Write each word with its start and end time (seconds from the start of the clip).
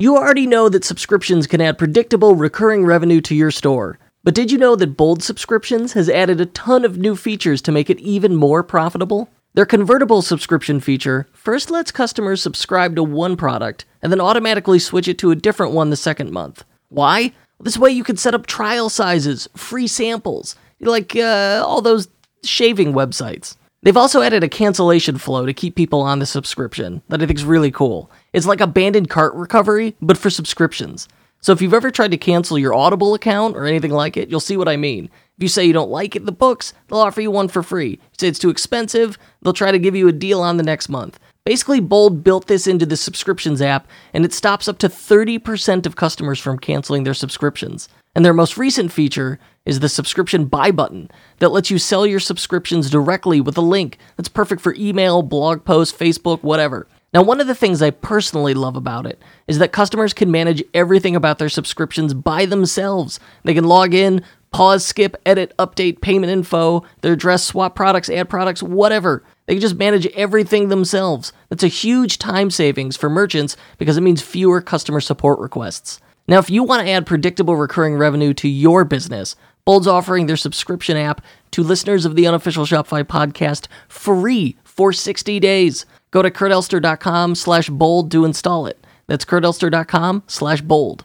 You 0.00 0.16
already 0.16 0.46
know 0.46 0.68
that 0.68 0.84
subscriptions 0.84 1.48
can 1.48 1.60
add 1.60 1.76
predictable, 1.76 2.36
recurring 2.36 2.86
revenue 2.86 3.20
to 3.22 3.34
your 3.34 3.50
store. 3.50 3.98
But 4.22 4.32
did 4.32 4.52
you 4.52 4.56
know 4.56 4.76
that 4.76 4.96
Bold 4.96 5.24
Subscriptions 5.24 5.94
has 5.94 6.08
added 6.08 6.40
a 6.40 6.46
ton 6.46 6.84
of 6.84 6.98
new 6.98 7.16
features 7.16 7.60
to 7.62 7.72
make 7.72 7.90
it 7.90 7.98
even 7.98 8.36
more 8.36 8.62
profitable? 8.62 9.28
Their 9.54 9.66
convertible 9.66 10.22
subscription 10.22 10.78
feature 10.78 11.26
first 11.32 11.68
lets 11.68 11.90
customers 11.90 12.40
subscribe 12.40 12.94
to 12.94 13.02
one 13.02 13.36
product 13.36 13.86
and 14.00 14.12
then 14.12 14.20
automatically 14.20 14.78
switch 14.78 15.08
it 15.08 15.18
to 15.18 15.32
a 15.32 15.34
different 15.34 15.72
one 15.72 15.90
the 15.90 15.96
second 15.96 16.30
month. 16.30 16.62
Why? 16.90 17.32
This 17.58 17.76
way 17.76 17.90
you 17.90 18.04
can 18.04 18.16
set 18.16 18.34
up 18.34 18.46
trial 18.46 18.88
sizes, 18.90 19.48
free 19.56 19.88
samples, 19.88 20.54
like 20.78 21.16
uh, 21.16 21.64
all 21.66 21.82
those 21.82 22.06
shaving 22.44 22.92
websites. 22.92 23.56
They've 23.82 23.96
also 23.96 24.22
added 24.22 24.42
a 24.42 24.48
cancellation 24.48 25.18
flow 25.18 25.46
to 25.46 25.52
keep 25.52 25.76
people 25.76 26.00
on 26.00 26.18
the 26.18 26.26
subscription 26.26 27.00
that 27.08 27.22
I 27.22 27.26
think 27.26 27.38
is 27.38 27.44
really 27.44 27.70
cool. 27.70 28.10
It's 28.32 28.46
like 28.46 28.60
abandoned 28.60 29.08
cart 29.08 29.34
recovery, 29.34 29.94
but 30.02 30.18
for 30.18 30.30
subscriptions. 30.30 31.08
So 31.40 31.52
if 31.52 31.62
you've 31.62 31.74
ever 31.74 31.92
tried 31.92 32.10
to 32.10 32.16
cancel 32.16 32.58
your 32.58 32.74
Audible 32.74 33.14
account 33.14 33.56
or 33.56 33.66
anything 33.66 33.92
like 33.92 34.16
it, 34.16 34.28
you'll 34.28 34.40
see 34.40 34.56
what 34.56 34.68
I 34.68 34.76
mean. 34.76 35.04
If 35.04 35.42
you 35.42 35.48
say 35.48 35.64
you 35.64 35.72
don't 35.72 35.90
like 35.90 36.16
it, 36.16 36.26
the 36.26 36.32
books, 36.32 36.74
they'll 36.88 36.98
offer 36.98 37.20
you 37.20 37.30
one 37.30 37.46
for 37.46 37.62
free. 37.62 37.90
You 37.90 37.98
say 38.18 38.26
it's 38.26 38.40
too 38.40 38.50
expensive, 38.50 39.16
they'll 39.42 39.52
try 39.52 39.70
to 39.70 39.78
give 39.78 39.94
you 39.94 40.08
a 40.08 40.12
deal 40.12 40.40
on 40.40 40.56
the 40.56 40.64
next 40.64 40.88
month. 40.88 41.20
Basically, 41.44 41.78
Bold 41.78 42.24
built 42.24 42.48
this 42.48 42.66
into 42.66 42.84
the 42.84 42.96
subscriptions 42.96 43.62
app, 43.62 43.86
and 44.12 44.24
it 44.24 44.34
stops 44.34 44.66
up 44.66 44.78
to 44.78 44.88
30% 44.88 45.86
of 45.86 45.96
customers 45.96 46.40
from 46.40 46.58
canceling 46.58 47.04
their 47.04 47.14
subscriptions. 47.14 47.88
And 48.14 48.24
their 48.24 48.34
most 48.34 48.58
recent 48.58 48.90
feature 48.90 49.38
is 49.68 49.80
the 49.80 49.88
subscription 49.88 50.46
buy 50.46 50.70
button 50.70 51.10
that 51.38 51.50
lets 51.50 51.70
you 51.70 51.78
sell 51.78 52.06
your 52.06 52.18
subscriptions 52.18 52.88
directly 52.88 53.38
with 53.40 53.56
a 53.58 53.60
link 53.60 53.98
that's 54.16 54.28
perfect 54.28 54.62
for 54.62 54.74
email, 54.74 55.20
blog 55.22 55.64
posts, 55.64 55.96
Facebook, 55.96 56.42
whatever. 56.42 56.88
Now, 57.12 57.22
one 57.22 57.40
of 57.40 57.46
the 57.46 57.54
things 57.54 57.80
I 57.82 57.90
personally 57.90 58.54
love 58.54 58.76
about 58.76 59.06
it 59.06 59.20
is 59.46 59.58
that 59.58 59.72
customers 59.72 60.14
can 60.14 60.30
manage 60.30 60.64
everything 60.72 61.14
about 61.14 61.38
their 61.38 61.50
subscriptions 61.50 62.14
by 62.14 62.46
themselves. 62.46 63.20
They 63.44 63.54
can 63.54 63.64
log 63.64 63.92
in, 63.92 64.24
pause, 64.52 64.86
skip, 64.86 65.16
edit, 65.26 65.54
update 65.58 66.00
payment 66.00 66.32
info, 66.32 66.84
their 67.02 67.12
address, 67.12 67.44
swap 67.44 67.74
products, 67.74 68.08
add 68.08 68.30
products, 68.30 68.62
whatever. 68.62 69.22
They 69.46 69.54
can 69.54 69.60
just 69.60 69.76
manage 69.76 70.06
everything 70.08 70.68
themselves. 70.68 71.32
That's 71.50 71.62
a 71.62 71.68
huge 71.68 72.18
time 72.18 72.50
savings 72.50 72.96
for 72.96 73.10
merchants 73.10 73.56
because 73.76 73.98
it 73.98 74.02
means 74.02 74.22
fewer 74.22 74.62
customer 74.62 75.00
support 75.00 75.38
requests. 75.40 76.00
Now, 76.28 76.38
if 76.38 76.50
you 76.50 76.62
want 76.62 76.82
to 76.82 76.90
add 76.90 77.06
predictable 77.06 77.56
recurring 77.56 77.96
revenue 77.96 78.34
to 78.34 78.48
your 78.48 78.84
business, 78.84 79.34
Bold's 79.68 79.86
offering 79.86 80.24
their 80.24 80.38
subscription 80.38 80.96
app 80.96 81.22
to 81.50 81.62
listeners 81.62 82.06
of 82.06 82.16
the 82.16 82.26
unofficial 82.26 82.64
Shopify 82.64 83.04
podcast 83.04 83.66
free 83.86 84.56
for 84.64 84.94
60 84.94 85.38
days. 85.40 85.84
Go 86.10 86.22
to 86.22 86.30
kurtelster.com 86.30 87.34
slash 87.34 87.68
bold 87.68 88.10
to 88.12 88.24
install 88.24 88.64
it. 88.64 88.82
That's 89.08 89.26
kurtelster.com 89.26 90.22
slash 90.26 90.62
bold. 90.62 91.04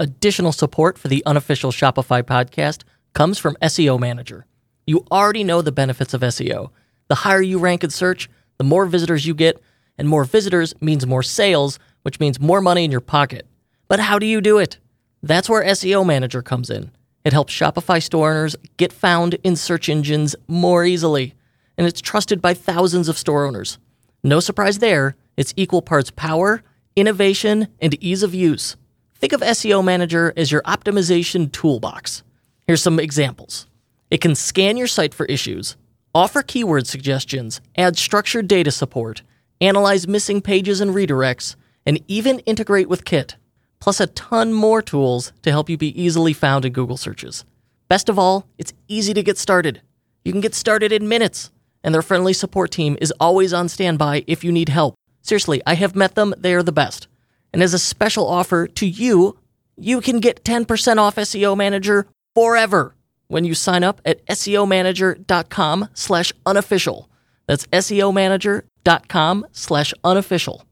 Additional 0.00 0.50
support 0.50 0.98
for 0.98 1.06
the 1.06 1.22
unofficial 1.24 1.70
Shopify 1.70 2.24
podcast 2.24 2.82
comes 3.12 3.38
from 3.38 3.54
SEO 3.62 4.00
Manager. 4.00 4.46
You 4.88 5.06
already 5.12 5.44
know 5.44 5.62
the 5.62 5.70
benefits 5.70 6.14
of 6.14 6.22
SEO. 6.22 6.70
The 7.06 7.14
higher 7.14 7.40
you 7.40 7.60
rank 7.60 7.84
in 7.84 7.90
search, 7.90 8.28
the 8.58 8.64
more 8.64 8.86
visitors 8.86 9.24
you 9.24 9.34
get, 9.34 9.62
and 9.96 10.08
more 10.08 10.24
visitors 10.24 10.74
means 10.80 11.06
more 11.06 11.22
sales, 11.22 11.78
which 12.02 12.18
means 12.18 12.40
more 12.40 12.60
money 12.60 12.82
in 12.82 12.90
your 12.90 13.00
pocket. 13.00 13.46
But 13.86 14.00
how 14.00 14.18
do 14.18 14.26
you 14.26 14.40
do 14.40 14.58
it? 14.58 14.78
That's 15.24 15.48
where 15.48 15.64
SEO 15.64 16.04
Manager 16.04 16.42
comes 16.42 16.68
in. 16.68 16.90
It 17.24 17.32
helps 17.32 17.54
Shopify 17.54 18.02
store 18.02 18.30
owners 18.30 18.56
get 18.76 18.92
found 18.92 19.38
in 19.42 19.56
search 19.56 19.88
engines 19.88 20.36
more 20.48 20.84
easily, 20.84 21.32
and 21.78 21.86
it's 21.86 22.02
trusted 22.02 22.42
by 22.42 22.52
thousands 22.52 23.08
of 23.08 23.16
store 23.16 23.46
owners. 23.46 23.78
No 24.22 24.38
surprise 24.38 24.80
there, 24.80 25.16
it's 25.38 25.54
equal 25.56 25.80
parts 25.80 26.10
power, 26.10 26.62
innovation, 26.94 27.68
and 27.80 27.96
ease 28.04 28.22
of 28.22 28.34
use. 28.34 28.76
Think 29.14 29.32
of 29.32 29.40
SEO 29.40 29.82
Manager 29.82 30.34
as 30.36 30.52
your 30.52 30.60
optimization 30.64 31.50
toolbox. 31.50 32.22
Here's 32.66 32.82
some 32.82 33.00
examples 33.00 33.66
it 34.10 34.20
can 34.20 34.34
scan 34.34 34.76
your 34.76 34.86
site 34.86 35.14
for 35.14 35.24
issues, 35.24 35.78
offer 36.14 36.42
keyword 36.42 36.86
suggestions, 36.86 37.62
add 37.78 37.96
structured 37.96 38.46
data 38.46 38.70
support, 38.70 39.22
analyze 39.58 40.06
missing 40.06 40.42
pages 40.42 40.82
and 40.82 40.90
redirects, 40.90 41.56
and 41.86 41.98
even 42.08 42.40
integrate 42.40 42.90
with 42.90 43.06
Kit, 43.06 43.36
plus 43.84 44.00
a 44.00 44.06
ton 44.06 44.50
more 44.50 44.80
tools 44.80 45.30
to 45.42 45.50
help 45.50 45.68
you 45.68 45.76
be 45.76 46.02
easily 46.02 46.32
found 46.32 46.64
in 46.64 46.72
Google 46.72 46.96
searches. 46.96 47.44
Best 47.86 48.08
of 48.08 48.18
all, 48.18 48.46
it's 48.56 48.72
easy 48.88 49.12
to 49.12 49.22
get 49.22 49.36
started. 49.36 49.82
You 50.24 50.32
can 50.32 50.40
get 50.40 50.54
started 50.54 50.90
in 50.90 51.06
minutes, 51.06 51.50
and 51.82 51.94
their 51.94 52.00
friendly 52.00 52.32
support 52.32 52.70
team 52.70 52.96
is 53.02 53.12
always 53.20 53.52
on 53.52 53.68
standby 53.68 54.24
if 54.26 54.42
you 54.42 54.50
need 54.52 54.70
help. 54.70 54.94
Seriously, 55.20 55.60
I 55.66 55.74
have 55.74 55.94
met 55.94 56.14
them, 56.14 56.32
they 56.38 56.54
are 56.54 56.62
the 56.62 56.72
best. 56.72 57.08
And 57.52 57.62
as 57.62 57.74
a 57.74 57.78
special 57.78 58.26
offer 58.26 58.66
to 58.68 58.86
you, 58.86 59.36
you 59.76 60.00
can 60.00 60.18
get 60.18 60.44
10% 60.44 60.96
off 60.96 61.16
SEO 61.16 61.54
Manager 61.54 62.06
forever 62.34 62.94
when 63.28 63.44
you 63.44 63.52
sign 63.52 63.84
up 63.84 64.00
at 64.06 64.24
SEOmanager.com 64.28 65.90
slash 65.92 66.32
unofficial. 66.46 67.10
That's 67.46 67.66
SEOmanager.com 67.66 69.46
slash 69.52 69.92
unofficial. 70.02 70.64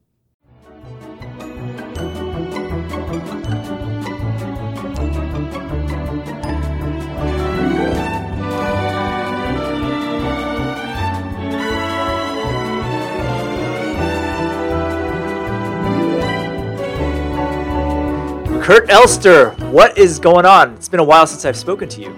Kurt 18.62 18.88
Elster, 18.90 19.50
what 19.72 19.98
is 19.98 20.20
going 20.20 20.46
on? 20.46 20.74
It's 20.74 20.88
been 20.88 21.00
a 21.00 21.04
while 21.04 21.26
since 21.26 21.44
I've 21.44 21.56
spoken 21.56 21.88
to 21.88 22.00
you. 22.00 22.16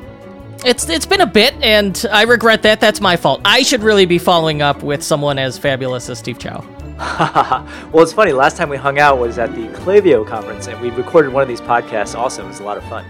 It's 0.63 0.87
it's 0.91 1.07
been 1.07 1.23
a 1.23 1.27
bit, 1.27 1.55
and 1.63 2.05
I 2.13 2.25
regret 2.25 2.61
that. 2.63 2.83
That's 2.83 3.01
my 3.01 3.17
fault. 3.17 3.41
I 3.47 3.63
should 3.63 3.83
really 3.83 4.05
be 4.05 4.19
following 4.19 4.61
up 4.61 4.83
with 4.83 5.03
someone 5.03 5.39
as 5.39 5.57
fabulous 5.57 6.11
as 6.11 6.19
Steve 6.19 6.39
Chou. 6.39 6.51
well, 6.99 8.03
it's 8.03 8.13
funny. 8.13 8.33
Last 8.33 8.59
time 8.59 8.69
we 8.69 8.77
hung 8.77 8.99
out 8.99 9.19
was 9.19 9.39
at 9.39 9.55
the 9.55 9.69
Klaviyo 9.69 10.27
conference, 10.27 10.67
and 10.67 10.79
we 10.83 10.91
recorded 10.91 11.33
one 11.33 11.43
of 11.43 11.49
these 11.49 11.63
podcasts. 11.63 12.15
Also, 12.15 12.45
it 12.45 12.49
was 12.49 12.61
a 12.61 12.63
lot 12.63 12.77
of 12.77 12.85
fun. 12.91 13.07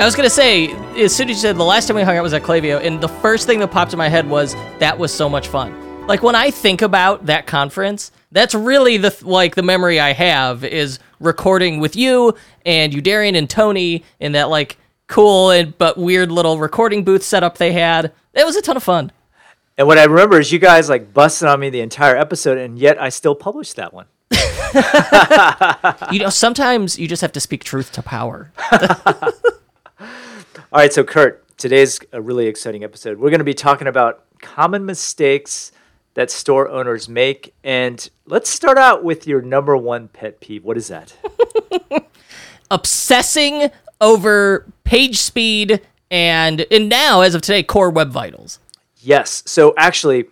I 0.00 0.06
was 0.06 0.14
gonna 0.14 0.30
say, 0.30 0.72
as 0.96 1.14
soon 1.14 1.28
as 1.28 1.36
you 1.36 1.42
said 1.42 1.56
the 1.56 1.64
last 1.64 1.88
time 1.88 1.96
we 1.96 2.02
hung 2.02 2.16
out 2.16 2.22
was 2.22 2.32
at 2.32 2.42
Klaviyo, 2.42 2.82
and 2.82 3.02
the 3.02 3.08
first 3.08 3.46
thing 3.46 3.58
that 3.58 3.70
popped 3.70 3.92
in 3.92 3.98
my 3.98 4.08
head 4.08 4.26
was 4.26 4.54
that 4.78 4.98
was 4.98 5.12
so 5.12 5.28
much 5.28 5.48
fun. 5.48 6.06
Like 6.06 6.22
when 6.22 6.34
I 6.34 6.50
think 6.50 6.80
about 6.80 7.26
that 7.26 7.46
conference, 7.46 8.12
that's 8.32 8.54
really 8.54 8.96
the 8.96 9.16
like 9.22 9.54
the 9.54 9.62
memory 9.62 10.00
I 10.00 10.12
have 10.12 10.64
is 10.64 10.98
recording 11.20 11.80
with 11.80 11.96
you 11.96 12.34
and 12.64 12.92
you, 12.92 13.00
Darian 13.00 13.34
and 13.34 13.48
Tony, 13.48 14.04
in 14.20 14.32
that 14.32 14.48
like 14.48 14.76
cool 15.06 15.50
and 15.50 15.76
but 15.78 15.96
weird 15.96 16.30
little 16.30 16.58
recording 16.58 17.04
booth 17.04 17.22
setup 17.22 17.58
they 17.58 17.72
had. 17.72 18.12
It 18.34 18.44
was 18.44 18.56
a 18.56 18.62
ton 18.62 18.76
of 18.76 18.82
fun. 18.82 19.12
And 19.78 19.86
what 19.86 19.96
I 19.96 20.04
remember 20.04 20.40
is 20.40 20.52
you 20.52 20.58
guys 20.58 20.88
like 20.88 21.14
busted 21.14 21.48
on 21.48 21.60
me 21.60 21.70
the 21.70 21.80
entire 21.80 22.16
episode, 22.16 22.58
and 22.58 22.78
yet 22.78 23.00
I 23.00 23.08
still 23.10 23.34
published 23.34 23.76
that 23.76 23.94
one. 23.94 24.06
you 26.12 26.18
know, 26.18 26.28
sometimes 26.28 26.98
you 26.98 27.08
just 27.08 27.22
have 27.22 27.32
to 27.32 27.40
speak 27.40 27.64
truth 27.64 27.92
to 27.92 28.02
power. 28.02 28.52
All 30.00 30.08
right, 30.72 30.92
so 30.92 31.04
Kurt, 31.04 31.56
today's 31.56 32.00
a 32.12 32.20
really 32.20 32.46
exciting 32.46 32.84
episode. 32.84 33.18
We're 33.18 33.30
going 33.30 33.38
to 33.38 33.44
be 33.44 33.54
talking 33.54 33.86
about 33.86 34.24
common 34.40 34.84
mistakes 34.84 35.72
that 36.18 36.32
store 36.32 36.68
owners 36.68 37.08
make. 37.08 37.54
And 37.62 38.10
let's 38.26 38.50
start 38.50 38.76
out 38.76 39.04
with 39.04 39.28
your 39.28 39.40
number 39.40 39.76
one 39.76 40.08
pet 40.08 40.40
peeve. 40.40 40.64
What 40.64 40.76
is 40.76 40.88
that? 40.88 41.14
Obsessing 42.72 43.70
over 44.00 44.66
page 44.82 45.18
speed 45.18 45.80
and 46.10 46.66
and 46.72 46.88
now 46.88 47.20
as 47.20 47.36
of 47.36 47.42
today 47.42 47.62
core 47.62 47.90
web 47.90 48.10
vitals. 48.10 48.58
Yes. 48.96 49.44
So 49.46 49.74
actually, 49.78 50.24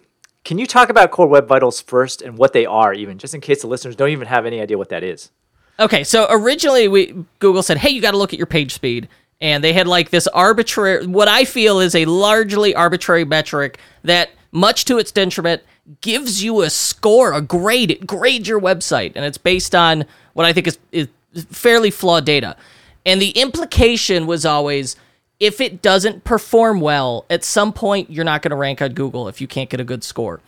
can 0.43 0.59
you 0.59 0.67
talk 0.67 0.89
about 0.91 1.13
core 1.13 1.29
web 1.29 1.47
vitals 1.47 1.81
first 1.81 2.21
and 2.21 2.37
what 2.37 2.53
they 2.53 2.67
are 2.67 2.93
even 2.93 3.17
just 3.17 3.33
in 3.33 3.41
case 3.41 3.61
the 3.63 3.69
listeners 3.69 3.95
don't 3.95 4.11
even 4.11 4.27
have 4.27 4.45
any 4.45 4.61
idea 4.61 4.77
what 4.77 4.89
that 4.89 5.05
is? 5.05 5.31
Okay, 5.79 6.03
so 6.03 6.27
originally 6.29 6.89
we 6.89 7.15
Google 7.39 7.63
said, 7.63 7.79
"Hey, 7.79 7.91
you 7.91 8.03
got 8.03 8.11
to 8.11 8.17
look 8.17 8.33
at 8.33 8.41
your 8.41 8.47
page 8.47 8.75
speed." 8.75 9.09
And 9.41 9.63
they 9.63 9.73
had 9.73 9.87
like 9.87 10.11
this 10.11 10.27
arbitrary 10.29 11.07
what 11.07 11.29
I 11.29 11.45
feel 11.45 11.79
is 11.79 11.95
a 11.95 12.07
largely 12.07 12.75
arbitrary 12.75 13.25
metric 13.25 13.79
that 14.03 14.31
much 14.51 14.85
to 14.87 14.99
its 14.99 15.13
detriment 15.13 15.63
gives 16.01 16.43
you 16.43 16.63
a 16.63 16.71
score, 16.71 17.33
a 17.33 17.41
grade. 17.41 17.91
It 17.91 18.07
grades 18.07 18.49
your 18.49 18.61
website, 18.61 19.13
and 19.15 19.25
it's 19.25 19.39
based 19.39 19.75
on 19.75 20.05
what 20.33 20.47
I 20.47 20.53
think 20.53 20.67
is, 20.67 20.79
is 20.93 21.09
fairly 21.51 21.91
flawed 21.91 22.25
data. 22.25 22.57
And 23.05 23.23
the 23.23 23.31
implication 23.31 24.27
was 24.27 24.45
always 24.45 24.97
if 25.39 25.61
it 25.61 25.83
doesn't 25.83 26.25
perform 26.25 26.81
well, 26.81 27.27
at 27.29 27.45
some 27.45 27.73
point 27.73 28.11
you're 28.11 28.25
not 28.25 28.43
going 28.43 28.51
to 28.51 28.57
rank 28.57 28.81
on 28.81 28.93
Google 28.95 29.29
if 29.29 29.41
you 29.41 29.47
can't 29.47 29.69
get 29.69 29.81
a 29.81 29.85
good 29.85 30.03
score. 30.03 30.41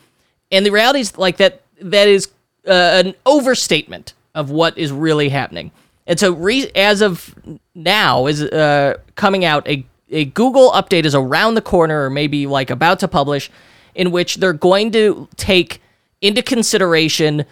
And 0.50 0.64
the 0.64 0.70
reality 0.70 1.00
is 1.00 1.18
like 1.18 1.36
that 1.36 1.62
that 1.80 2.08
is 2.08 2.28
uh, 2.66 3.02
an 3.04 3.14
overstatement 3.26 4.14
of 4.34 4.50
what 4.50 4.76
is 4.78 4.90
really 4.90 5.28
happening. 5.28 5.70
And 6.06 6.18
so 6.18 6.32
re- 6.32 6.70
as 6.74 7.02
of 7.02 7.34
now 7.74 8.26
is 8.26 8.42
uh, 8.42 8.96
coming 9.14 9.44
out 9.44 9.68
a 9.68 9.84
a 10.10 10.24
Google 10.24 10.70
update 10.72 11.04
is 11.04 11.14
around 11.14 11.54
the 11.54 11.60
corner 11.60 12.04
or 12.04 12.10
maybe 12.10 12.46
like 12.46 12.70
about 12.70 13.00
to 13.00 13.08
publish 13.08 13.50
in 13.94 14.10
which 14.10 14.36
they're 14.36 14.52
going 14.52 14.90
to 14.92 15.28
take 15.36 15.80
into 16.20 16.42
consideration 16.42 17.44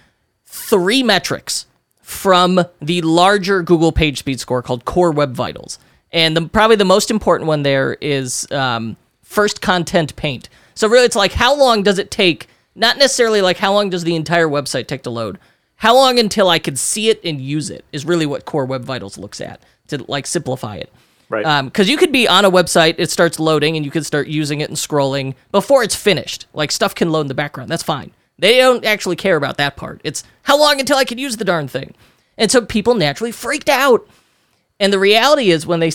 three 0.45 1.03
metrics 1.03 1.67
from 2.01 2.65
the 2.81 3.03
larger 3.03 3.63
Google 3.63 3.93
Page 3.93 4.19
Speed 4.19 4.41
score 4.41 4.63
called 4.63 4.85
Core 4.85 5.11
Web 5.11 5.35
Vitals. 5.35 5.79
And 6.13 6.37
the, 6.37 6.49
probably 6.49 6.77
the 6.77 6.85
most 6.85 7.11
important 7.11 7.49
one 7.49 7.63
there 7.63 7.95
is 8.01 8.47
um, 8.53 8.97
first 9.23 9.61
content 9.61 10.15
paint. 10.17 10.49
So 10.75 10.89
really, 10.89 11.05
it's 11.05 11.17
like 11.17 11.33
how 11.33 11.57
long 11.57 11.83
does 11.83 11.99
it 11.99 12.11
take? 12.11 12.49
Not 12.75 12.99
necessarily 12.99 13.43
like 13.43 13.57
how 13.57 13.73
long 13.73 13.91
does 13.91 14.05
the 14.05 14.15
entire 14.15 14.47
website 14.47 14.87
take 14.87 15.03
to 15.03 15.11
load. 15.11 15.39
How 15.77 15.95
long 15.95 16.19
until 16.19 16.49
I 16.49 16.59
can 16.59 16.77
see 16.77 17.11
it 17.11 17.21
and 17.25 17.41
use 17.41 17.71
it 17.71 17.85
is 17.93 18.07
really 18.07 18.25
what 18.25 18.45
Core 18.45 18.65
Web 18.65 18.85
Vitals 18.85 19.19
looks 19.19 19.41
at 19.41 19.61
to 19.89 20.05
like 20.09 20.27
simplify 20.27 20.77
it. 20.77 20.91
Right. 21.29 21.45
Um, 21.45 21.67
because 21.67 21.89
you 21.89 21.97
could 21.97 22.13
be 22.13 22.29
on 22.29 22.45
a 22.45 22.51
website, 22.51 22.95
it 22.99 23.11
starts 23.11 23.41
loading, 23.41 23.77
and 23.77 23.85
you 23.85 23.91
could 23.91 24.07
start 24.07 24.29
using 24.29 24.61
it 24.61 24.69
and 24.69 24.77
scrolling 24.77 25.35
before 25.51 25.83
it's 25.83 25.97
finished. 25.97 26.47
Like 26.53 26.71
stuff 26.71 26.95
can 26.95 27.11
load 27.11 27.23
in 27.23 27.27
the 27.27 27.35
background. 27.35 27.71
That's 27.71 27.83
fine. 27.83 28.13
They 28.39 28.59
don't 28.59 28.85
actually 28.85 29.17
care 29.17 29.37
about 29.37 29.57
that 29.57 29.77
part. 29.77 30.01
It's 30.05 30.23
how 30.43 30.59
long 30.59 30.79
until 30.79 30.99
I 30.99 31.05
can 31.05 31.19
use 31.19 31.37
the 31.37 31.45
darn 31.45 31.69
thing. 31.69 31.95
And 32.39 32.51
so 32.51 32.65
people 32.65 32.95
naturally 32.95 33.33
freaked 33.33 33.69
out. 33.69 34.07
And 34.79 34.93
the 34.93 34.99
reality 34.99 35.51
is, 35.51 35.67
when 35.67 35.81
they, 35.81 35.91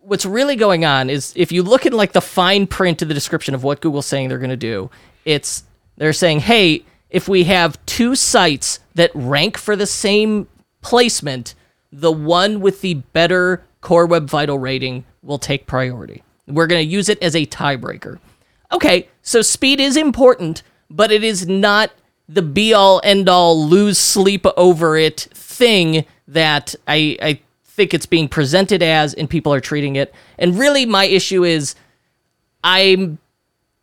what's 0.00 0.26
really 0.26 0.56
going 0.56 0.84
on 0.84 1.08
is 1.08 1.32
if 1.36 1.52
you 1.52 1.62
look 1.62 1.86
at 1.86 1.94
like 1.94 2.12
the 2.12 2.20
fine 2.20 2.66
print 2.66 3.02
of 3.02 3.08
the 3.08 3.14
description 3.14 3.54
of 3.54 3.62
what 3.62 3.80
Google's 3.80 4.06
saying 4.06 4.28
they're 4.28 4.38
going 4.38 4.50
to 4.50 4.56
do, 4.56 4.90
it's 5.24 5.64
they're 5.96 6.12
saying, 6.12 6.40
hey, 6.40 6.84
if 7.08 7.28
we 7.28 7.44
have 7.44 7.84
two 7.86 8.14
sites 8.14 8.80
that 8.94 9.10
rank 9.14 9.56
for 9.56 9.76
the 9.76 9.86
same 9.86 10.48
placement, 10.82 11.54
the 11.92 12.12
one 12.12 12.60
with 12.60 12.80
the 12.80 12.94
better 12.94 13.62
Core 13.86 14.06
Web 14.06 14.28
Vital 14.28 14.58
rating 14.58 15.04
will 15.22 15.38
take 15.38 15.68
priority. 15.68 16.24
We're 16.48 16.66
going 16.66 16.84
to 16.84 16.92
use 16.92 17.08
it 17.08 17.22
as 17.22 17.36
a 17.36 17.46
tiebreaker. 17.46 18.18
Okay, 18.72 19.08
so 19.22 19.42
speed 19.42 19.78
is 19.78 19.96
important, 19.96 20.64
but 20.90 21.12
it 21.12 21.22
is 21.22 21.46
not 21.46 21.92
the 22.28 22.42
be 22.42 22.74
all 22.74 23.00
end 23.04 23.28
all 23.28 23.64
lose 23.64 23.96
sleep 23.96 24.44
over 24.56 24.96
it 24.96 25.28
thing 25.32 26.04
that 26.26 26.74
I, 26.88 27.16
I 27.22 27.40
think 27.64 27.94
it's 27.94 28.06
being 28.06 28.26
presented 28.28 28.82
as 28.82 29.14
and 29.14 29.30
people 29.30 29.54
are 29.54 29.60
treating 29.60 29.94
it. 29.94 30.12
And 30.36 30.58
really, 30.58 30.84
my 30.84 31.04
issue 31.04 31.44
is 31.44 31.76
I'm 32.64 33.18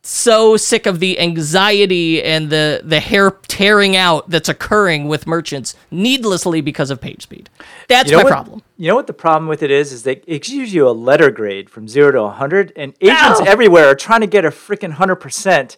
so 0.06 0.56
sick 0.58 0.84
of 0.84 1.00
the 1.00 1.18
anxiety 1.18 2.22
and 2.22 2.50
the 2.50 2.82
the 2.84 3.00
hair 3.00 3.30
tearing 3.48 3.96
out 3.96 4.28
that's 4.28 4.48
occurring 4.50 5.08
with 5.08 5.26
merchants 5.26 5.74
needlessly 5.90 6.60
because 6.60 6.90
of 6.90 7.00
page 7.00 7.22
speed. 7.22 7.48
That's 7.88 8.10
You 8.10 8.18
know 8.18 8.22
my 8.22 8.24
what- 8.24 8.30
problem. 8.32 8.62
You 8.76 8.88
know 8.88 8.96
what 8.96 9.06
the 9.06 9.14
problem 9.14 9.48
with 9.48 9.62
it 9.62 9.70
is? 9.70 9.92
Is 9.92 10.02
that 10.02 10.22
it 10.26 10.42
gives 10.42 10.74
you 10.74 10.86
a 10.86 10.90
letter 10.90 11.30
grade 11.30 11.70
from 11.70 11.88
zero 11.88 12.10
to 12.12 12.22
100, 12.22 12.72
and 12.76 12.92
agents 13.00 13.40
Ow. 13.40 13.44
everywhere 13.46 13.86
are 13.88 13.94
trying 13.94 14.20
to 14.20 14.26
get 14.26 14.44
a 14.44 14.50
freaking 14.50 14.94
100%, 14.96 15.76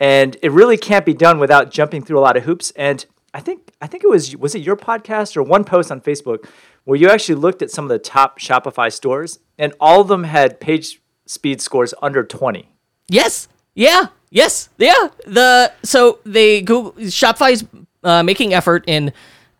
and 0.00 0.36
it 0.42 0.50
really 0.50 0.76
can't 0.78 1.04
be 1.06 1.14
done 1.14 1.38
without 1.38 1.70
jumping 1.70 2.02
through 2.02 2.18
a 2.18 2.22
lot 2.22 2.36
of 2.36 2.44
hoops. 2.44 2.72
And 2.74 3.04
I 3.32 3.40
think 3.40 3.70
I 3.80 3.86
think 3.86 4.02
it 4.02 4.10
was 4.10 4.36
was 4.36 4.54
it 4.56 4.62
your 4.62 4.76
podcast 4.76 5.36
or 5.36 5.42
one 5.44 5.62
post 5.64 5.92
on 5.92 6.00
Facebook 6.00 6.46
where 6.84 6.98
you 6.98 7.08
actually 7.08 7.34
looked 7.36 7.62
at 7.62 7.70
some 7.70 7.84
of 7.84 7.90
the 7.90 7.98
top 8.00 8.40
Shopify 8.40 8.92
stores, 8.92 9.38
and 9.58 9.72
all 9.78 10.00
of 10.00 10.08
them 10.08 10.24
had 10.24 10.58
page 10.60 11.00
speed 11.26 11.60
scores 11.60 11.94
under 12.02 12.24
20. 12.24 12.68
Yes. 13.08 13.46
Yeah. 13.74 14.06
Yes. 14.30 14.68
Yeah. 14.78 15.08
The 15.26 15.72
so 15.82 16.20
they 16.24 16.62
Google 16.62 16.92
Shopify's 16.92 17.64
uh, 18.02 18.22
making 18.22 18.54
effort 18.54 18.84
in 18.86 19.12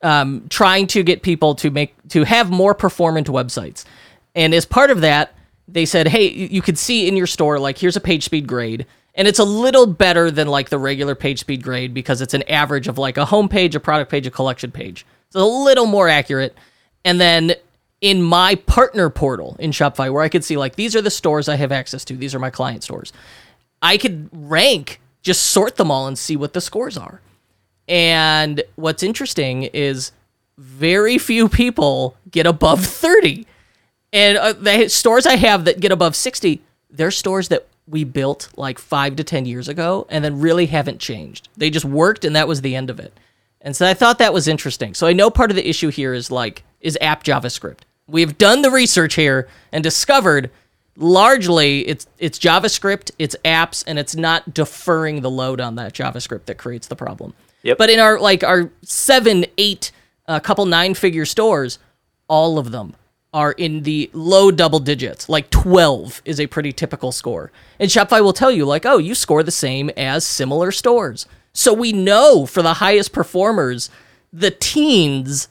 um, 0.03 0.47
trying 0.49 0.87
to 0.89 1.03
get 1.03 1.23
people 1.23 1.55
to 1.57 1.71
make 1.71 1.95
to 2.09 2.25
have 2.25 2.51
more 2.51 2.75
performant 2.75 3.27
websites, 3.27 3.85
and 4.35 4.55
as 4.55 4.65
part 4.65 4.91
of 4.91 5.01
that, 5.03 5.35
they 5.69 5.85
said, 5.85 6.09
hey, 6.09 6.29
you 6.29 6.63
could 6.63 6.79
see 6.79 7.09
in 7.09 7.17
your 7.17 7.27
store 7.27 7.59
like 7.59 7.79
here's 7.79 7.97
a 7.97 8.01
page 8.01 8.25
speed 8.25 8.47
grade. 8.47 8.87
And 9.17 9.27
it's 9.27 9.41
a 9.41 9.45
little 9.45 9.87
better 9.87 10.31
than 10.31 10.47
like 10.47 10.69
the 10.69 10.79
regular 10.79 11.17
page 11.17 11.41
speed 11.41 11.63
grade 11.63 11.93
because 11.93 12.21
it's 12.21 12.33
an 12.33 12.45
average 12.45 12.87
of 12.87 12.97
like 12.97 13.17
a 13.17 13.25
home 13.25 13.49
page, 13.49 13.75
a 13.75 13.81
product 13.81 14.11
page, 14.11 14.27
a 14.27 14.31
collection 14.31 14.71
page. 14.71 15.05
It's 15.27 15.37
a 15.37 15.45
little 15.45 15.87
more 15.87 16.09
accurate. 16.09 16.57
And 17.05 17.21
then 17.21 17.55
in 18.01 18.23
my 18.23 18.55
partner 18.55 19.11
portal 19.11 19.57
in 19.59 19.73
Shopify, 19.73 20.13
where 20.13 20.23
I 20.23 20.29
could 20.29 20.45
see 20.45 20.57
like 20.57 20.77
these 20.77 20.95
are 20.95 21.03
the 21.03 21.11
stores 21.11 21.49
I 21.49 21.57
have 21.57 21.73
access 21.73 22.05
to, 22.07 22.17
these 22.17 22.35
are 22.35 22.39
my 22.39 22.51
client 22.51 22.85
stores. 22.85 23.13
I 23.83 23.97
could 23.97 24.29
rank, 24.33 25.01
just 25.23 25.43
sort 25.43 25.77
them 25.77 25.91
all 25.91 26.07
and 26.07 26.19
see 26.19 26.37
what 26.37 26.53
the 26.53 26.61
scores 26.61 26.97
are. 26.97 27.21
And 27.89 28.63
what's 28.77 29.03
interesting 29.03 29.65
is 29.65 30.13
very 30.59 31.19
few 31.19 31.49
people 31.49 32.17
get 32.31 32.47
above 32.47 32.85
30. 32.85 33.47
And 34.13 34.39
uh, 34.39 34.53
the 34.53 34.89
stores 34.89 35.27
I 35.27 35.37
have 35.37 35.65
that 35.65 35.81
get 35.81 35.93
above 35.93 36.15
60, 36.15 36.61
they're 36.91 37.11
stores 37.11 37.49
that 37.49 37.67
we 37.87 38.05
built 38.05 38.51
like 38.57 38.79
five 38.79 39.17
to 39.17 39.25
10 39.25 39.47
years 39.47 39.69
ago 39.69 40.07
and 40.09 40.25
then 40.25 40.41
really 40.41 40.67
haven't 40.67 41.01
changed. 41.01 41.49
They 41.57 41.71
just 41.71 41.85
worked 41.85 42.25
and 42.25 42.37
that 42.37 42.49
was 42.49 42.61
the 42.61 42.77
end 42.77 42.91
of 42.91 43.01
it. 43.01 43.13
And 43.61 43.77
so 43.77 43.87
I 43.87 43.95
thought 43.95 44.19
that 44.19 44.33
was 44.33 44.49
interesting. 44.49 44.95
So 44.95 45.07
I 45.07 45.13
know 45.13 45.31
part 45.31 45.51
of 45.51 45.57
the 45.57 45.69
issue 45.69 45.89
here 45.89 46.15
is 46.15 46.31
like, 46.31 46.63
is 46.81 46.97
app 47.01 47.25
JavaScript. 47.25 47.81
We've 48.07 48.39
done 48.39 48.63
the 48.63 48.71
research 48.71 49.15
here 49.15 49.49
and 49.73 49.83
discovered 49.83 50.51
largely 50.97 51.87
it's 51.87 52.07
it's 52.19 52.39
JavaScript, 52.39 53.11
it's 53.19 53.37
apps, 53.45 53.85
and 53.87 53.99
it's 53.99 54.15
not 54.15 54.55
deferring 54.55 55.23
the 55.23 55.31
load 55.31 55.61
on 55.61 55.77
that 55.77 55.93
JavaScript 55.93 56.47
that 56.47 56.59
creates 56.59 56.89
the 56.89 56.97
problem. 56.97 57.35
Yep. 57.63 57.79
But 57.79 57.91
in 57.91 58.01
our 58.01 58.19
like 58.19 58.43
our 58.45 58.71
seven, 58.83 59.47
eight, 59.59 59.93
a 60.27 60.41
couple 60.41 60.67
nine 60.67 60.95
figure 60.95 61.27
stores, 61.27 61.79
all 62.29 62.59
of 62.59 62.71
them 62.71 62.95
are 63.33 63.53
in 63.53 63.83
the 63.83 64.11
low 64.13 64.51
double 64.51 64.81
digits. 64.81 65.29
Like 65.29 65.51
12 65.51 66.23
is 66.25 66.41
a 66.41 66.47
pretty 66.47 66.73
typical 66.73 67.13
score. 67.13 67.53
And 67.79 67.91
Shopify 67.91 68.23
will 68.23 68.33
tell 68.33 68.51
you, 68.51 68.65
like, 68.65 68.85
oh, 68.85 68.99
you 68.99 69.15
score 69.15 69.43
the 69.43 69.53
same 69.53 69.89
as 69.91 70.27
similar 70.27 70.73
stores. 70.73 71.27
So 71.53 71.73
we 71.73 71.93
know 71.93 72.47
for 72.47 72.63
the 72.63 72.75
highest 72.75 73.13
performers, 73.13 73.91
the 74.33 74.51
teens, 74.51 75.49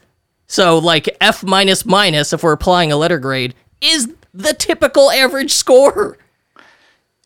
so 0.47 0.77
like 0.77 1.15
F 1.21 1.43
minus 1.43 1.85
minus, 1.85 2.33
if 2.33 2.43
we're 2.43 2.53
applying 2.53 2.91
a 2.91 2.97
letter 2.97 3.19
grade, 3.19 3.53
is 3.81 4.13
the 4.33 4.53
typical 4.53 5.11
average 5.11 5.51
score. 5.51 6.17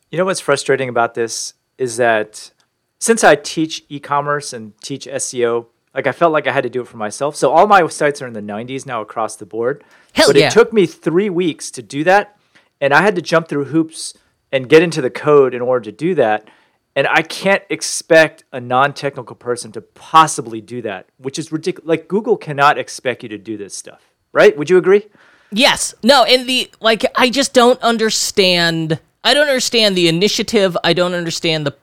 You 0.10 0.18
know 0.18 0.26
what's 0.26 0.40
frustrating 0.40 0.90
about 0.90 1.14
this 1.14 1.54
is 1.78 1.98
that 1.98 2.52
since 3.00 3.24
I 3.24 3.36
teach 3.36 3.84
e-commerce 3.90 4.54
and 4.54 4.80
teach 4.82 5.08
SEO, 5.08 5.66
like 5.94 6.08
I 6.08 6.12
felt 6.12 6.32
like 6.32 6.48
I 6.48 6.52
had 6.52 6.64
to 6.64 6.70
do 6.70 6.82
it 6.82 6.88
for 6.88 6.98
myself. 6.98 7.36
So 7.36 7.52
all 7.52 7.68
my 7.68 7.86
sites 7.88 8.22
are 8.22 8.28
in 8.28 8.34
the 8.34 8.42
90s 8.42 8.86
now 8.86 9.02
across 9.02 9.36
the 9.36 9.46
board. 9.46 9.84
Hell 10.14 10.28
but 10.28 10.36
yeah. 10.36 10.48
it 10.48 10.52
took 10.52 10.72
me 10.72 10.86
3 10.86 11.30
weeks 11.30 11.70
to 11.72 11.82
do 11.82 12.04
that, 12.04 12.38
and 12.80 12.94
I 12.94 13.02
had 13.02 13.16
to 13.16 13.22
jump 13.22 13.48
through 13.48 13.66
hoops 13.66 14.14
and 14.52 14.70
get 14.70 14.84
into 14.84 15.02
the 15.02 15.10
code 15.10 15.54
in 15.54 15.62
order 15.62 15.86
to 15.86 15.92
do 15.92 16.16
that. 16.16 16.50
And 16.96 17.08
I 17.08 17.24
can't 17.24 17.64
expect 17.72 18.44
a 18.54 18.62
non-technical 18.62 19.36
person 19.36 19.72
to 19.72 19.82
possibly 19.82 20.62
do 20.62 20.82
that, 20.84 21.08
which 21.18 21.40
is 21.40 21.52
ridiculous. 21.52 21.88
Like 21.88 22.08
Google 22.08 22.38
cannot 22.38 22.78
expect 22.78 23.24
you 23.24 23.30
to 23.30 23.38
do 23.40 23.58
this 23.58 23.76
stuff, 23.76 24.14
right? 24.32 24.56
Would 24.56 24.70
you 24.70 24.78
agree? 24.78 25.08
Yes. 25.54 25.94
No, 26.04 26.24
and 26.24 26.48
the 26.48 26.70
like 26.82 27.06
I 27.16 27.30
just 27.30 27.54
don't 27.54 27.82
understand 27.82 29.00
I 29.24 29.34
don't 29.34 29.48
understand 29.48 29.96
the 29.96 30.08
initiative. 30.08 30.76
I 30.84 30.94
don't 30.94 31.14
understand 31.14 31.66
the 31.66 31.76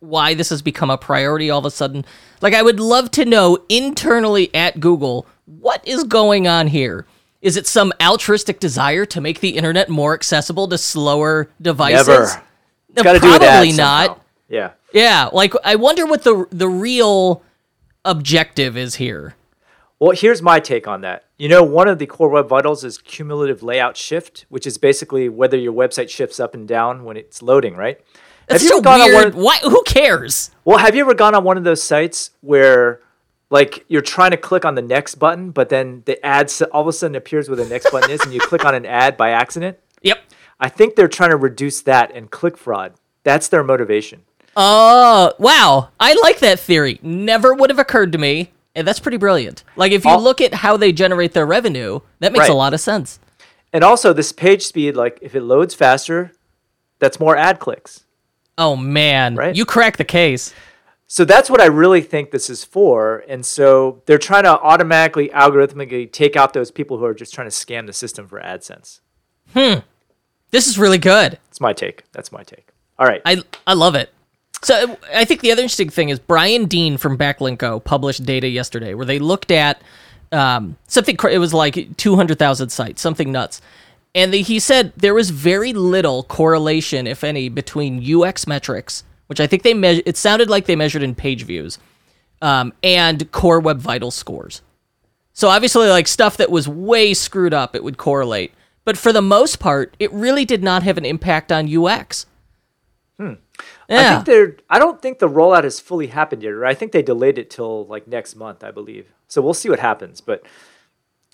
why 0.00 0.34
this 0.34 0.50
has 0.50 0.62
become 0.62 0.90
a 0.90 0.98
priority 0.98 1.50
all 1.50 1.58
of 1.58 1.64
a 1.64 1.70
sudden. 1.70 2.04
Like 2.40 2.54
I 2.54 2.62
would 2.62 2.80
love 2.80 3.10
to 3.12 3.24
know 3.24 3.58
internally 3.68 4.54
at 4.54 4.80
Google 4.80 5.26
what 5.44 5.86
is 5.86 6.04
going 6.04 6.46
on 6.46 6.68
here. 6.68 7.06
Is 7.40 7.56
it 7.56 7.66
some 7.66 7.92
altruistic 8.00 8.60
desire 8.60 9.06
to 9.06 9.20
make 9.20 9.40
the 9.40 9.50
internet 9.50 9.88
more 9.88 10.14
accessible 10.14 10.66
to 10.68 10.78
slower 10.78 11.48
devices? 11.60 12.08
Never. 12.08 12.42
No, 12.96 13.02
got 13.02 13.12
to 13.14 13.20
do 13.20 13.30
that 13.30 13.38
probably 13.38 13.70
somehow. 13.72 14.06
not. 14.06 14.24
Yeah. 14.48 14.70
Yeah, 14.92 15.28
like 15.32 15.52
I 15.64 15.76
wonder 15.76 16.06
what 16.06 16.24
the 16.24 16.46
the 16.50 16.68
real 16.68 17.42
objective 18.04 18.76
is 18.76 18.94
here. 18.94 19.34
Well, 20.00 20.12
here's 20.12 20.40
my 20.40 20.60
take 20.60 20.86
on 20.86 21.00
that. 21.00 21.24
You 21.38 21.48
know, 21.48 21.64
one 21.64 21.88
of 21.88 21.98
the 21.98 22.06
core 22.06 22.28
web 22.28 22.48
vitals 22.48 22.84
is 22.84 22.98
cumulative 22.98 23.62
layout 23.62 23.96
shift, 23.96 24.46
which 24.48 24.66
is 24.66 24.78
basically 24.78 25.28
whether 25.28 25.56
your 25.56 25.72
website 25.72 26.08
shifts 26.08 26.38
up 26.38 26.54
and 26.54 26.68
down 26.68 27.04
when 27.04 27.16
it's 27.16 27.42
loading, 27.42 27.74
right? 27.74 28.00
That's 28.46 28.62
have 28.62 28.62
you 28.62 28.68
so 28.68 28.76
ever 28.76 28.84
gone 28.84 29.00
on 29.00 29.08
weird. 29.08 29.34
one? 29.34 29.42
Why? 29.44 29.58
Who 29.62 29.82
cares? 29.84 30.52
Well, 30.64 30.78
have 30.78 30.94
you 30.94 31.00
ever 31.00 31.14
gone 31.14 31.34
on 31.34 31.42
one 31.42 31.56
of 31.56 31.64
those 31.64 31.82
sites 31.82 32.30
where, 32.40 33.00
like, 33.50 33.84
you're 33.88 34.00
trying 34.00 34.30
to 34.30 34.36
click 34.36 34.64
on 34.64 34.76
the 34.76 34.82
next 34.82 35.16
button, 35.16 35.50
but 35.50 35.68
then 35.68 36.02
the 36.06 36.24
ad 36.24 36.52
all 36.72 36.82
of 36.82 36.88
a 36.88 36.92
sudden 36.92 37.16
appears 37.16 37.48
where 37.48 37.56
the 37.56 37.66
next 37.66 37.90
button 37.90 38.10
is, 38.10 38.20
and 38.20 38.32
you 38.32 38.40
click 38.40 38.64
on 38.64 38.74
an 38.74 38.86
ad 38.86 39.16
by 39.16 39.30
accident? 39.30 39.78
Yep. 40.02 40.18
I 40.60 40.68
think 40.68 40.94
they're 40.94 41.08
trying 41.08 41.30
to 41.30 41.36
reduce 41.36 41.82
that 41.82 42.12
and 42.14 42.30
click 42.30 42.56
fraud. 42.56 42.94
That's 43.24 43.48
their 43.48 43.64
motivation. 43.64 44.22
Oh, 44.56 45.32
wow. 45.38 45.90
I 46.00 46.18
like 46.22 46.38
that 46.38 46.58
theory. 46.58 47.00
Never 47.02 47.52
would 47.52 47.70
have 47.70 47.78
occurred 47.78 48.12
to 48.12 48.18
me. 48.18 48.52
And 48.78 48.86
that's 48.86 49.00
pretty 49.00 49.16
brilliant. 49.16 49.64
Like, 49.74 49.90
if 49.90 50.04
you 50.04 50.12
All- 50.12 50.22
look 50.22 50.40
at 50.40 50.54
how 50.54 50.76
they 50.76 50.92
generate 50.92 51.32
their 51.32 51.44
revenue, 51.46 51.98
that 52.20 52.32
makes 52.32 52.48
a 52.48 52.54
lot 52.54 52.74
of 52.74 52.80
sense. 52.80 53.18
And 53.72 53.82
also, 53.82 54.12
this 54.12 54.30
page 54.30 54.64
speed, 54.64 54.94
like, 54.94 55.18
if 55.20 55.34
it 55.34 55.40
loads 55.42 55.74
faster, 55.74 56.30
that's 57.00 57.18
more 57.18 57.36
ad 57.36 57.58
clicks. 57.58 58.04
Oh, 58.56 58.76
man. 58.76 59.34
Right. 59.34 59.56
You 59.56 59.64
crack 59.64 59.96
the 59.96 60.04
case. 60.04 60.54
So 61.08 61.24
that's 61.24 61.50
what 61.50 61.60
I 61.60 61.66
really 61.66 62.02
think 62.02 62.30
this 62.30 62.48
is 62.48 62.62
for. 62.62 63.24
And 63.28 63.44
so 63.44 64.00
they're 64.06 64.16
trying 64.16 64.44
to 64.44 64.50
automatically, 64.60 65.28
algorithmically 65.30 66.12
take 66.12 66.36
out 66.36 66.52
those 66.52 66.70
people 66.70 66.98
who 66.98 67.04
are 67.04 67.14
just 67.14 67.34
trying 67.34 67.50
to 67.50 67.54
scam 67.54 67.86
the 67.86 67.92
system 67.92 68.28
for 68.28 68.40
AdSense. 68.40 69.00
Hmm. 69.54 69.80
This 70.52 70.68
is 70.68 70.78
really 70.78 70.98
good. 70.98 71.40
That's 71.46 71.60
my 71.60 71.72
take. 71.72 72.04
That's 72.12 72.30
my 72.30 72.44
take. 72.44 72.68
All 72.96 73.06
right. 73.06 73.22
I, 73.24 73.42
I 73.66 73.74
love 73.74 73.96
it. 73.96 74.12
So 74.62 74.98
I 75.14 75.24
think 75.24 75.40
the 75.40 75.52
other 75.52 75.62
interesting 75.62 75.90
thing 75.90 76.08
is 76.08 76.18
Brian 76.18 76.66
Dean 76.66 76.96
from 76.96 77.16
Backlinko 77.16 77.82
published 77.82 78.24
data 78.24 78.48
yesterday 78.48 78.94
where 78.94 79.06
they 79.06 79.18
looked 79.18 79.50
at 79.50 79.80
um, 80.32 80.76
something. 80.86 81.16
It 81.30 81.38
was 81.38 81.54
like 81.54 81.96
two 81.96 82.16
hundred 82.16 82.38
thousand 82.38 82.70
sites, 82.70 83.00
something 83.00 83.30
nuts, 83.30 83.60
and 84.14 84.32
the, 84.32 84.42
he 84.42 84.58
said 84.58 84.92
there 84.96 85.14
was 85.14 85.30
very 85.30 85.72
little 85.72 86.24
correlation, 86.24 87.06
if 87.06 87.22
any, 87.24 87.48
between 87.48 88.04
UX 88.04 88.46
metrics, 88.46 89.04
which 89.28 89.40
I 89.40 89.46
think 89.46 89.62
they 89.62 89.74
measured. 89.74 90.04
It 90.06 90.16
sounded 90.16 90.50
like 90.50 90.66
they 90.66 90.76
measured 90.76 91.02
in 91.02 91.14
page 91.14 91.44
views, 91.44 91.78
um, 92.42 92.72
and 92.82 93.30
Core 93.32 93.60
Web 93.60 93.78
Vital 93.78 94.10
scores. 94.10 94.62
So 95.32 95.48
obviously, 95.48 95.88
like 95.88 96.08
stuff 96.08 96.36
that 96.38 96.50
was 96.50 96.68
way 96.68 97.14
screwed 97.14 97.54
up, 97.54 97.76
it 97.76 97.84
would 97.84 97.96
correlate. 97.96 98.52
But 98.84 98.98
for 98.98 99.12
the 99.12 99.22
most 99.22 99.60
part, 99.60 99.94
it 99.98 100.12
really 100.12 100.44
did 100.44 100.62
not 100.62 100.82
have 100.82 100.98
an 100.98 101.04
impact 101.04 101.52
on 101.52 101.72
UX. 101.72 102.26
Hmm. 103.20 103.34
I 103.88 103.94
Yeah. 103.94 104.14
think 104.14 104.26
they're. 104.26 104.56
I 104.68 104.78
don't 104.78 105.00
think 105.00 105.18
the 105.18 105.28
rollout 105.28 105.64
has 105.64 105.80
fully 105.80 106.08
happened 106.08 106.42
yet. 106.42 106.52
I 106.64 106.74
think 106.74 106.92
they 106.92 107.02
delayed 107.02 107.38
it 107.38 107.48
till 107.50 107.86
like 107.86 108.06
next 108.06 108.36
month, 108.36 108.62
I 108.62 108.70
believe. 108.70 109.06
So 109.28 109.40
we'll 109.40 109.54
see 109.54 109.68
what 109.70 109.78
happens. 109.80 110.20
But 110.20 110.42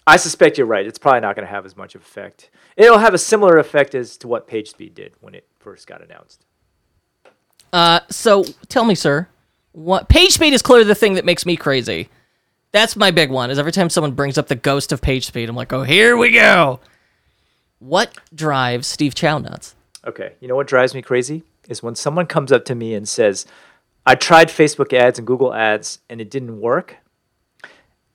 I 0.06 0.16
suspect 0.16 0.58
you're 0.58 0.66
right. 0.66 0.86
It's 0.86 0.98
probably 0.98 1.20
not 1.20 1.34
going 1.36 1.46
to 1.46 1.50
have 1.52 1.64
as 1.66 1.76
much 1.76 1.94
effect. 1.94 2.50
It'll 2.76 2.98
have 2.98 3.14
a 3.14 3.18
similar 3.18 3.58
effect 3.58 3.94
as 3.94 4.16
to 4.18 4.28
what 4.28 4.46
PageSpeed 4.48 4.94
did 4.94 5.14
when 5.20 5.34
it 5.34 5.46
first 5.58 5.86
got 5.86 6.02
announced. 6.02 6.44
Uh, 7.72 8.00
so 8.10 8.44
tell 8.68 8.84
me, 8.84 8.94
sir, 8.94 9.28
what 9.72 10.08
page 10.08 10.32
speed 10.32 10.52
is 10.52 10.62
clearly 10.62 10.84
the 10.84 10.94
thing 10.94 11.14
that 11.14 11.24
makes 11.24 11.44
me 11.46 11.56
crazy. 11.56 12.08
That's 12.70 12.96
my 12.96 13.10
big 13.10 13.30
one. 13.30 13.50
Is 13.50 13.58
every 13.58 13.72
time 13.72 13.88
someone 13.90 14.12
brings 14.12 14.36
up 14.38 14.46
the 14.48 14.54
ghost 14.56 14.92
of 14.92 15.00
page 15.00 15.26
speed, 15.26 15.48
I'm 15.48 15.56
like, 15.56 15.72
oh, 15.72 15.82
here 15.82 16.16
we 16.16 16.30
go. 16.32 16.80
What 17.78 18.12
drives 18.34 18.86
Steve 18.86 19.14
Chou 19.14 19.40
nuts? 19.40 19.74
Okay, 20.06 20.34
you 20.40 20.48
know 20.48 20.56
what 20.56 20.66
drives 20.66 20.94
me 20.94 21.02
crazy 21.02 21.42
is 21.68 21.82
when 21.82 21.94
someone 21.94 22.26
comes 22.26 22.52
up 22.52 22.64
to 22.66 22.74
me 22.74 22.94
and 22.94 23.08
says, 23.08 23.46
"I 24.06 24.14
tried 24.14 24.48
Facebook 24.48 24.92
ads 24.92 25.18
and 25.18 25.26
Google 25.26 25.54
ads 25.54 26.00
and 26.08 26.20
it 26.20 26.30
didn't 26.30 26.60
work." 26.60 26.96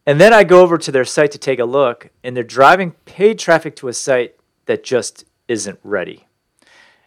And 0.06 0.20
then 0.20 0.34
I 0.34 0.44
go 0.44 0.62
over 0.62 0.77
to 0.77 0.91
their 0.91 1.06
site 1.06 1.32
to 1.32 1.38
take 1.38 1.60
a 1.60 1.65
look, 1.65 2.10
and 2.24 2.36
they're 2.36 2.44
driving 2.44 2.91
paid 3.06 3.38
traffic 3.38 3.75
to 3.77 3.89
a 3.89 3.94
site 3.94 4.36
that 4.65 4.84
just 4.84 5.25
isn't 5.48 5.79
ready. 5.84 6.25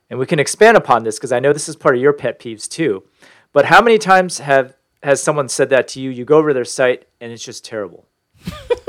And 0.08 0.18
we 0.18 0.26
can 0.26 0.38
expand 0.38 0.76
upon 0.76 1.04
this 1.04 1.18
because 1.18 1.32
I 1.32 1.40
know 1.40 1.52
this 1.52 1.68
is 1.68 1.76
part 1.76 1.96
of 1.96 2.00
your 2.00 2.12
pet 2.12 2.38
peeves 2.38 2.68
too. 2.68 3.04
But 3.52 3.66
how 3.66 3.80
many 3.80 3.98
times 3.98 4.38
have 4.38 4.76
has 5.02 5.22
someone 5.22 5.48
said 5.48 5.70
that 5.70 5.88
to 5.88 6.00
you? 6.00 6.10
You 6.10 6.24
go 6.24 6.38
over 6.38 6.50
to 6.50 6.54
their 6.54 6.64
site 6.64 7.06
and 7.20 7.32
it's 7.32 7.44
just 7.44 7.64
terrible. 7.64 8.06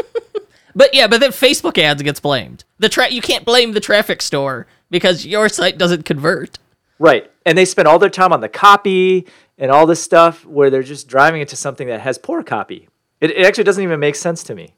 But 0.75 0.93
yeah, 0.93 1.07
but 1.07 1.19
then 1.19 1.31
Facebook 1.31 1.77
ads 1.77 2.01
gets 2.01 2.19
blamed. 2.19 2.63
The 2.79 2.89
tra- 2.89 3.11
you 3.11 3.21
can't 3.21 3.45
blame 3.45 3.73
the 3.73 3.79
traffic 3.79 4.21
store 4.21 4.67
because 4.89 5.25
your 5.25 5.49
site 5.49 5.77
doesn't 5.77 6.05
convert. 6.05 6.57
Right. 6.99 7.29
And 7.45 7.57
they 7.57 7.65
spend 7.65 7.87
all 7.87 7.99
their 7.99 8.09
time 8.09 8.31
on 8.33 8.41
the 8.41 8.49
copy 8.49 9.27
and 9.57 9.69
all 9.71 9.85
this 9.85 10.01
stuff 10.01 10.45
where 10.45 10.69
they're 10.69 10.83
just 10.83 11.07
driving 11.07 11.41
it 11.41 11.47
to 11.49 11.55
something 11.55 11.87
that 11.87 12.01
has 12.01 12.17
poor 12.17 12.43
copy. 12.43 12.87
It, 13.21 13.31
it 13.31 13.45
actually 13.45 13.65
doesn't 13.65 13.83
even 13.83 13.99
make 13.99 14.15
sense 14.15 14.43
to 14.45 14.55
me. 14.55 14.73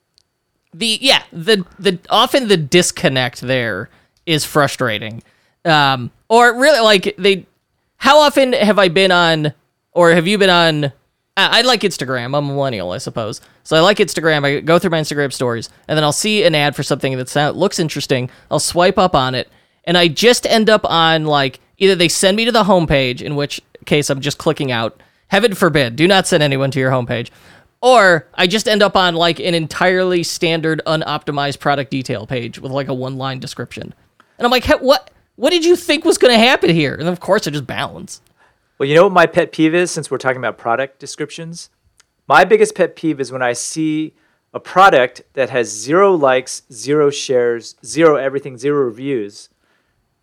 the 0.73 0.97
yeah 1.01 1.23
the 1.31 1.65
the 1.79 1.99
often 2.09 2.47
the 2.47 2.57
disconnect 2.57 3.41
there 3.41 3.89
is 4.25 4.43
frustrating. 4.45 5.23
Um 5.63 6.11
or 6.29 6.53
really 6.59 6.79
like 6.81 7.15
they 7.17 7.45
how 7.97 8.19
often 8.19 8.53
have 8.53 8.77
i 8.77 8.89
been 8.89 9.11
on 9.11 9.53
or 9.93 10.11
have 10.11 10.27
you 10.27 10.37
been 10.37 10.49
on 10.49 10.85
I, 11.37 11.59
I 11.59 11.61
like 11.61 11.81
instagram. 11.81 12.25
I'm 12.25 12.35
a 12.35 12.41
millennial 12.41 12.91
i 12.91 12.97
suppose. 12.97 13.41
So 13.63 13.75
i 13.77 13.79
like 13.79 13.97
instagram. 13.99 14.43
I 14.45 14.59
go 14.59 14.79
through 14.79 14.91
my 14.91 14.99
instagram 14.99 15.31
stories 15.31 15.69
and 15.87 15.95
then 15.97 16.03
i'll 16.03 16.11
see 16.11 16.43
an 16.43 16.55
ad 16.55 16.75
for 16.75 16.83
something 16.83 17.15
that 17.17 17.29
sound, 17.29 17.57
looks 17.57 17.79
interesting. 17.79 18.29
I'll 18.51 18.59
swipe 18.59 18.97
up 18.97 19.15
on 19.15 19.33
it 19.35 19.49
and 19.85 19.97
i 19.97 20.07
just 20.07 20.45
end 20.45 20.69
up 20.69 20.83
on 20.85 21.25
like 21.25 21.59
either 21.77 21.95
they 21.95 22.07
send 22.07 22.37
me 22.37 22.45
to 22.45 22.51
the 22.51 22.63
homepage 22.63 23.21
in 23.21 23.35
which 23.35 23.61
case 23.85 24.09
i'm 24.09 24.21
just 24.21 24.37
clicking 24.37 24.71
out 24.71 25.01
heaven 25.27 25.53
forbid 25.53 25.95
do 25.95 26.07
not 26.07 26.27
send 26.27 26.41
anyone 26.41 26.71
to 26.71 26.79
your 26.79 26.91
homepage 26.91 27.29
or 27.81 28.27
I 28.33 28.47
just 28.47 28.67
end 28.67 28.81
up 28.81 28.95
on 28.95 29.13
like 29.13 29.39
an 29.39 29.53
entirely 29.53 30.23
standard 30.23 30.81
unoptimized 30.87 31.59
product 31.59 31.91
detail 31.91 32.25
page 32.25 32.57
with 32.57 32.71
like 32.71 32.87
a 32.87 32.95
one 32.95 33.17
line 33.17 33.39
description. 33.39 33.93
And 34.39 34.45
I'm 34.45 34.49
like, 34.49 34.63
"Hey, 34.63 34.73
what 34.79 35.11
what 35.35 35.51
did 35.51 35.65
you 35.65 35.75
think 35.75 36.05
was 36.05 36.17
going 36.17 36.33
to 36.33 36.39
happen 36.39 36.69
here? 36.69 36.95
And 36.95 37.07
of 37.07 37.19
course, 37.19 37.47
I 37.47 37.51
just 37.51 37.67
bounce. 37.67 38.21
Well, 38.77 38.89
you 38.89 38.95
know 38.95 39.03
what 39.03 39.11
my 39.11 39.25
pet 39.25 39.51
peeve 39.51 39.75
is 39.75 39.91
since 39.91 40.09
we're 40.09 40.17
talking 40.17 40.37
about 40.37 40.57
product 40.57 40.99
descriptions? 40.99 41.69
My 42.27 42.43
biggest 42.43 42.75
pet 42.75 42.95
peeve 42.95 43.19
is 43.19 43.31
when 43.31 43.41
I 43.41 43.53
see 43.53 44.15
a 44.53 44.59
product 44.59 45.21
that 45.33 45.49
has 45.49 45.69
zero 45.69 46.15
likes, 46.15 46.63
zero 46.71 47.09
shares, 47.09 47.75
zero 47.85 48.15
everything, 48.15 48.57
zero 48.57 48.83
reviews, 48.83 49.49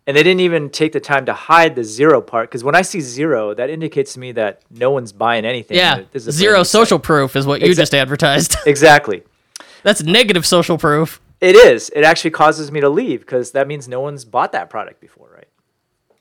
and 0.05 0.17
they 0.17 0.23
didn't 0.23 0.41
even 0.41 0.69
take 0.69 0.91
the 0.91 0.99
time 0.99 1.25
to 1.27 1.33
hide 1.33 1.75
the 1.75 1.83
zero 1.83 2.21
part. 2.21 2.49
Because 2.49 2.63
when 2.63 2.75
I 2.75 2.81
see 2.81 2.99
zero, 3.01 3.53
that 3.53 3.69
indicates 3.69 4.13
to 4.13 4.19
me 4.19 4.31
that 4.33 4.61
no 4.69 4.91
one's 4.91 5.11
buying 5.13 5.45
anything. 5.45 5.77
Yeah, 5.77 6.03
This 6.11 6.27
is 6.27 6.35
zero 6.35 6.57
new 6.59 6.63
site. 6.63 6.71
social 6.71 6.99
proof 6.99 7.35
is 7.35 7.45
what 7.45 7.61
you 7.61 7.67
Exa- 7.71 7.75
just 7.77 7.93
advertised. 7.95 8.55
Exactly. 8.65 9.23
That's 9.83 10.03
negative 10.03 10.45
social 10.45 10.77
proof. 10.77 11.21
It 11.41 11.55
is. 11.55 11.89
It 11.89 12.03
actually 12.03 12.31
causes 12.31 12.71
me 12.71 12.79
to 12.81 12.89
leave 12.89 13.19
because 13.21 13.51
that 13.51 13.67
means 13.67 13.87
no 13.87 13.99
one's 13.99 14.23
bought 14.25 14.51
that 14.53 14.69
product 14.69 15.01
before, 15.01 15.29
right? 15.35 15.47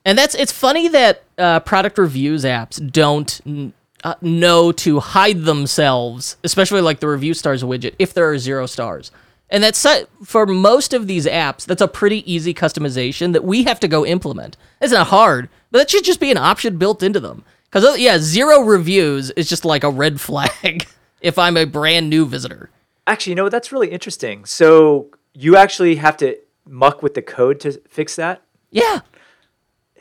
And 0.05 0.19
that's 0.19 0.35
it's 0.35 0.51
funny 0.53 0.89
that 0.89 1.23
uh, 1.39 1.61
product 1.61 1.97
reviews 1.97 2.45
apps 2.45 2.85
don't 2.91 3.41
n- 3.47 3.73
uh, 4.03 4.15
know 4.21 4.73
to 4.73 4.99
hide 4.99 5.43
themselves, 5.45 6.37
especially 6.43 6.81
like 6.81 6.99
the 6.99 7.07
review 7.07 7.35
stars 7.35 7.63
widget, 7.63 7.95
if 8.01 8.13
there 8.15 8.29
are 8.29 8.37
zero 8.39 8.67
stars. 8.67 9.13
And 9.53 9.63
that's 9.63 9.87
for 10.25 10.47
most 10.47 10.93
of 10.93 11.07
these 11.07 11.27
apps, 11.27 11.65
that's 11.65 11.83
a 11.83 11.87
pretty 11.87 12.31
easy 12.33 12.53
customization 12.55 13.33
that 13.35 13.45
we 13.45 13.63
have 13.65 13.79
to 13.81 13.89
go 13.89 14.05
implement. 14.05 14.57
It's 14.81 14.93
not 14.93 15.09
hard, 15.09 15.49
but 15.71 15.79
that 15.79 15.91
should 15.91 16.05
just 16.05 16.21
be 16.21 16.33
an 16.33 16.39
option 16.39 16.79
built 16.79 17.03
into 17.03 17.21
them. 17.21 17.45
Because 17.71 17.99
yeah, 17.99 18.19
zero 18.19 18.63
reviews 18.63 19.31
is 19.33 19.49
just 19.49 19.65
like 19.65 19.85
a 19.85 19.91
red 19.91 20.21
flag 20.27 20.89
if 21.21 21.39
I'm 21.39 21.57
a 21.57 21.67
brand 21.67 22.11
new 22.11 22.27
visitor. 22.27 22.71
Actually, 23.07 23.33
you 23.33 23.37
know, 23.37 23.49
that's 23.49 23.71
really 23.71 23.91
interesting. 23.91 24.45
So 24.45 25.09
you 25.35 25.57
actually 25.57 25.97
have 25.97 26.17
to 26.17 26.37
muck 26.67 27.03
with 27.03 27.15
the 27.15 27.23
code 27.23 27.61
to 27.61 27.73
fix 27.89 28.17
that? 28.17 28.43
Yeah, 28.71 29.01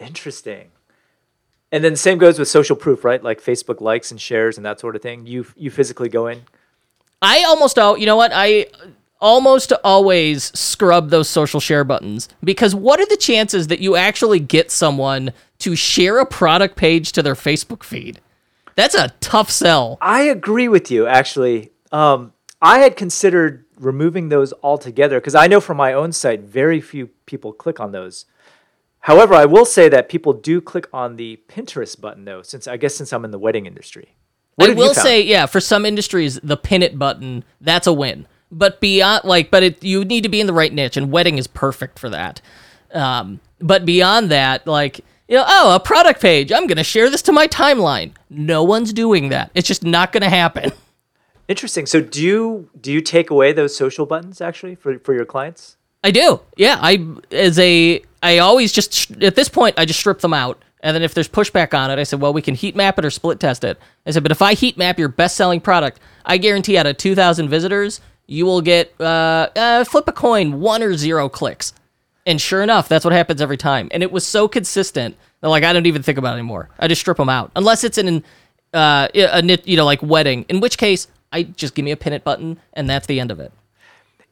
Interesting. 0.02 0.72
And 1.72 1.84
then 1.84 1.96
same 1.96 2.18
goes 2.18 2.38
with 2.38 2.48
social 2.48 2.76
proof, 2.76 3.06
right? 3.06 3.24
Like 3.24 3.42
Facebook 3.42 3.80
likes 3.80 4.12
and 4.12 4.20
shares 4.20 4.58
and 4.58 4.66
that 4.66 4.80
sort 4.80 4.96
of 4.96 5.02
thing. 5.02 5.26
You 5.26 5.46
you 5.56 5.72
physically 5.72 6.10
go 6.10 6.28
in. 6.28 6.42
I 7.22 7.44
almost 7.44 7.78
al- 7.78 7.98
you 7.98 8.06
know 8.06 8.18
what 8.18 8.32
I 8.34 8.66
almost 9.22 9.72
always 9.84 10.58
scrub 10.58 11.10
those 11.10 11.30
social 11.30 11.60
share 11.60 11.84
buttons 11.84 12.28
because 12.44 12.74
what 12.76 13.00
are 13.00 13.06
the 13.06 13.18
chances 13.18 13.68
that 13.68 13.80
you 13.80 13.96
actually 13.96 14.40
get 14.40 14.72
someone 14.72 15.32
to 15.60 15.76
share 15.76 16.18
a 16.20 16.26
product 16.26 16.76
page 16.76 17.12
to 17.14 17.24
their 17.24 17.36
Facebook 17.36 17.84
feed? 17.84 18.20
That's 18.76 18.96
a 18.96 19.10
tough 19.20 19.52
sell. 19.52 19.98
I 20.02 20.24
agree 20.24 20.68
with 20.68 20.90
you. 20.90 21.06
Actually, 21.06 21.72
um, 21.92 22.34
I 22.62 22.80
had 22.80 22.96
considered 22.96 23.66
removing 23.78 24.30
those 24.30 24.54
altogether 24.64 25.20
because 25.20 25.36
I 25.36 25.48
know 25.48 25.60
from 25.62 25.78
my 25.78 25.94
own 25.94 26.12
site, 26.12 26.42
very 26.42 26.82
few 26.82 27.08
people 27.26 27.54
click 27.54 27.80
on 27.80 27.92
those. 27.92 28.26
However, 29.02 29.34
I 29.34 29.46
will 29.46 29.66
say 29.66 29.90
that 29.90 30.10
people 30.10 30.32
do 30.34 30.62
click 30.62 30.88
on 30.94 31.16
the 31.16 31.40
Pinterest 31.48 32.00
button 32.00 32.26
though, 32.26 32.44
since 32.44 32.68
I 32.68 32.78
guess 32.78 32.96
since 32.96 33.12
I'm 33.12 33.26
in 33.26 33.32
the 33.32 33.40
wedding 33.40 33.66
industry. 33.66 34.16
What 34.56 34.70
I 34.70 34.74
will 34.74 34.94
say, 34.94 35.22
yeah, 35.22 35.48
for 35.48 35.60
some 35.60 35.86
industries, 35.86 36.40
the 36.44 36.58
pin 36.58 36.84
it 36.84 37.00
button 37.00 37.44
that's 37.62 37.88
a 37.88 37.94
win. 37.94 38.28
But 38.52 38.82
beyond, 38.82 39.24
like, 39.24 39.50
but 39.50 39.64
it 39.64 39.84
you 39.84 40.04
need 40.04 40.24
to 40.24 40.30
be 40.30 40.42
in 40.42 40.48
the 40.48 40.54
right 40.54 40.74
niche, 40.74 40.98
and 40.98 41.12
wedding 41.12 41.38
is 41.38 41.48
perfect 41.48 42.00
for 42.00 42.10
that. 42.10 42.42
Um, 42.94 43.40
but 43.60 43.86
beyond 43.86 44.30
that, 44.32 44.68
like, 44.68 45.00
you 45.28 45.38
know, 45.38 45.46
oh, 45.48 45.76
a 45.76 45.80
product 45.80 46.22
page, 46.22 46.52
I'm 46.52 46.68
gonna 46.68 46.84
share 46.84 47.10
this 47.10 47.22
to 47.24 47.32
my 47.32 47.48
timeline. 47.48 48.12
No 48.30 48.64
one's 48.64 48.92
doing 48.92 49.30
that. 49.30 49.52
It's 49.56 49.68
just 49.68 49.84
not 49.84 50.12
gonna 50.12 50.30
happen. 50.30 50.72
Interesting. 51.48 51.86
So 51.86 52.02
do 52.02 52.22
you 52.22 52.70
do 52.80 52.92
you 52.92 53.02
take 53.02 53.30
away 53.30 53.52
those 53.54 53.76
social 53.76 54.06
buttons 54.06 54.42
actually 54.42 54.76
for 54.76 55.00
for 55.00 55.14
your 55.14 55.26
clients? 55.26 55.78
I 56.04 56.12
do. 56.12 56.42
Yeah, 56.56 56.78
I 56.82 57.06
as 57.32 57.60
a 57.60 58.02
I 58.24 58.38
always 58.40 58.72
just 58.72 59.12
at 59.22 59.36
this 59.36 59.50
point 59.50 59.76
I 59.78 59.86
just 59.86 60.00
strip 60.00 60.20
them 60.20 60.34
out. 60.34 60.64
And 60.84 60.96
then 60.96 61.04
if 61.04 61.14
there's 61.14 61.30
pushback 61.30 61.78
on 61.78 61.92
it, 61.92 62.00
I 62.00 62.04
said, 62.04 62.22
well, 62.22 62.34
we 62.34 62.42
can 62.42 62.56
heat 62.56 62.76
map 62.76 62.98
it 62.98 63.06
or 63.06 63.12
split 63.12 63.40
test 63.40 63.64
it. 63.64 63.78
I 64.06 64.12
said, 64.12 64.24
but 64.24 64.32
if 64.32 64.42
I 64.42 64.56
heat 64.56 64.78
map 64.78 64.98
your 64.98 65.10
best 65.10 65.38
selling 65.38 65.62
product, 65.62 66.00
I 66.26 66.38
guarantee 66.38 66.76
out 66.76 66.88
of 66.88 66.98
2,000 66.98 67.50
visitors, 67.50 68.02
you 68.32 68.46
will 68.46 68.62
get 68.62 68.94
uh, 69.02 69.50
uh, 69.58 69.84
flip 69.84 70.08
a 70.08 70.14
coin, 70.14 70.62
one 70.62 70.82
or 70.82 70.96
zero 70.96 71.28
clicks. 71.28 71.74
And 72.26 72.40
sure 72.40 72.62
enough, 72.64 72.88
that's 72.88 73.04
what 73.04 73.14
happens 73.14 73.42
every 73.42 73.58
time. 73.58 73.90
And 73.92 74.02
it 74.02 74.10
was 74.12 74.26
so 74.26 74.48
consistent 74.48 75.18
that 75.42 75.50
like 75.50 75.64
I 75.66 75.74
don't 75.74 75.86
even 75.86 76.02
think 76.02 76.18
about 76.18 76.32
it 76.36 76.40
anymore. 76.40 76.70
I 76.80 76.88
just 76.88 77.02
strip 77.02 77.18
them 77.18 77.28
out, 77.30 77.52
unless 77.58 77.84
it's 77.84 77.98
in 77.98 78.24
uh, 78.74 79.10
a 79.14 79.42
nit- 79.42 79.68
you 79.68 79.76
know 79.76 79.84
like 79.86 80.02
wedding, 80.02 80.46
in 80.48 80.62
which 80.62 80.78
case 80.78 81.08
I 81.34 81.44
just 81.44 81.76
give 81.76 81.84
me 81.84 81.92
a 81.92 81.98
pin 81.98 82.14
it 82.14 82.24
button 82.24 82.58
and 82.74 82.90
that's 82.90 83.08
the 83.08 83.20
end 83.20 83.32
of 83.32 83.40
it. 83.42 83.52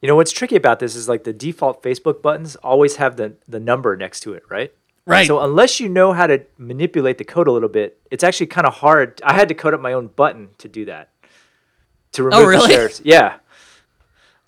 You 0.00 0.08
know 0.08 0.16
what's 0.16 0.32
tricky 0.32 0.56
about 0.56 0.78
this 0.78 0.94
is 0.96 1.06
like 1.08 1.24
the 1.24 1.32
default 1.34 1.82
Facebook 1.82 2.22
buttons 2.22 2.56
always 2.56 2.96
have 2.96 3.16
the 3.16 3.34
the 3.46 3.60
number 3.60 3.96
next 3.98 4.20
to 4.20 4.32
it, 4.32 4.44
right? 4.48 4.72
Right. 5.04 5.26
So 5.26 5.40
unless 5.40 5.78
you 5.80 5.88
know 5.90 6.12
how 6.14 6.26
to 6.26 6.42
manipulate 6.56 7.18
the 7.18 7.24
code 7.24 7.48
a 7.48 7.52
little 7.52 7.68
bit, 7.68 7.98
it's 8.10 8.24
actually 8.24 8.46
kind 8.46 8.66
of 8.66 8.74
hard. 8.74 9.20
I 9.24 9.34
had 9.34 9.48
to 9.48 9.54
code 9.54 9.74
up 9.74 9.80
my 9.80 9.92
own 9.92 10.06
button 10.06 10.50
to 10.58 10.68
do 10.68 10.84
that. 10.86 11.10
To 12.12 12.22
remove 12.22 12.40
Oh, 12.40 12.46
really? 12.46 12.68
the 12.68 12.72
shares. 12.74 13.02
Yeah. 13.04 13.36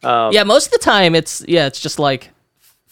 Um, 0.02 0.32
yeah, 0.32 0.42
most 0.42 0.66
of 0.66 0.72
the 0.72 0.78
time 0.78 1.14
it's 1.14 1.44
yeah, 1.46 1.66
it's 1.66 1.80
just 1.80 1.98
like 1.98 2.30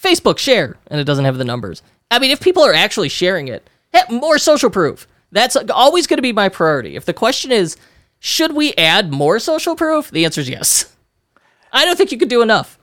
Facebook 0.00 0.38
share 0.38 0.76
and 0.87 1.00
it 1.00 1.05
doesn't 1.05 1.25
have 1.25 1.38
the 1.38 1.45
numbers. 1.45 1.83
I 2.11 2.19
mean, 2.19 2.31
if 2.31 2.40
people 2.40 2.62
are 2.64 2.75
actually 2.75 3.09
sharing 3.09 3.49
it, 3.49 3.69
more 4.11 4.38
social 4.38 4.71
proof. 4.71 5.07
That's 5.33 5.57
always 5.57 6.07
going 6.07 6.19
to 6.19 6.23
be 6.23 6.33
my 6.33 6.49
priority. 6.49 6.97
If 6.97 7.05
the 7.05 7.12
question 7.12 7.52
is, 7.52 7.76
should 8.19 8.55
we 8.55 8.75
add 8.75 9.12
more 9.12 9.38
social 9.38 9.76
proof? 9.76 10.11
The 10.11 10.25
answer 10.25 10.40
is 10.40 10.49
yes. 10.49 10.97
I 11.73 11.85
don't 11.85 11.97
think 11.97 12.11
you 12.11 12.19
could 12.19 12.29
do 12.29 12.43
enough. 12.43 12.79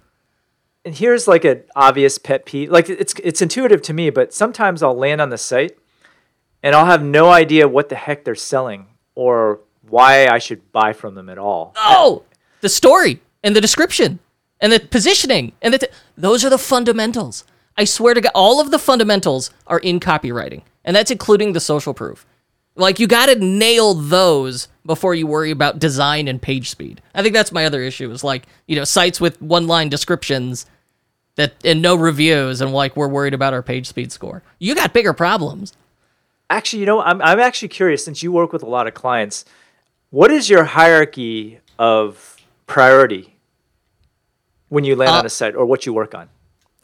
And 0.86 0.96
here's 0.96 1.28
like 1.28 1.44
an 1.44 1.64
obvious 1.76 2.18
pet 2.18 2.46
peeve. 2.46 2.72
Like 2.72 2.90
it's 2.90 3.14
it's 3.22 3.42
intuitive 3.42 3.82
to 3.84 3.94
me, 3.94 4.10
but 4.10 4.34
sometimes 4.34 4.82
I'll 4.82 4.96
land 4.96 5.20
on 5.20 5.30
the 5.30 5.38
site 5.38 5.78
and 6.64 6.74
I'll 6.74 6.86
have 6.86 7.04
no 7.04 7.30
idea 7.30 7.68
what 7.68 7.90
the 7.90 7.96
heck 7.96 8.24
they're 8.24 8.36
selling 8.36 8.88
or 9.14 9.60
why 9.82 10.28
I 10.28 10.38
should 10.38 10.72
buy 10.72 10.94
from 10.94 11.16
them 11.16 11.28
at 11.28 11.38
all. 11.38 11.74
Oh, 11.76 12.24
the 12.62 12.70
story 12.70 13.20
and 13.44 13.56
the 13.56 13.62
description 13.62 14.20
and 14.60 14.72
the 14.72 14.80
positioning 14.80 15.54
and 15.62 15.74
the 15.74 15.80
t- 15.80 15.88
those 16.18 16.44
are 16.44 16.50
the 16.50 16.58
fundamentals. 16.58 17.44
I 17.78 17.84
swear 17.84 18.14
to 18.14 18.22
God, 18.22 18.32
all 18.34 18.60
of 18.60 18.72
the 18.72 18.80
fundamentals 18.80 19.52
are 19.68 19.80
in 19.80 20.00
copywriting, 20.00 20.64
and 20.84 20.96
that's 20.96 21.12
including 21.12 21.54
the 21.54 21.60
social 21.60 21.94
proof. 21.94 22.26
Like 22.76 23.00
you 23.00 23.08
got 23.08 23.28
to 23.28 23.36
nail 23.36 23.94
those 23.94 24.68
before 24.86 25.16
you 25.16 25.28
worry 25.28 25.52
about 25.52 25.80
design 25.80 26.28
and 26.28 26.42
page 26.42 26.70
speed. 26.70 27.02
I 27.14 27.22
think 27.24 27.34
that's 27.34 27.52
my 27.52 27.66
other 27.66 27.82
issue 27.82 28.10
is 28.12 28.24
like, 28.24 28.46
you 28.68 28.76
know, 28.76 28.84
sites 28.84 29.20
with 29.20 29.42
one-line 29.42 29.90
descriptions 29.90 30.66
that 31.36 31.54
and 31.66 31.82
no 31.82 31.96
reviews 31.96 32.62
and 32.62 32.74
like 32.74 32.96
we're 32.96 33.08
worried 33.08 33.34
about 33.34 33.54
our 33.54 33.64
page 33.64 33.88
speed 33.88 34.12
score. 34.12 34.44
You 34.60 34.76
got 34.76 34.94
bigger 34.94 35.14
problems. 35.14 35.74
Actually, 36.50 36.82
you 36.82 36.86
know, 36.86 37.02
I'm 37.02 37.22
I'm 37.22 37.40
actually 37.40 37.68
curious 37.70 38.04
since 38.06 38.24
you 38.24 38.32
work 38.32 38.54
with 38.54 38.64
a 38.64 38.70
lot 38.70 38.88
of 38.88 38.94
clients, 38.94 39.46
what 40.10 40.32
is 40.32 40.50
your 40.50 40.64
hierarchy 40.64 41.60
of 41.78 42.37
priority 42.68 43.36
when 44.70 44.84
you 44.84 44.96
land 44.96 45.10
Uh, 45.12 45.20
on 45.20 45.26
a 45.26 45.30
site 45.30 45.56
or 45.56 45.66
what 45.66 45.86
you 45.86 45.94
work 45.94 46.14
on? 46.14 46.30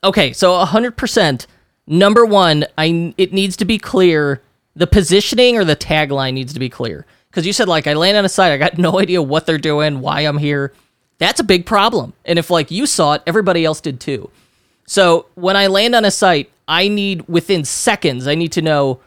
Okay, 0.04 0.34
so 0.34 0.54
100%. 0.66 1.46
Number 1.86 2.26
1, 2.26 2.66
I 2.78 3.14
it 3.18 3.34
needs 3.34 3.56
to 3.58 3.66
be 3.66 3.78
clear 3.78 4.42
the 4.76 4.88
positioning 4.88 5.58
or 5.58 5.64
the 5.66 5.76
tagline 5.76 6.34
needs 6.34 6.54
to 6.54 6.60
be 6.60 6.70
clear. 6.70 7.06
Cuz 7.32 7.46
you 7.46 7.54
said 7.54 7.68
like 7.68 7.88
I 7.88 7.94
land 7.94 8.18
on 8.18 8.26
a 8.26 8.30
site, 8.30 8.52
I 8.52 8.58
got 8.58 8.78
no 8.90 9.00
idea 9.00 9.22
what 9.22 9.46
they're 9.46 9.58
doing, 9.58 10.00
why 10.00 10.22
I'm 10.22 10.38
here. 10.38 10.74
That's 11.20 11.40
a 11.40 11.44
big 11.44 11.66
problem. 11.66 12.14
And 12.26 12.40
if 12.40 12.50
like 12.50 12.72
you 12.72 12.86
saw 12.86 13.14
it, 13.14 13.22
everybody 13.28 13.64
else 13.66 13.80
did 13.82 14.00
too. 14.00 14.30
So, 14.86 15.28
when 15.36 15.56
I 15.56 15.68
land 15.68 15.96
on 15.96 16.04
a 16.04 16.12
site, 16.12 16.50
I 16.68 16.90
need 16.90 17.26
within 17.30 17.64
seconds, 17.64 18.28
I 18.28 18.36
need 18.36 18.52
to 18.54 18.62
know 18.62 19.00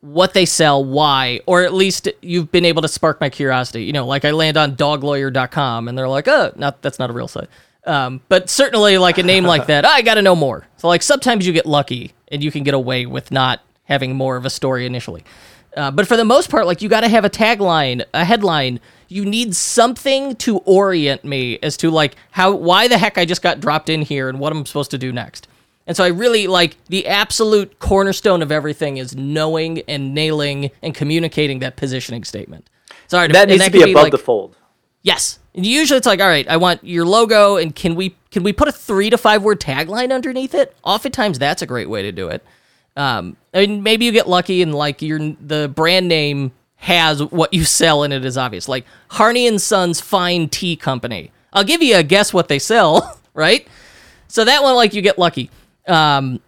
what 0.00 0.32
they 0.32 0.46
sell, 0.46 0.84
why, 0.84 1.40
or 1.46 1.62
at 1.62 1.72
least 1.72 2.08
you've 2.22 2.52
been 2.52 2.64
able 2.64 2.82
to 2.82 2.88
spark 2.88 3.20
my 3.20 3.28
curiosity. 3.28 3.84
You 3.84 3.92
know, 3.92 4.06
like 4.06 4.24
I 4.24 4.30
land 4.30 4.56
on 4.56 4.76
doglawyer.com 4.76 5.88
and 5.88 5.98
they're 5.98 6.08
like, 6.08 6.28
oh, 6.28 6.52
not 6.56 6.82
that's 6.82 6.98
not 6.98 7.10
a 7.10 7.12
real 7.12 7.28
site. 7.28 7.48
Um, 7.84 8.20
but 8.28 8.50
certainly 8.50 8.98
like 8.98 9.18
a 9.18 9.22
name 9.22 9.44
like 9.44 9.66
that, 9.66 9.84
I 9.84 10.02
got 10.02 10.14
to 10.14 10.22
know 10.22 10.36
more. 10.36 10.66
So 10.76 10.88
like 10.88 11.02
sometimes 11.02 11.46
you 11.46 11.52
get 11.52 11.66
lucky 11.66 12.12
and 12.28 12.44
you 12.44 12.50
can 12.50 12.62
get 12.62 12.74
away 12.74 13.06
with 13.06 13.30
not 13.30 13.60
having 13.84 14.14
more 14.14 14.36
of 14.36 14.44
a 14.44 14.50
story 14.50 14.84
initially. 14.84 15.24
Uh, 15.76 15.90
but 15.90 16.06
for 16.06 16.16
the 16.16 16.24
most 16.24 16.50
part, 16.50 16.66
like 16.66 16.82
you 16.82 16.88
got 16.88 17.00
to 17.00 17.08
have 17.08 17.24
a 17.24 17.30
tagline, 17.30 18.04
a 18.12 18.24
headline. 18.24 18.80
You 19.08 19.24
need 19.24 19.54
something 19.54 20.36
to 20.36 20.58
orient 20.58 21.24
me 21.24 21.58
as 21.62 21.76
to 21.78 21.90
like 21.90 22.14
how, 22.30 22.54
why 22.54 22.88
the 22.88 22.98
heck 22.98 23.16
I 23.16 23.24
just 23.24 23.42
got 23.42 23.60
dropped 23.60 23.88
in 23.88 24.02
here 24.02 24.28
and 24.28 24.38
what 24.38 24.52
I'm 24.52 24.66
supposed 24.66 24.90
to 24.90 24.98
do 24.98 25.12
next. 25.12 25.48
And 25.88 25.96
so 25.96 26.04
I 26.04 26.08
really 26.08 26.46
like 26.46 26.76
the 26.86 27.06
absolute 27.08 27.78
cornerstone 27.80 28.42
of 28.42 28.52
everything 28.52 28.98
is 28.98 29.16
knowing 29.16 29.80
and 29.88 30.14
nailing 30.14 30.70
and 30.82 30.94
communicating 30.94 31.58
that 31.60 31.76
positioning 31.76 32.22
statement. 32.24 32.68
Sorry, 33.08 33.26
That 33.28 33.48
needs 33.48 33.64
to 33.64 33.70
could 33.70 33.84
be 33.84 33.90
above 33.90 34.02
like- 34.04 34.12
the 34.12 34.18
fold. 34.18 34.56
Yes. 35.02 35.38
And 35.54 35.64
usually 35.64 35.96
it's 35.98 36.06
like, 36.06 36.20
all 36.20 36.28
right, 36.28 36.46
I 36.48 36.56
want 36.58 36.84
your 36.84 37.06
logo, 37.06 37.56
and 37.56 37.74
can 37.74 37.94
we 37.94 38.14
can 38.30 38.42
we 38.42 38.52
put 38.52 38.68
a 38.68 38.72
three 38.72 39.08
to 39.10 39.16
five 39.18 39.42
word 39.42 39.60
tagline 39.60 40.12
underneath 40.12 40.54
it? 40.54 40.76
Oftentimes 40.84 41.38
that's 41.38 41.62
a 41.62 41.66
great 41.66 41.88
way 41.88 42.02
to 42.02 42.12
do 42.12 42.28
it. 42.28 42.44
Um, 42.96 43.36
I 43.54 43.60
mean, 43.66 43.82
maybe 43.82 44.04
you 44.04 44.12
get 44.12 44.28
lucky 44.28 44.60
and 44.60 44.74
like 44.74 45.00
your 45.00 45.18
the 45.18 45.72
brand 45.74 46.06
name 46.08 46.52
has 46.76 47.22
what 47.22 47.54
you 47.54 47.64
sell 47.64 48.02
and 48.02 48.12
it 48.12 48.24
is 48.24 48.36
obvious, 48.36 48.68
like 48.68 48.84
Harney 49.08 49.46
and 49.46 49.60
Sons 49.62 50.00
Fine 50.00 50.50
Tea 50.50 50.76
Company. 50.76 51.30
I'll 51.52 51.64
give 51.64 51.82
you 51.82 51.96
a 51.96 52.02
guess 52.02 52.34
what 52.34 52.48
they 52.48 52.58
sell, 52.58 53.18
right? 53.34 53.66
So 54.26 54.44
that 54.44 54.62
one, 54.62 54.74
like, 54.74 54.92
you 54.94 55.00
get 55.00 55.18
lucky. 55.18 55.50
Um, 55.88 56.40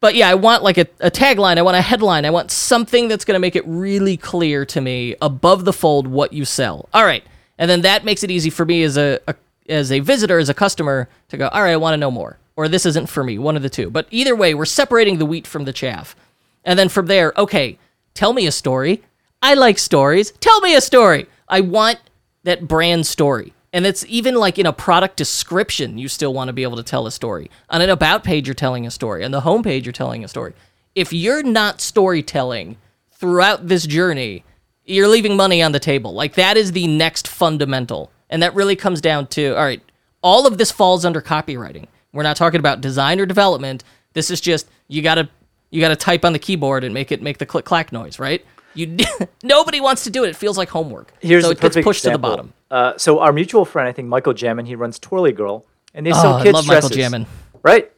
but 0.00 0.14
yeah, 0.14 0.28
I 0.28 0.34
want 0.34 0.62
like 0.62 0.78
a, 0.78 0.86
a 1.00 1.10
tagline. 1.10 1.58
I 1.58 1.62
want 1.62 1.76
a 1.76 1.80
headline. 1.80 2.24
I 2.24 2.30
want 2.30 2.50
something 2.50 3.08
that's 3.08 3.24
going 3.24 3.34
to 3.34 3.40
make 3.40 3.56
it 3.56 3.64
really 3.66 4.16
clear 4.16 4.64
to 4.66 4.80
me 4.80 5.14
above 5.20 5.64
the 5.64 5.72
fold 5.72 6.06
what 6.06 6.32
you 6.32 6.44
sell. 6.44 6.88
All 6.94 7.04
right, 7.04 7.24
and 7.58 7.70
then 7.70 7.82
that 7.82 8.04
makes 8.04 8.22
it 8.22 8.30
easy 8.30 8.50
for 8.50 8.64
me 8.64 8.82
as 8.82 8.96
a, 8.96 9.20
a 9.26 9.34
as 9.68 9.92
a 9.92 10.00
visitor, 10.00 10.38
as 10.38 10.48
a 10.48 10.54
customer, 10.54 11.08
to 11.28 11.36
go. 11.36 11.48
All 11.48 11.62
right, 11.62 11.72
I 11.72 11.76
want 11.76 11.94
to 11.94 11.98
know 11.98 12.10
more, 12.10 12.38
or 12.56 12.68
this 12.68 12.86
isn't 12.86 13.08
for 13.08 13.22
me. 13.22 13.38
One 13.38 13.56
of 13.56 13.62
the 13.62 13.70
two. 13.70 13.90
But 13.90 14.06
either 14.10 14.34
way, 14.34 14.54
we're 14.54 14.64
separating 14.64 15.18
the 15.18 15.26
wheat 15.26 15.46
from 15.46 15.64
the 15.64 15.72
chaff, 15.72 16.16
and 16.64 16.78
then 16.78 16.88
from 16.88 17.06
there, 17.06 17.32
okay, 17.36 17.78
tell 18.14 18.32
me 18.32 18.46
a 18.46 18.52
story. 18.52 19.02
I 19.42 19.54
like 19.54 19.78
stories. 19.78 20.32
Tell 20.40 20.60
me 20.60 20.74
a 20.74 20.80
story. 20.80 21.26
I 21.48 21.60
want 21.60 21.98
that 22.44 22.66
brand 22.66 23.06
story. 23.06 23.52
And 23.72 23.86
it's 23.86 24.04
even 24.08 24.34
like 24.34 24.58
in 24.58 24.66
a 24.66 24.72
product 24.72 25.16
description, 25.16 25.98
you 25.98 26.08
still 26.08 26.32
want 26.32 26.48
to 26.48 26.52
be 26.52 26.62
able 26.62 26.76
to 26.76 26.82
tell 26.82 27.06
a 27.06 27.10
story. 27.10 27.50
On 27.68 27.82
an 27.82 27.90
about 27.90 28.24
page, 28.24 28.46
you're 28.46 28.54
telling 28.54 28.86
a 28.86 28.90
story. 28.90 29.24
On 29.24 29.30
the 29.30 29.42
home 29.42 29.62
page, 29.62 29.84
you're 29.84 29.92
telling 29.92 30.24
a 30.24 30.28
story. 30.28 30.54
If 30.94 31.12
you're 31.12 31.42
not 31.42 31.80
storytelling 31.80 32.78
throughout 33.12 33.68
this 33.68 33.86
journey, 33.86 34.44
you're 34.84 35.08
leaving 35.08 35.36
money 35.36 35.62
on 35.62 35.72
the 35.72 35.78
table. 35.78 36.14
Like 36.14 36.34
that 36.34 36.56
is 36.56 36.72
the 36.72 36.86
next 36.86 37.28
fundamental. 37.28 38.10
And 38.30 38.42
that 38.42 38.54
really 38.54 38.76
comes 38.76 39.00
down 39.00 39.26
to 39.28 39.54
all 39.54 39.64
right, 39.64 39.82
all 40.22 40.46
of 40.46 40.58
this 40.58 40.70
falls 40.70 41.04
under 41.04 41.20
copywriting. 41.20 41.86
We're 42.12 42.22
not 42.22 42.36
talking 42.36 42.60
about 42.60 42.80
design 42.80 43.20
or 43.20 43.26
development. 43.26 43.84
This 44.14 44.30
is 44.30 44.40
just 44.40 44.68
you 44.88 45.02
got 45.02 45.16
to 45.16 45.28
you 45.70 45.80
got 45.80 45.88
to 45.88 45.96
type 45.96 46.24
on 46.24 46.32
the 46.32 46.38
keyboard 46.38 46.84
and 46.84 46.94
make 46.94 47.12
it 47.12 47.22
make 47.22 47.38
the 47.38 47.46
click 47.46 47.66
clack 47.66 47.92
noise, 47.92 48.18
right? 48.18 48.44
You 48.74 48.96
nobody 49.42 49.80
wants 49.80 50.04
to 50.04 50.10
do 50.10 50.24
it. 50.24 50.30
It 50.30 50.36
feels 50.36 50.56
like 50.56 50.70
homework. 50.70 51.12
Here's 51.20 51.44
so 51.44 51.50
it 51.50 51.60
gets 51.60 51.76
pushed 51.76 52.04
example. 52.04 52.30
to 52.30 52.36
the 52.36 52.36
bottom. 52.36 52.54
Uh, 52.70 52.96
so 52.98 53.18
our 53.20 53.32
mutual 53.32 53.64
friend, 53.64 53.88
I 53.88 53.92
think 53.92 54.08
Michael 54.08 54.34
Jamin, 54.34 54.66
he 54.66 54.74
runs 54.74 54.98
Twirly 54.98 55.32
Girl, 55.32 55.64
and 55.94 56.04
they 56.06 56.10
Oh, 56.12 56.20
sell 56.22 56.34
I 56.34 56.42
kids 56.42 56.54
love 56.54 56.66
Michael 56.66 56.88
dresses. 56.90 57.12
Jamin. 57.12 57.26
Right? 57.62 57.90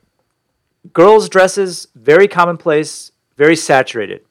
Girls' 0.92 1.28
dresses, 1.28 1.88
very 1.94 2.28
commonplace, 2.28 3.12
very 3.36 3.56
saturated. 3.56 4.22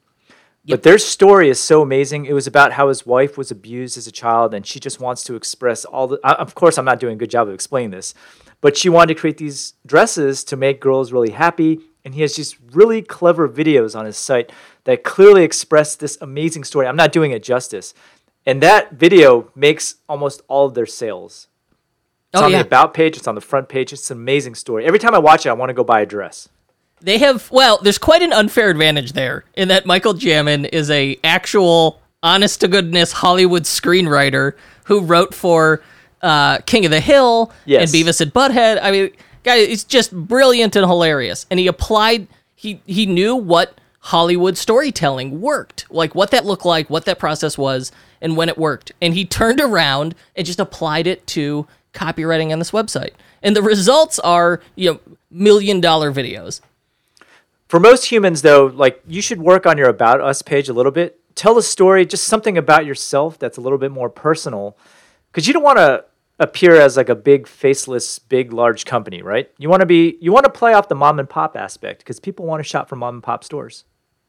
But 0.66 0.82
their 0.84 0.98
story 0.98 1.48
is 1.48 1.58
so 1.58 1.82
amazing. 1.82 2.26
It 2.26 2.32
was 2.32 2.46
about 2.46 2.72
how 2.72 2.88
his 2.88 3.04
wife 3.04 3.36
was 3.36 3.50
abused 3.50 3.96
as 3.98 4.06
a 4.06 4.12
child, 4.12 4.54
and 4.54 4.64
she 4.64 4.78
just 4.78 5.00
wants 5.00 5.24
to 5.24 5.34
express 5.34 5.84
all 5.84 6.06
the. 6.06 6.20
I- 6.22 6.34
Of 6.34 6.54
course, 6.54 6.78
I'm 6.78 6.84
not 6.84 7.00
doing 7.00 7.14
a 7.14 7.16
good 7.16 7.30
job 7.30 7.48
of 7.48 7.54
explaining 7.54 7.90
this, 7.90 8.14
but 8.60 8.76
she 8.76 8.88
wanted 8.88 9.14
to 9.14 9.20
create 9.20 9.38
these 9.38 9.74
dresses 9.86 10.44
to 10.44 10.56
make 10.56 10.80
girls 10.80 11.12
really 11.12 11.30
happy. 11.30 11.80
And 12.04 12.14
he 12.14 12.20
has 12.22 12.34
just 12.36 12.56
really 12.72 13.02
clever 13.02 13.48
videos 13.48 13.98
on 13.98 14.04
his 14.06 14.16
site 14.16 14.52
that 14.84 15.02
clearly 15.04 15.42
express 15.44 15.96
this 15.96 16.16
amazing 16.20 16.64
story. 16.64 16.86
I'm 16.86 16.96
not 16.96 17.10
doing 17.12 17.32
it 17.32 17.42
justice. 17.42 17.92
And 18.46 18.62
that 18.62 18.92
video 18.92 19.50
makes 19.54 19.96
almost 20.08 20.42
all 20.48 20.66
of 20.66 20.74
their 20.74 20.86
sales. 20.86 21.46
It's 22.32 22.40
Oh, 22.40 22.44
on 22.46 22.52
yeah. 22.52 22.58
the 22.62 22.66
about 22.66 22.94
page, 22.94 23.16
it's 23.16 23.26
on 23.28 23.34
the 23.34 23.40
front 23.40 23.68
page. 23.68 23.92
It's 23.92 24.10
an 24.10 24.16
amazing 24.18 24.54
story. 24.54 24.84
Every 24.86 24.98
time 24.98 25.14
I 25.14 25.18
watch 25.18 25.46
it, 25.46 25.50
I 25.50 25.52
want 25.52 25.70
to 25.70 25.74
go 25.74 25.84
buy 25.84 26.00
a 26.00 26.06
dress. 26.06 26.48
They 27.02 27.18
have 27.18 27.50
well, 27.50 27.78
there's 27.82 27.98
quite 27.98 28.22
an 28.22 28.32
unfair 28.32 28.70
advantage 28.70 29.12
there 29.12 29.44
in 29.54 29.68
that 29.68 29.86
Michael 29.86 30.14
Jamin 30.14 30.68
is 30.72 30.90
a 30.90 31.18
actual 31.24 32.00
honest 32.22 32.60
to 32.60 32.68
goodness 32.68 33.12
Hollywood 33.12 33.62
screenwriter 33.64 34.52
who 34.84 35.00
wrote 35.00 35.34
for 35.34 35.82
uh, 36.22 36.58
King 36.58 36.84
of 36.84 36.90
the 36.90 37.00
Hill 37.00 37.50
Yes. 37.64 37.92
and 37.92 38.06
Beavis 38.06 38.20
and 38.20 38.32
Butthead. 38.32 38.78
I 38.82 38.90
mean, 38.90 39.10
guy, 39.44 39.64
he's 39.64 39.84
just 39.84 40.12
brilliant 40.14 40.76
and 40.76 40.86
hilarious. 40.86 41.46
And 41.50 41.58
he 41.58 41.66
applied 41.66 42.28
he 42.54 42.80
he 42.86 43.06
knew 43.06 43.34
what 43.34 43.78
Hollywood 44.00 44.56
storytelling 44.58 45.40
worked, 45.40 45.86
like 45.90 46.14
what 46.14 46.30
that 46.32 46.44
looked 46.44 46.66
like, 46.66 46.90
what 46.90 47.06
that 47.06 47.18
process 47.18 47.56
was, 47.58 47.90
and 48.20 48.36
when 48.36 48.48
it 48.48 48.58
worked. 48.58 48.92
And 49.00 49.14
he 49.14 49.24
turned 49.24 49.60
around 49.60 50.14
and 50.36 50.46
just 50.46 50.60
applied 50.60 51.06
it 51.06 51.26
to 51.28 51.66
copywriting 51.92 52.52
on 52.52 52.58
this 52.58 52.70
website. 52.70 53.12
And 53.42 53.56
the 53.56 53.62
results 53.62 54.18
are, 54.18 54.60
you 54.76 54.92
know, 54.92 55.00
million 55.30 55.80
dollar 55.80 56.12
videos. 56.12 56.60
For 57.68 57.80
most 57.80 58.06
humans, 58.06 58.42
though, 58.42 58.66
like 58.66 59.00
you 59.06 59.22
should 59.22 59.40
work 59.40 59.64
on 59.66 59.78
your 59.78 59.88
About 59.88 60.20
Us 60.20 60.42
page 60.42 60.68
a 60.68 60.72
little 60.72 60.92
bit. 60.92 61.18
Tell 61.34 61.56
a 61.56 61.62
story, 61.62 62.04
just 62.04 62.24
something 62.24 62.58
about 62.58 62.84
yourself 62.84 63.38
that's 63.38 63.56
a 63.56 63.60
little 63.60 63.78
bit 63.78 63.92
more 63.92 64.10
personal. 64.10 64.76
Because 65.30 65.46
you 65.46 65.52
don't 65.52 65.62
want 65.62 65.78
to 65.78 66.04
appear 66.40 66.74
as 66.80 66.96
like 66.96 67.08
a 67.08 67.14
big, 67.14 67.46
faceless, 67.46 68.18
big, 68.18 68.52
large 68.52 68.84
company, 68.84 69.22
right? 69.22 69.50
You 69.58 69.68
want 69.68 69.80
to 69.80 69.86
be, 69.86 70.16
you 70.20 70.32
want 70.32 70.44
to 70.44 70.50
play 70.50 70.72
off 70.72 70.88
the 70.88 70.94
mom 70.94 71.18
and 71.20 71.28
pop 71.28 71.56
aspect 71.56 72.00
because 72.00 72.18
people 72.18 72.46
want 72.46 72.60
to 72.60 72.68
shop 72.68 72.88
from 72.88 72.98
mom 72.98 73.16
and 73.16 73.22
pop 73.22 73.44
stores. 73.44 73.84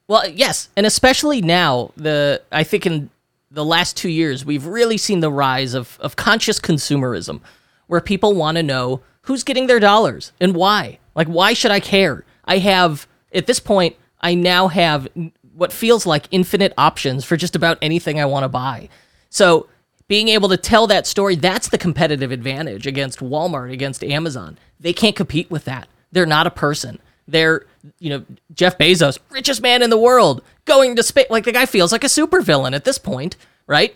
Well, 0.08 0.30
yes, 0.30 0.69
and 0.75 0.86
especially 0.86 1.41
now, 1.41 1.91
the 1.95 2.41
I 2.51 2.63
think 2.63 2.86
in 2.86 3.10
the 3.52 3.66
last 3.66 3.98
two 3.98 4.10
years, 4.10 4.46
we've 4.46 4.66
really 4.66 4.98
seen 4.98 5.20
the 5.20 5.32
rise 5.32 5.74
of 5.74 5.98
of 6.02 6.16
conscious 6.16 6.60
consumerism, 6.60 7.42
where 7.88 8.02
people 8.02 8.34
want 8.34 8.56
to 8.58 8.64
know 8.64 9.02
who's 9.24 9.44
getting 9.44 9.68
their 9.68 9.80
dollars 9.80 10.32
and 10.40 10.56
why. 10.56 11.00
Like, 11.16 11.28
why 11.28 11.54
should 11.54 11.72
I 11.72 11.80
care? 11.80 12.26
I 12.46 12.58
have 12.60 13.08
at 13.34 13.48
this 13.48 13.60
point, 13.60 13.96
I 14.20 14.36
now 14.36 14.68
have 14.68 15.08
what 15.54 15.74
feels 15.74 16.06
like 16.06 16.28
infinite 16.32 16.74
options 16.78 17.26
for 17.26 17.38
just 17.38 17.56
about 17.56 17.78
anything 17.82 18.20
I 18.20 18.26
want 18.26 18.44
to 18.44 18.50
buy. 18.50 18.90
So 19.30 19.68
being 20.08 20.30
able 20.30 20.50
to 20.50 20.58
tell 20.58 20.88
that 20.88 21.08
story, 21.08 21.36
that's 21.36 21.70
the 21.70 21.78
competitive 21.78 22.32
advantage 22.32 22.88
against 22.88 23.20
Walmart, 23.20 23.72
against 23.72 24.04
Amazon. 24.04 24.58
They 24.80 24.94
can't 24.94 25.16
compete 25.16 25.50
with 25.50 25.66
that. 25.66 25.88
They're 26.12 26.26
not 26.26 26.48
a 26.48 26.52
person. 26.52 27.00
They're 27.32 27.65
you 28.00 28.10
know 28.10 28.26
Jeff 28.54 28.78
Bezos, 28.78 29.20
richest 29.30 29.62
man 29.62 29.82
in 29.82 29.89
the 29.89 29.98
world, 29.98 30.44
going 30.65 30.96
to 30.96 31.04
space. 31.04 31.30
Like 31.30 31.46
the 31.46 31.52
guy 31.52 31.65
feels 31.65 31.91
like 31.91 32.04
a 32.04 32.08
supervillain 32.08 32.74
at 32.76 32.86
this 32.86 32.98
point, 32.98 33.36
right? 33.67 33.96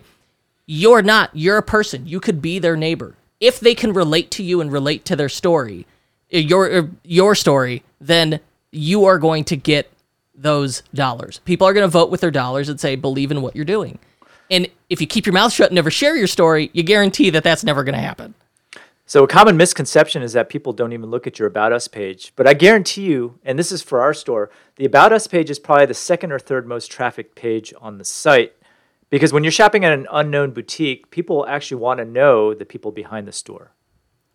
You're 0.66 1.02
not. 1.02 1.30
You're 1.34 1.58
a 1.58 1.64
person. 1.64 2.08
You 2.08 2.20
could 2.20 2.42
be 2.42 2.60
their 2.60 2.76
neighbor 2.76 3.16
if 3.40 3.60
they 3.60 3.76
can 3.76 3.94
relate 3.94 4.32
to 4.32 4.44
you 4.44 4.62
and 4.62 4.72
relate 4.72 5.06
to 5.06 5.16
their 5.16 5.30
story, 5.30 5.86
uh, 6.34 6.38
your 6.38 6.72
uh, 6.72 6.88
your 7.04 7.36
story. 7.36 7.84
Then 8.00 8.40
you 8.72 9.06
are 9.06 9.20
going 9.20 9.44
to 9.46 9.56
get 9.56 9.92
those 10.34 10.84
dollars. 10.94 11.40
People 11.46 11.68
are 11.68 11.74
going 11.74 11.86
to 11.86 11.92
vote 11.92 12.12
with 12.12 12.22
their 12.22 12.32
dollars 12.32 12.70
and 12.70 12.80
say 12.80 12.96
believe 12.96 13.32
in 13.32 13.42
what 13.42 13.56
you're 13.56 13.66
doing. 13.66 14.00
And 14.52 14.68
if 14.90 15.02
you 15.02 15.08
keep 15.08 15.26
your 15.26 15.34
mouth 15.34 15.54
shut 15.54 15.70
and 15.70 15.76
never 15.76 15.90
share 15.90 16.16
your 16.16 16.28
story, 16.28 16.70
you 16.74 16.84
guarantee 16.84 17.30
that 17.32 17.44
that's 17.44 17.64
never 17.64 17.84
going 17.84 17.96
to 17.96 18.02
happen. 18.02 18.36
So 19.08 19.24
a 19.24 19.28
common 19.28 19.56
misconception 19.56 20.24
is 20.24 20.34
that 20.34 20.50
people 20.50 20.74
don't 20.74 20.92
even 20.92 21.12
look 21.12 21.28
at 21.28 21.38
your 21.38 21.48
About 21.48 21.72
Us 21.72 21.88
page. 21.88 22.34
But 22.36 22.48
I 22.48 22.56
guarantee 22.56 23.04
you, 23.04 23.40
and 23.46 23.58
this 23.60 23.72
is 23.72 23.84
for 23.84 24.02
our 24.02 24.16
store, 24.16 24.50
the 24.78 24.86
About 24.86 25.14
Us 25.14 25.28
page 25.28 25.52
is 25.52 25.60
probably 25.60 25.86
the 25.86 25.94
second 25.94 26.32
or 26.32 26.40
third 26.40 26.68
most 26.68 26.90
trafficked 26.92 27.36
page 27.36 27.72
on 27.80 28.00
the 28.00 28.06
site. 28.06 28.54
Because 29.12 29.32
when 29.32 29.44
you're 29.44 29.52
shopping 29.52 29.86
at 29.86 29.94
an 29.94 30.08
unknown 30.12 30.52
boutique, 30.52 31.12
people 31.12 31.46
actually 31.48 31.80
want 31.80 32.00
to 32.00 32.06
know 32.06 32.56
the 32.56 32.66
people 32.66 32.92
behind 32.92 33.28
the 33.28 33.32
store. 33.32 33.72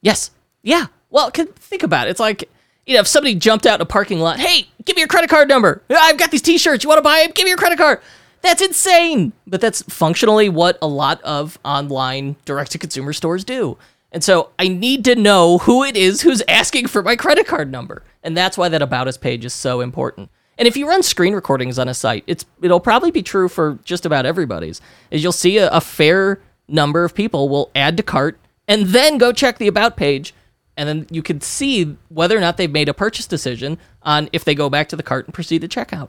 Yes. 0.03 0.31
Yeah. 0.63 0.87
Well, 1.11 1.31
think 1.31 1.83
about 1.83 2.07
it. 2.07 2.11
It's 2.11 2.21
like, 2.21 2.49
you 2.87 2.95
know, 2.95 3.01
if 3.01 3.09
somebody 3.09 3.35
jumped 3.35 3.67
out 3.67 3.75
in 3.77 3.81
a 3.81 3.87
parking 3.87 4.21
lot, 4.21 4.39
hey, 4.39 4.69
give 4.85 4.95
me 4.95 5.01
your 5.01 5.09
credit 5.09 5.29
card 5.29 5.49
number. 5.49 5.83
I've 5.91 6.17
got 6.17 6.31
these 6.31 6.43
t 6.43 6.57
shirts. 6.59 6.85
You 6.85 6.89
want 6.89 6.99
to 6.99 7.03
buy 7.03 7.23
them? 7.23 7.33
Give 7.35 7.45
me 7.45 7.51
your 7.51 7.59
credit 7.59 7.77
card. 7.77 8.01
That's 8.43 8.63
insane. 8.63 9.33
But 9.49 9.61
that's 9.61 9.83
functionally 9.83 10.49
what 10.49 10.79
a 10.81 10.87
lot 10.87 11.21
of 11.23 11.59
online 11.65 12.37
direct 12.45 12.71
to 12.73 12.79
consumer 12.79 13.13
stores 13.13 13.45
do. 13.45 13.77
And 14.12 14.25
so 14.25 14.51
I 14.59 14.68
need 14.68 15.05
to 15.05 15.14
know 15.14 15.59
who 15.59 15.85
it 15.85 15.96
is 15.96 16.23
who's 16.23 16.42
asking 16.49 16.88
for 16.88 17.03
my 17.03 17.16
credit 17.16 17.46
card 17.46 17.70
number. 17.70 18.03
And 18.23 18.37
that's 18.37 18.59
why 18.59 18.68
that 18.68 18.83
About 18.83 19.09
Us 19.09 19.16
page 19.16 19.44
is 19.44 19.55
so 19.55 19.81
important. 19.81 20.31
And 20.59 20.66
if 20.68 20.77
you 20.77 20.87
run 20.87 21.03
screen 21.03 21.35
recordings 21.35 21.79
on 21.79 21.88
a 21.88 21.94
site, 21.94 22.25
it's 22.27 22.44
it'll 22.61 22.81
probably 22.81 23.11
be 23.11 23.23
true 23.23 23.49
for 23.49 23.79
just 23.85 24.05
about 24.05 24.27
everybody's. 24.27 24.81
Is 25.11 25.23
you'll 25.23 25.33
see 25.33 25.59
a, 25.59 25.70
a 25.70 25.81
fair 25.81 26.40
number 26.68 27.05
of 27.05 27.14
people 27.14 27.49
will 27.49 27.70
add 27.75 27.96
to 27.96 28.03
cart 28.03 28.38
and 28.68 28.88
then 28.88 29.16
go 29.16 29.33
check 29.33 29.59
the 29.59 29.68
about 29.68 29.96
page 29.96 30.35
and 30.77 30.88
then 30.88 31.07
you 31.11 31.23
can 31.23 31.40
see 31.40 31.96
whether 32.09 32.37
or 32.37 32.40
not 32.40 32.57
they've 32.57 32.70
made 32.70 32.88
a 32.88 32.94
purchase 32.94 33.27
decision 33.27 33.79
on 34.03 34.29
if 34.33 34.44
they 34.44 34.55
go 34.55 34.70
back 34.70 34.88
to 34.88 34.96
the 34.96 35.03
cart 35.03 35.27
and 35.27 35.35
proceed 35.35 35.61
to 35.61 35.68
checkout. 35.68 36.09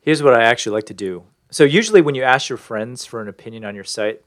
Here's 0.00 0.22
what 0.22 0.34
I 0.34 0.42
actually 0.42 0.74
like 0.74 0.86
to 0.86 0.94
do. 0.94 1.24
So 1.50 1.64
usually 1.64 2.00
when 2.00 2.14
you 2.14 2.22
ask 2.22 2.48
your 2.48 2.58
friends 2.58 3.04
for 3.04 3.20
an 3.20 3.28
opinion 3.28 3.64
on 3.64 3.74
your 3.74 3.84
site, 3.84 4.22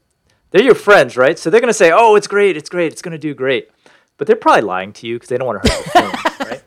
they're 0.50 0.62
your 0.62 0.74
friends, 0.74 1.16
right? 1.16 1.38
So 1.38 1.50
they're 1.50 1.60
going 1.60 1.68
to 1.68 1.74
say, 1.74 1.92
"Oh, 1.94 2.16
it's 2.16 2.26
great, 2.26 2.56
it's 2.56 2.68
great, 2.68 2.92
it's 2.92 3.02
going 3.02 3.12
to 3.12 3.18
do 3.18 3.34
great," 3.34 3.70
but 4.16 4.26
they're 4.26 4.36
probably 4.36 4.62
lying 4.62 4.92
to 4.94 5.06
you 5.06 5.16
because 5.16 5.28
they 5.28 5.36
don't 5.36 5.46
want 5.46 5.62
to 5.62 5.70
hurt 5.70 5.84
your 5.84 5.92
feelings, 5.92 6.40
right? 6.40 6.62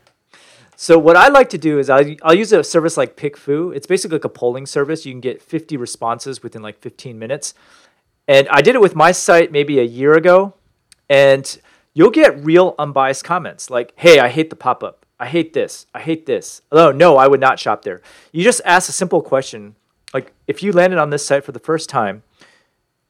So 0.76 0.98
what 0.98 1.16
I 1.16 1.28
like 1.28 1.50
to 1.50 1.58
do 1.58 1.78
is 1.78 1.90
I'll, 1.90 2.14
I'll 2.22 2.34
use 2.34 2.52
a 2.52 2.64
service 2.64 2.96
like 2.96 3.16
PickFu. 3.16 3.74
It's 3.74 3.86
basically 3.86 4.16
like 4.16 4.24
a 4.24 4.30
polling 4.30 4.66
service. 4.66 5.04
You 5.04 5.12
can 5.12 5.20
get 5.20 5.42
50 5.42 5.76
responses 5.76 6.42
within 6.42 6.62
like 6.62 6.78
15 6.78 7.18
minutes. 7.18 7.54
And 8.26 8.48
I 8.48 8.62
did 8.62 8.74
it 8.74 8.80
with 8.80 8.94
my 8.94 9.12
site 9.12 9.52
maybe 9.52 9.78
a 9.78 9.84
year 9.84 10.14
ago, 10.14 10.54
and 11.08 11.60
you'll 11.92 12.10
get 12.10 12.44
real 12.44 12.74
unbiased 12.78 13.24
comments 13.24 13.70
like, 13.70 13.92
"Hey, 13.96 14.20
I 14.20 14.28
hate 14.28 14.50
the 14.50 14.56
pop-up. 14.56 15.04
I 15.18 15.26
hate 15.26 15.52
this. 15.52 15.86
I 15.94 16.00
hate 16.00 16.26
this." 16.26 16.62
Oh 16.70 16.92
no, 16.92 17.16
I 17.16 17.26
would 17.26 17.40
not 17.40 17.58
shop 17.58 17.82
there. 17.82 18.00
You 18.32 18.44
just 18.44 18.60
ask 18.64 18.88
a 18.88 18.92
simple 18.92 19.20
question 19.20 19.74
like, 20.12 20.32
if 20.46 20.62
you 20.62 20.72
landed 20.72 20.98
on 20.98 21.10
this 21.10 21.24
site 21.24 21.44
for 21.44 21.52
the 21.52 21.60
first 21.60 21.88
time 21.88 22.22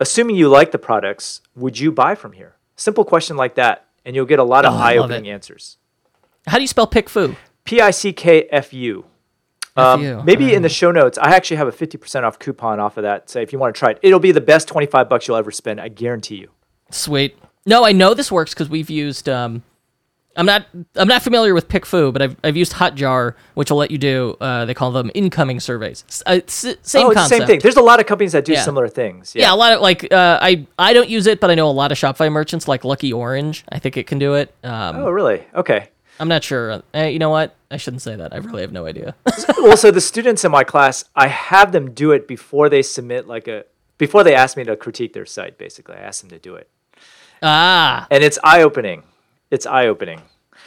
assuming 0.00 0.36
you 0.36 0.48
like 0.48 0.72
the 0.72 0.78
products, 0.78 1.40
would 1.54 1.78
you 1.78 1.92
buy 1.92 2.14
from 2.14 2.32
here? 2.32 2.56
Simple 2.76 3.04
question 3.04 3.36
like 3.36 3.54
that, 3.54 3.86
and 4.04 4.16
you'll 4.16 4.26
get 4.26 4.38
a 4.38 4.44
lot 4.44 4.64
of 4.64 4.74
oh, 4.74 4.78
eye-opening 4.78 5.28
answers. 5.28 5.76
How 6.46 6.56
do 6.56 6.62
you 6.62 6.68
spell 6.68 6.86
Pickfu? 6.86 7.36
P 7.64 7.80
I 7.80 7.90
C 7.90 8.12
K 8.12 8.48
F 8.50 8.72
U. 8.72 9.04
Um, 9.76 10.24
maybe 10.24 10.52
in 10.52 10.62
the 10.62 10.68
show 10.68 10.90
notes, 10.90 11.16
I 11.18 11.34
actually 11.34 11.58
have 11.58 11.68
a 11.68 11.72
50% 11.72 12.24
off 12.24 12.38
coupon 12.38 12.80
off 12.80 12.96
of 12.96 13.04
that. 13.04 13.30
So 13.30 13.40
if 13.40 13.52
you 13.52 13.58
want 13.58 13.74
to 13.74 13.78
try 13.78 13.90
it, 13.92 13.98
it'll 14.02 14.18
be 14.18 14.32
the 14.32 14.40
best 14.40 14.68
25 14.68 15.08
bucks 15.08 15.28
you'll 15.28 15.36
ever 15.36 15.50
spend. 15.50 15.80
I 15.80 15.88
guarantee 15.88 16.36
you. 16.36 16.50
Sweet. 16.90 17.38
No, 17.64 17.84
I 17.84 17.92
know 17.92 18.14
this 18.14 18.32
works 18.32 18.52
because 18.52 18.68
we've 18.68 18.90
used 18.90 19.28
um, 19.28 19.62
I'm 20.36 20.46
not 20.46 20.66
I'm 20.94 21.08
not 21.08 21.22
familiar 21.22 21.54
with 21.54 21.68
PickFu, 21.68 22.12
but 22.12 22.22
I've 22.22 22.36
I've 22.44 22.56
used 22.56 22.72
Hotjar, 22.72 23.34
which 23.54 23.70
will 23.70 23.78
let 23.78 23.90
you 23.90 23.98
do. 23.98 24.36
Uh, 24.40 24.64
they 24.64 24.74
call 24.74 24.92
them 24.92 25.10
incoming 25.14 25.60
surveys. 25.60 26.04
Uh, 26.24 26.40
s- 26.46 26.76
same 26.82 27.06
oh, 27.06 27.12
concept. 27.12 27.40
same 27.40 27.46
thing. 27.46 27.60
There's 27.60 27.76
a 27.76 27.82
lot 27.82 28.00
of 28.00 28.06
companies 28.06 28.32
that 28.32 28.44
do 28.44 28.52
yeah. 28.52 28.62
similar 28.62 28.88
things. 28.88 29.34
Yeah. 29.34 29.46
yeah. 29.46 29.54
a 29.54 29.56
lot 29.56 29.72
of 29.72 29.80
like 29.80 30.12
uh, 30.12 30.38
I 30.40 30.66
I 30.78 30.92
don't 30.92 31.08
use 31.08 31.26
it, 31.26 31.40
but 31.40 31.50
I 31.50 31.54
know 31.54 31.68
a 31.68 31.72
lot 31.72 31.90
of 31.90 31.98
Shopify 31.98 32.30
merchants 32.30 32.68
like 32.68 32.84
Lucky 32.84 33.12
Orange. 33.12 33.64
I 33.70 33.78
think 33.78 33.96
it 33.96 34.06
can 34.06 34.18
do 34.18 34.34
it. 34.34 34.54
Um, 34.62 34.96
oh, 34.96 35.10
really? 35.10 35.44
Okay. 35.54 35.88
I'm 36.20 36.28
not 36.28 36.44
sure. 36.44 36.82
Uh, 36.94 37.04
you 37.04 37.18
know 37.18 37.30
what? 37.30 37.56
I 37.70 37.78
shouldn't 37.78 38.02
say 38.02 38.14
that. 38.14 38.34
I 38.34 38.36
really 38.36 38.60
have 38.60 38.72
no 38.72 38.84
idea. 38.86 39.14
well, 39.58 39.76
so 39.76 39.90
the 39.90 40.02
students 40.02 40.44
in 40.44 40.50
my 40.50 40.64
class, 40.64 41.04
I 41.16 41.28
have 41.28 41.72
them 41.72 41.92
do 41.92 42.12
it 42.12 42.28
before 42.28 42.68
they 42.68 42.82
submit 42.82 43.26
like 43.26 43.48
a 43.48 43.64
before 43.96 44.22
they 44.22 44.34
ask 44.34 44.56
me 44.56 44.64
to 44.64 44.76
critique 44.76 45.12
their 45.12 45.26
site. 45.26 45.58
Basically, 45.58 45.96
I 45.96 46.00
ask 46.00 46.20
them 46.20 46.30
to 46.30 46.38
do 46.38 46.54
it. 46.56 46.68
Ah. 47.42 48.06
And 48.10 48.22
it's 48.22 48.38
eye 48.44 48.62
opening. 48.62 49.02
It's 49.50 49.66
eye 49.66 49.86
opening. 49.86 50.22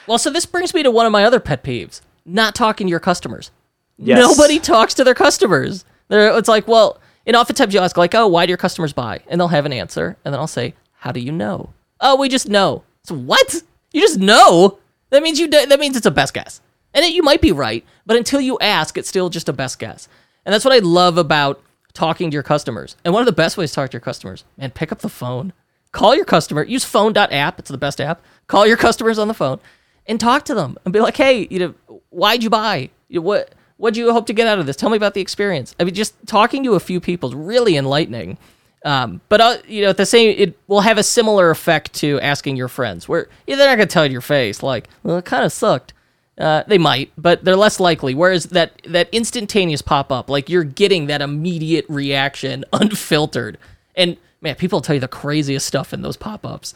Well, 0.07 0.17
so 0.17 0.29
this 0.29 0.45
brings 0.45 0.73
me 0.73 0.83
to 0.83 0.91
one 0.91 1.05
of 1.05 1.11
my 1.11 1.23
other 1.23 1.39
pet 1.39 1.63
peeves: 1.63 2.01
not 2.25 2.55
talking 2.55 2.87
to 2.87 2.91
your 2.91 2.99
customers. 2.99 3.51
Yes. 3.97 4.19
Nobody 4.19 4.59
talks 4.59 4.93
to 4.95 5.03
their 5.03 5.13
customers. 5.13 5.85
They're, 6.09 6.37
it's 6.37 6.49
like, 6.49 6.67
well, 6.67 6.99
and 7.25 7.35
oftentimes 7.35 7.73
you 7.73 7.79
ask 7.79 7.95
like, 7.95 8.13
oh, 8.15 8.27
why 8.27 8.45
do 8.45 8.49
your 8.49 8.57
customers 8.57 8.91
buy? 8.91 9.21
And 9.27 9.39
they'll 9.39 9.47
have 9.47 9.65
an 9.65 9.73
answer, 9.73 10.17
and 10.25 10.33
then 10.33 10.39
I'll 10.39 10.47
say, 10.47 10.73
how 10.99 11.11
do 11.11 11.19
you 11.19 11.31
know? 11.31 11.73
Oh, 12.01 12.17
we 12.17 12.27
just 12.27 12.49
know. 12.49 12.83
So 13.03 13.15
what? 13.15 13.55
You 13.91 14.01
just 14.01 14.19
know? 14.19 14.79
That 15.11 15.23
means 15.23 15.39
you. 15.39 15.47
That 15.47 15.79
means 15.79 15.95
it's 15.95 16.05
a 16.05 16.11
best 16.11 16.33
guess, 16.33 16.59
and 16.93 17.05
it, 17.05 17.13
you 17.13 17.23
might 17.23 17.41
be 17.41 17.51
right, 17.51 17.85
but 18.05 18.17
until 18.17 18.41
you 18.41 18.57
ask, 18.59 18.97
it's 18.97 19.09
still 19.09 19.29
just 19.29 19.47
a 19.47 19.53
best 19.53 19.79
guess. 19.79 20.09
And 20.45 20.51
that's 20.51 20.65
what 20.65 20.73
I 20.73 20.79
love 20.79 21.17
about 21.17 21.61
talking 21.93 22.29
to 22.29 22.33
your 22.33 22.43
customers. 22.43 22.97
And 23.05 23.13
one 23.13 23.21
of 23.21 23.27
the 23.27 23.31
best 23.31 23.55
ways 23.55 23.69
to 23.71 23.75
talk 23.75 23.91
to 23.91 23.95
your 23.95 24.01
customers, 24.01 24.43
man, 24.57 24.71
pick 24.71 24.91
up 24.91 24.99
the 24.99 25.09
phone, 25.09 25.53
call 25.91 26.15
your 26.15 26.25
customer, 26.25 26.63
use 26.63 26.83
phone.app. 26.83 27.59
It's 27.59 27.69
the 27.69 27.77
best 27.77 28.01
app. 28.01 28.21
Call 28.47 28.67
your 28.67 28.77
customers 28.77 29.17
on 29.17 29.27
the 29.27 29.33
phone 29.33 29.59
and 30.05 30.19
talk 30.19 30.45
to 30.45 30.53
them 30.53 30.77
and 30.85 30.93
be 30.93 30.99
like, 30.99 31.17
hey, 31.17 31.47
you 31.49 31.59
know, 31.59 32.01
why'd 32.09 32.43
you 32.43 32.49
buy? 32.49 32.89
What 33.09 33.53
what 33.77 33.93
do 33.93 33.99
you 33.99 34.11
hope 34.13 34.27
to 34.27 34.33
get 34.33 34.47
out 34.47 34.59
of 34.59 34.65
this? 34.65 34.75
Tell 34.75 34.89
me 34.89 34.97
about 34.97 35.13
the 35.13 35.21
experience. 35.21 35.75
I 35.79 35.83
mean, 35.83 35.93
just 35.93 36.15
talking 36.25 36.63
to 36.63 36.75
a 36.75 36.79
few 36.79 36.99
people 36.99 37.29
is 37.29 37.35
really 37.35 37.75
enlightening. 37.75 38.37
Um, 38.85 39.21
but 39.29 39.41
uh, 39.41 39.57
you 39.67 39.81
know, 39.81 39.89
at 39.89 39.97
the 39.97 40.05
same, 40.05 40.35
it 40.37 40.57
will 40.67 40.81
have 40.81 40.97
a 40.97 41.03
similar 41.03 41.49
effect 41.49 41.93
to 41.95 42.19
asking 42.19 42.57
your 42.57 42.67
friends, 42.67 43.07
where 43.07 43.29
yeah, 43.47 43.55
they're 43.55 43.67
not 43.67 43.77
gonna 43.77 43.87
tell 43.87 44.05
you 44.05 44.11
your 44.11 44.21
face, 44.21 44.61
like, 44.61 44.87
well, 45.03 45.17
it 45.17 45.25
kind 45.25 45.45
of 45.45 45.51
sucked. 45.51 45.93
Uh, 46.37 46.63
they 46.67 46.77
might, 46.79 47.11
but 47.15 47.43
they're 47.43 47.55
less 47.55 47.79
likely. 47.79 48.13
Whereas 48.15 48.45
that 48.45 48.81
that 48.85 49.07
instantaneous 49.11 49.81
pop 49.81 50.11
up, 50.11 50.29
like 50.29 50.49
you're 50.49 50.63
getting 50.63 51.05
that 51.07 51.21
immediate 51.21 51.85
reaction, 51.87 52.65
unfiltered, 52.73 53.57
and 53.95 54.17
man, 54.41 54.55
people 54.55 54.81
tell 54.81 54.95
you 54.95 55.01
the 55.01 55.07
craziest 55.07 55.65
stuff 55.65 55.93
in 55.93 56.01
those 56.01 56.17
pop 56.17 56.45
ups. 56.45 56.73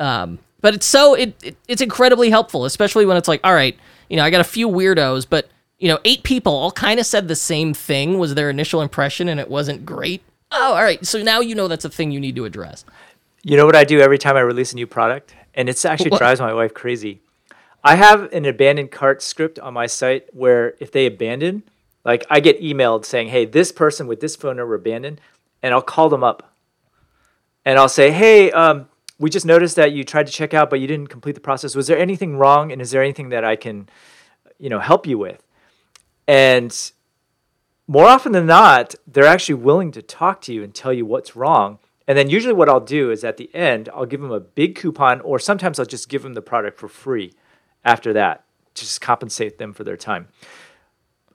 Um, 0.00 0.40
but 0.64 0.72
it's 0.72 0.86
so 0.86 1.12
it, 1.12 1.34
it 1.42 1.56
it's 1.68 1.82
incredibly 1.82 2.30
helpful, 2.30 2.64
especially 2.64 3.04
when 3.04 3.18
it's 3.18 3.28
like, 3.28 3.38
all 3.44 3.52
right, 3.52 3.78
you 4.08 4.16
know, 4.16 4.24
I 4.24 4.30
got 4.30 4.40
a 4.40 4.44
few 4.44 4.66
weirdos, 4.66 5.26
but 5.28 5.50
you 5.78 5.88
know, 5.88 5.98
eight 6.06 6.22
people 6.22 6.54
all 6.54 6.72
kind 6.72 6.98
of 6.98 7.04
said 7.04 7.28
the 7.28 7.36
same 7.36 7.74
thing 7.74 8.18
was 8.18 8.34
their 8.34 8.48
initial 8.48 8.80
impression, 8.80 9.28
and 9.28 9.38
it 9.38 9.50
wasn't 9.50 9.84
great. 9.84 10.22
Oh, 10.50 10.72
all 10.72 10.82
right. 10.82 11.04
So 11.06 11.22
now 11.22 11.40
you 11.40 11.54
know 11.54 11.68
that's 11.68 11.84
a 11.84 11.90
thing 11.90 12.12
you 12.12 12.18
need 12.18 12.34
to 12.36 12.46
address. 12.46 12.86
You 13.42 13.58
know 13.58 13.66
what 13.66 13.76
I 13.76 13.84
do 13.84 14.00
every 14.00 14.16
time 14.16 14.38
I 14.38 14.40
release 14.40 14.72
a 14.72 14.76
new 14.76 14.86
product, 14.86 15.34
and 15.52 15.68
it's 15.68 15.84
actually 15.84 16.12
what? 16.12 16.18
drives 16.18 16.40
my 16.40 16.54
wife 16.54 16.72
crazy. 16.72 17.20
I 17.84 17.96
have 17.96 18.32
an 18.32 18.46
abandoned 18.46 18.90
cart 18.90 19.20
script 19.20 19.58
on 19.58 19.74
my 19.74 19.84
site 19.84 20.34
where 20.34 20.76
if 20.80 20.90
they 20.92 21.04
abandon, 21.04 21.62
like 22.06 22.24
I 22.30 22.40
get 22.40 22.62
emailed 22.62 23.04
saying, 23.04 23.28
"Hey, 23.28 23.44
this 23.44 23.70
person 23.70 24.06
with 24.06 24.20
this 24.20 24.34
phone 24.34 24.56
number 24.56 24.74
abandoned," 24.74 25.20
and 25.62 25.74
I'll 25.74 25.82
call 25.82 26.08
them 26.08 26.24
up, 26.24 26.54
and 27.66 27.78
I'll 27.78 27.90
say, 27.90 28.12
"Hey, 28.12 28.50
um, 28.50 28.88
we 29.18 29.30
just 29.30 29.46
noticed 29.46 29.76
that 29.76 29.92
you 29.92 30.04
tried 30.04 30.26
to 30.26 30.32
check 30.32 30.54
out, 30.54 30.70
but 30.70 30.80
you 30.80 30.86
didn't 30.86 31.08
complete 31.08 31.34
the 31.34 31.40
process. 31.40 31.74
Was 31.74 31.86
there 31.86 31.98
anything 31.98 32.36
wrong? 32.36 32.72
And 32.72 32.80
is 32.80 32.90
there 32.90 33.02
anything 33.02 33.28
that 33.28 33.44
I 33.44 33.56
can, 33.56 33.88
you 34.58 34.68
know, 34.68 34.80
help 34.80 35.06
you 35.06 35.18
with? 35.18 35.42
And 36.26 36.92
more 37.86 38.06
often 38.06 38.32
than 38.32 38.46
not, 38.46 38.94
they're 39.06 39.26
actually 39.26 39.56
willing 39.56 39.92
to 39.92 40.02
talk 40.02 40.40
to 40.42 40.54
you 40.54 40.64
and 40.64 40.74
tell 40.74 40.92
you 40.92 41.06
what's 41.06 41.36
wrong. 41.36 41.78
And 42.06 42.18
then 42.18 42.28
usually 42.28 42.54
what 42.54 42.68
I'll 42.68 42.80
do 42.80 43.10
is 43.10 43.24
at 43.24 43.36
the 43.36 43.54
end, 43.54 43.88
I'll 43.94 44.06
give 44.06 44.20
them 44.20 44.32
a 44.32 44.40
big 44.40 44.74
coupon, 44.74 45.20
or 45.20 45.38
sometimes 45.38 45.78
I'll 45.78 45.86
just 45.86 46.08
give 46.08 46.22
them 46.22 46.34
the 46.34 46.42
product 46.42 46.78
for 46.78 46.88
free 46.88 47.32
after 47.84 48.12
that 48.14 48.44
to 48.74 48.82
just 48.82 49.00
compensate 49.00 49.58
them 49.58 49.72
for 49.72 49.84
their 49.84 49.96
time 49.96 50.28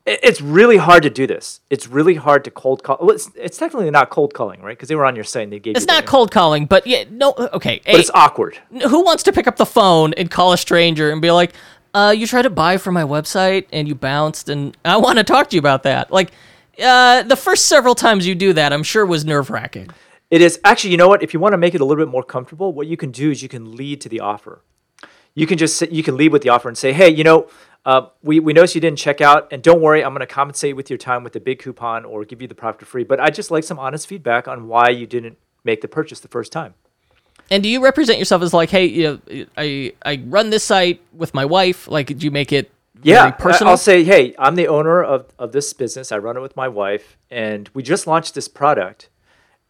it's 0.10 0.42
really 0.42 0.78
hard 0.78 1.04
to 1.04 1.10
do 1.10 1.28
this. 1.28 1.62
It's 1.70 1.88
really 1.88 2.16
hard 2.16 2.44
to 2.46 2.52
cold 2.52 2.84
call. 2.84 2.98
Well, 3.00 3.12
it's, 3.12 3.30
it's 3.36 3.58
technically 3.58 3.90
not 3.92 4.10
cold 4.10 4.34
calling, 4.34 4.62
right? 4.62 4.76
Because 4.76 4.90
they 4.90 4.96
were 4.96 5.06
on 5.06 5.16
your 5.16 5.24
site 5.24 5.44
and 5.44 5.54
they 5.54 5.60
gave. 5.60 5.76
You. 5.76 5.78
It's 5.78 5.88
not 5.88 6.06
cold 6.06 6.32
calling, 6.32 6.66
but 6.66 6.88
yeah, 6.88 7.04
no, 7.12 7.34
okay. 7.54 7.82
But 7.86 7.92
hey, 7.92 8.00
it's 8.00 8.12
awkward. 8.14 8.58
Who 8.72 9.04
wants 9.04 9.24
to 9.24 9.32
pick 9.32 9.48
up 9.48 9.58
the 9.58 9.66
phone 9.66 10.14
and 10.14 10.32
call 10.32 10.54
a 10.54 10.58
stranger 10.58 11.12
and 11.12 11.22
be 11.22 11.32
like, 11.32 11.54
uh, 11.94 12.14
"You 12.18 12.28
tried 12.28 12.44
to 12.44 12.50
buy 12.50 12.78
from 12.78 12.96
my 12.96 13.04
website 13.04 13.68
and 13.72 13.88
you 13.88 13.96
bounced, 13.96 14.50
and 14.50 14.76
I 14.84 14.98
want 14.98 15.18
to 15.20 15.24
talk 15.24 15.50
to 15.50 15.56
you 15.56 15.60
about 15.60 15.84
that." 15.84 16.12
Like, 16.12 16.32
uh, 16.82 17.24
the 17.24 17.36
first 17.36 17.68
several 17.68 17.96
times 17.96 18.26
you 18.26 18.36
do 18.36 18.54
that, 18.54 18.74
I'm 18.74 18.84
sure 18.84 19.06
was 19.06 19.26
nerve 19.26 19.50
wracking. 19.50 19.90
It 20.32 20.42
is 20.42 20.60
actually. 20.64 20.92
You 20.92 20.98
know 20.98 21.08
what? 21.08 21.22
If 21.22 21.34
you 21.34 21.40
want 21.40 21.54
to 21.54 21.58
make 21.58 21.76
it 21.76 21.82
a 21.82 21.86
little 21.86 22.04
bit 22.04 22.12
more 22.12 22.24
comfortable, 22.24 22.74
what 22.74 22.88
you 22.88 22.98
can 22.98 23.12
do 23.12 23.32
is 23.32 23.44
you 23.44 23.50
can 23.50 23.76
lead 23.76 24.02
to 24.02 24.10
the 24.10 24.20
offer. 24.20 24.62
You 25.36 25.46
can 25.46 25.58
just 25.58 25.82
you 25.92 26.04
can 26.04 26.18
lead 26.18 26.32
with 26.32 26.42
the 26.42 26.50
offer 26.50 26.68
and 26.68 26.78
say, 26.78 26.94
"Hey, 26.94 27.10
you 27.10 27.24
know, 27.24 27.48
Uh, 27.86 28.08
we, 28.22 28.40
we 28.40 28.54
noticed 28.54 28.76
you 28.76 28.82
didn't 28.82 29.00
check 29.00 29.22
out, 29.22 29.48
and 29.52 29.64
don't 29.64 29.82
worry, 29.82 30.04
I'm 30.04 30.14
going 30.14 30.20
to 30.20 30.28
compensate 30.28 30.76
with 30.76 30.90
your 30.90 30.98
time 30.98 31.24
with 31.24 31.36
a 31.36 31.40
big 31.40 31.60
coupon 31.60 32.06
or 32.06 32.26
give 32.26 32.42
you 32.42 32.48
the 32.48 32.56
product 32.56 32.82
for 32.82 32.86
free. 32.86 33.04
But 33.04 33.20
I 33.20 33.30
just 33.30 33.52
like 33.52 33.64
some 33.64 33.80
honest 33.80 34.08
feedback 34.08 34.48
on 34.48 34.68
why 34.68 34.90
you 34.90 35.08
didn't 35.08 35.38
make 35.64 35.82
the 35.82 35.88
purchase 35.88 36.20
the 36.20 36.28
first 36.28 36.52
time. 36.52 36.74
And 37.50 37.64
do 37.64 37.70
you 37.70 37.84
represent 37.84 38.20
yourself 38.20 38.42
as 38.44 38.54
like, 38.54 38.70
hey, 38.70 38.86
you 38.86 39.04
know, 39.30 39.46
I 39.58 39.94
I 40.06 40.22
run 40.28 40.52
this 40.52 40.64
site 40.64 41.02
with 41.14 41.34
my 41.34 41.46
wife? 41.46 41.88
Like, 41.88 42.08
do 42.08 42.26
you 42.26 42.32
make 42.32 42.52
it 42.52 42.70
Yeah, 43.02 43.22
very 43.22 43.32
personal? 43.32 43.72
I'll 43.72 43.78
say, 43.78 44.04
hey, 44.04 44.36
I'm 44.38 44.56
the 44.56 44.68
owner 44.68 45.04
of, 45.04 45.34
of 45.40 45.52
this 45.52 45.74
business. 45.74 46.12
I 46.12 46.18
run 46.18 46.38
it 46.38 46.42
with 46.42 46.56
my 46.56 46.68
wife, 46.68 47.18
and 47.32 47.70
we 47.74 47.82
just 47.82 48.06
launched 48.06 48.36
this 48.36 48.48
product. 48.48 49.10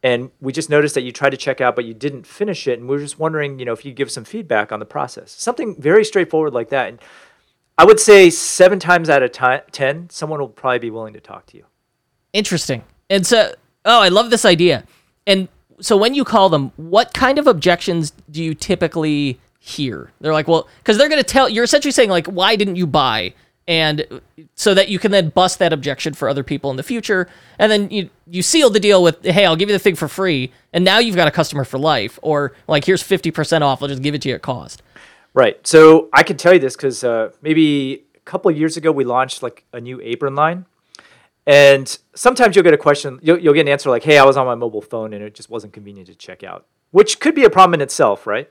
And 0.02 0.32
we 0.40 0.54
just 0.54 0.70
noticed 0.70 0.96
that 0.96 1.02
you 1.02 1.12
tried 1.12 1.32
to 1.32 1.38
check 1.38 1.60
out, 1.60 1.76
but 1.76 1.84
you 1.84 1.94
didn't 1.94 2.26
finish 2.26 2.68
it. 2.68 2.80
And 2.80 2.88
we 2.88 2.96
are 2.96 3.00
just 3.00 3.20
wondering, 3.20 3.60
you 3.60 3.66
know, 3.66 3.74
if 3.74 3.84
you 3.84 3.94
give 3.94 4.10
some 4.10 4.24
feedback 4.24 4.72
on 4.72 4.80
the 4.80 4.86
process. 4.86 5.32
Something 5.32 5.76
very 5.80 6.06
straightforward 6.06 6.54
like 6.54 6.70
that. 6.70 6.88
And 6.88 7.00
I 7.80 7.86
would 7.86 7.98
say 8.02 8.30
seven 8.30 8.78
times 8.78 9.10
out 9.10 9.24
of 9.24 9.32
ti- 9.32 9.66
10, 9.72 10.10
someone 10.10 10.42
will 10.42 10.50
probably 10.50 10.80
be 10.80 10.90
willing 10.90 11.14
to 11.14 11.22
talk 11.22 11.46
to 11.46 11.58
you. 11.58 11.64
Interesting. 12.34 12.84
And 13.10 13.26
so, 13.26 13.54
oh, 13.86 14.02
I 14.02 14.10
love 14.10 14.32
this 14.32 14.44
idea. 14.44 14.84
And 15.26 15.48
so 15.80 15.96
when 15.96 16.14
you 16.14 16.26
call 16.26 16.50
them, 16.50 16.74
what 16.76 17.14
kind 17.14 17.40
of 17.40 17.48
objections 17.48 18.12
do 18.30 18.44
you 18.44 18.54
typically 18.54 19.40
hear? 19.62 20.12
They're 20.20 20.34
like, 20.34 20.50
well, 20.50 20.68
because 20.80 20.98
they're 20.98 21.08
going 21.08 21.24
to 21.24 21.28
tell, 21.28 21.48
you're 21.48 21.64
essentially 21.64 21.94
saying, 21.94 22.10
like, 22.10 22.28
why 22.28 22.58
didn't 22.58 22.76
you 22.76 22.86
buy? 22.86 23.34
And 23.66 24.22
so 24.56 24.74
that 24.74 24.90
you 24.90 25.00
can 25.00 25.12
then 25.12 25.30
bust 25.30 25.60
that 25.60 25.72
objection 25.72 26.14
for 26.14 26.28
other 26.28 26.44
people 26.44 26.72
in 26.72 26.76
the 26.76 26.84
future. 26.84 27.30
And 27.60 27.72
then 27.72 27.90
you, 27.92 28.10
you 28.28 28.42
seal 28.42 28.70
the 28.70 28.82
deal 28.82 29.02
with, 29.02 29.24
hey, 29.24 29.46
I'll 29.46 29.56
give 29.56 29.70
you 29.70 29.76
the 29.76 29.80
thing 29.80 29.96
for 29.96 30.10
free. 30.10 30.52
And 30.74 30.84
now 30.84 31.00
you've 31.00 31.16
got 31.16 31.30
a 31.30 31.32
customer 31.32 31.64
for 31.64 31.80
life. 31.80 32.20
Or, 32.24 32.52
like, 32.68 32.84
here's 32.84 33.02
50% 33.02 33.62
off. 33.62 33.82
I'll 33.82 33.88
just 33.88 34.02
give 34.02 34.16
it 34.16 34.22
to 34.24 34.30
you 34.30 34.36
at 34.36 34.42
cost. 34.42 34.84
Right. 35.34 35.66
So 35.66 36.10
I 36.14 36.24
can 36.24 36.38
tell 36.38 36.54
you 36.54 36.60
this 36.60 36.76
because 36.76 37.04
uh, 37.04 37.32
maybe 37.42 38.06
a 38.16 38.20
couple 38.22 38.50
of 38.52 38.58
years 38.58 38.78
ago 38.78 38.92
we 38.92 39.04
launched 39.04 39.44
like 39.44 39.66
a 39.74 39.80
new 39.80 40.02
apron 40.02 40.36
line, 40.36 40.66
and 41.46 41.98
sometimes 42.16 42.56
you'll 42.56 42.64
get 42.64 42.74
a 42.74 42.78
question, 42.78 43.20
you'll, 43.22 43.40
you'll 43.40 43.54
get 43.54 43.62
an 43.62 43.68
answer 43.70 43.90
like, 43.90 44.04
"Hey, 44.04 44.18
I 44.18 44.24
was 44.26 44.38
on 44.38 44.46
my 44.46 44.56
mobile 44.56 44.82
phone 44.82 45.14
and 45.14 45.24
it 45.24 45.36
just 45.36 45.50
wasn't 45.50 45.74
convenient 45.74 46.08
to 46.08 46.16
check 46.16 46.44
out," 46.44 46.66
which 46.92 47.20
could 47.20 47.36
be 47.36 47.44
a 47.44 47.50
problem 47.50 47.76
in 47.76 47.82
itself, 47.82 48.26
right? 48.28 48.50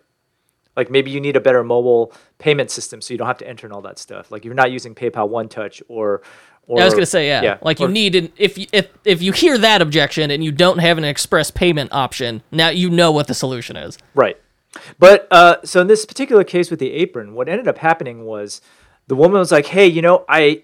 Like 0.76 0.90
maybe 0.90 1.10
you 1.10 1.20
need 1.20 1.34
a 1.34 1.40
better 1.40 1.64
mobile 1.64 2.12
payment 2.38 2.70
system 2.70 3.00
so 3.00 3.12
you 3.12 3.18
don't 3.18 3.26
have 3.26 3.38
to 3.38 3.48
enter 3.48 3.66
in 3.66 3.72
all 3.72 3.82
that 3.82 3.98
stuff. 3.98 4.30
Like 4.30 4.44
you're 4.44 4.54
not 4.54 4.70
using 4.70 4.94
PayPal 4.94 5.28
One 5.28 5.48
Touch 5.48 5.82
or. 5.88 6.22
or 6.68 6.80
I 6.80 6.84
was 6.84 6.94
gonna 6.94 7.06
say, 7.06 7.26
yeah, 7.26 7.58
like 7.62 7.80
you 7.80 7.88
need 7.88 8.14
an 8.14 8.32
if 8.36 8.56
you, 8.56 8.66
if 8.72 8.88
if 9.04 9.20
you 9.20 9.32
hear 9.32 9.58
that 9.58 9.82
objection 9.82 10.30
and 10.30 10.44
you 10.44 10.52
don't 10.52 10.78
have 10.78 10.96
an 10.96 11.02
express 11.04 11.50
payment 11.50 11.92
option, 11.92 12.42
now 12.52 12.68
you 12.68 12.90
know 12.90 13.10
what 13.10 13.26
the 13.26 13.34
solution 13.34 13.74
is. 13.76 13.98
Right. 14.14 14.38
But 14.98 15.26
uh, 15.30 15.56
so 15.64 15.80
in 15.80 15.86
this 15.86 16.04
particular 16.04 16.44
case 16.44 16.70
with 16.70 16.80
the 16.80 16.92
apron, 16.92 17.34
what 17.34 17.48
ended 17.48 17.68
up 17.68 17.78
happening 17.78 18.24
was 18.24 18.60
the 19.06 19.16
woman 19.16 19.38
was 19.38 19.52
like, 19.52 19.66
"Hey, 19.66 19.86
you 19.86 20.02
know, 20.02 20.24
I." 20.28 20.62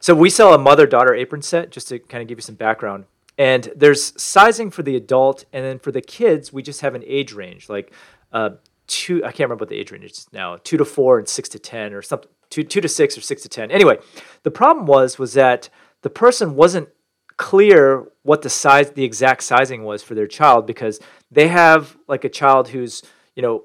So 0.00 0.14
we 0.14 0.28
sell 0.28 0.52
a 0.52 0.58
mother-daughter 0.58 1.14
apron 1.14 1.40
set, 1.40 1.70
just 1.70 1.88
to 1.88 1.98
kind 1.98 2.20
of 2.20 2.28
give 2.28 2.36
you 2.36 2.42
some 2.42 2.56
background. 2.56 3.06
And 3.38 3.72
there's 3.74 4.20
sizing 4.20 4.70
for 4.70 4.82
the 4.82 4.96
adult, 4.96 5.44
and 5.52 5.64
then 5.64 5.78
for 5.78 5.90
the 5.90 6.02
kids, 6.02 6.52
we 6.52 6.62
just 6.62 6.82
have 6.82 6.94
an 6.94 7.02
age 7.06 7.32
range, 7.32 7.68
like 7.68 7.92
uh, 8.32 8.50
two. 8.86 9.24
I 9.24 9.28
can't 9.28 9.48
remember 9.48 9.62
what 9.62 9.70
the 9.70 9.78
age 9.78 9.90
range 9.90 10.04
is 10.04 10.26
now. 10.32 10.58
Two 10.62 10.76
to 10.76 10.84
four 10.84 11.18
and 11.18 11.28
six 11.28 11.48
to 11.50 11.58
ten, 11.58 11.92
or 11.92 12.02
something. 12.02 12.30
Two 12.50 12.62
two 12.62 12.80
to 12.80 12.88
six 12.88 13.16
or 13.18 13.20
six 13.20 13.42
to 13.42 13.48
ten. 13.48 13.70
Anyway, 13.70 13.98
the 14.42 14.50
problem 14.50 14.86
was 14.86 15.18
was 15.18 15.32
that 15.34 15.68
the 16.02 16.10
person 16.10 16.54
wasn't 16.54 16.88
clear 17.36 18.06
what 18.22 18.42
the 18.42 18.50
size 18.50 18.92
the 18.92 19.04
exact 19.04 19.42
sizing 19.42 19.82
was 19.82 20.02
for 20.02 20.14
their 20.14 20.26
child 20.26 20.66
because 20.66 21.00
they 21.30 21.48
have 21.48 21.96
like 22.06 22.24
a 22.24 22.28
child 22.28 22.68
who's 22.68 23.02
you 23.36 23.42
know 23.42 23.64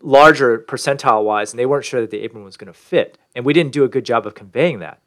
larger 0.00 0.58
percentile 0.58 1.24
wise 1.24 1.52
and 1.52 1.58
they 1.58 1.66
weren't 1.66 1.84
sure 1.84 2.00
that 2.00 2.10
the 2.10 2.20
apron 2.20 2.44
was 2.44 2.56
going 2.56 2.72
to 2.72 2.78
fit 2.78 3.18
and 3.34 3.44
we 3.44 3.52
didn't 3.52 3.72
do 3.72 3.84
a 3.84 3.88
good 3.88 4.04
job 4.04 4.26
of 4.26 4.34
conveying 4.34 4.78
that. 4.78 5.00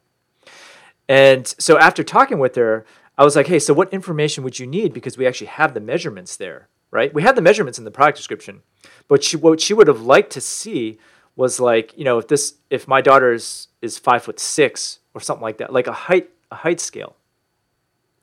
And 1.08 1.46
so 1.46 1.78
after 1.78 2.02
talking 2.02 2.38
with 2.38 2.54
her 2.56 2.84
i 3.16 3.24
was 3.24 3.36
like 3.36 3.46
hey 3.46 3.58
so 3.58 3.72
what 3.72 3.92
information 3.92 4.44
would 4.44 4.58
you 4.58 4.66
need? 4.66 4.92
Because 4.92 5.16
we 5.16 5.26
actually 5.26 5.46
have 5.48 5.74
the 5.74 5.80
measurements 5.80 6.36
there 6.36 6.68
right? 6.90 7.12
We 7.12 7.22
have 7.22 7.34
the 7.34 7.42
measurements 7.42 7.78
in 7.78 7.84
the 7.84 7.90
product 7.90 8.18
description 8.18 8.62
but 9.08 9.24
she, 9.24 9.36
what 9.36 9.60
she 9.60 9.74
would 9.74 9.88
have 9.88 10.02
liked 10.02 10.30
to 10.32 10.40
see 10.40 10.98
was 11.36 11.58
like 11.58 11.96
you 11.96 12.04
know 12.04 12.18
if 12.18 12.28
this 12.28 12.54
if 12.70 12.86
my 12.86 13.00
daughter 13.00 13.32
is 13.32 13.68
is 13.82 13.98
five 13.98 14.22
foot 14.22 14.38
six 14.38 15.00
or 15.14 15.20
something 15.20 15.42
like 15.42 15.58
that 15.58 15.72
like 15.72 15.86
a 15.86 15.92
height 15.92 16.30
a 16.50 16.56
height 16.56 16.80
scale 16.80 17.16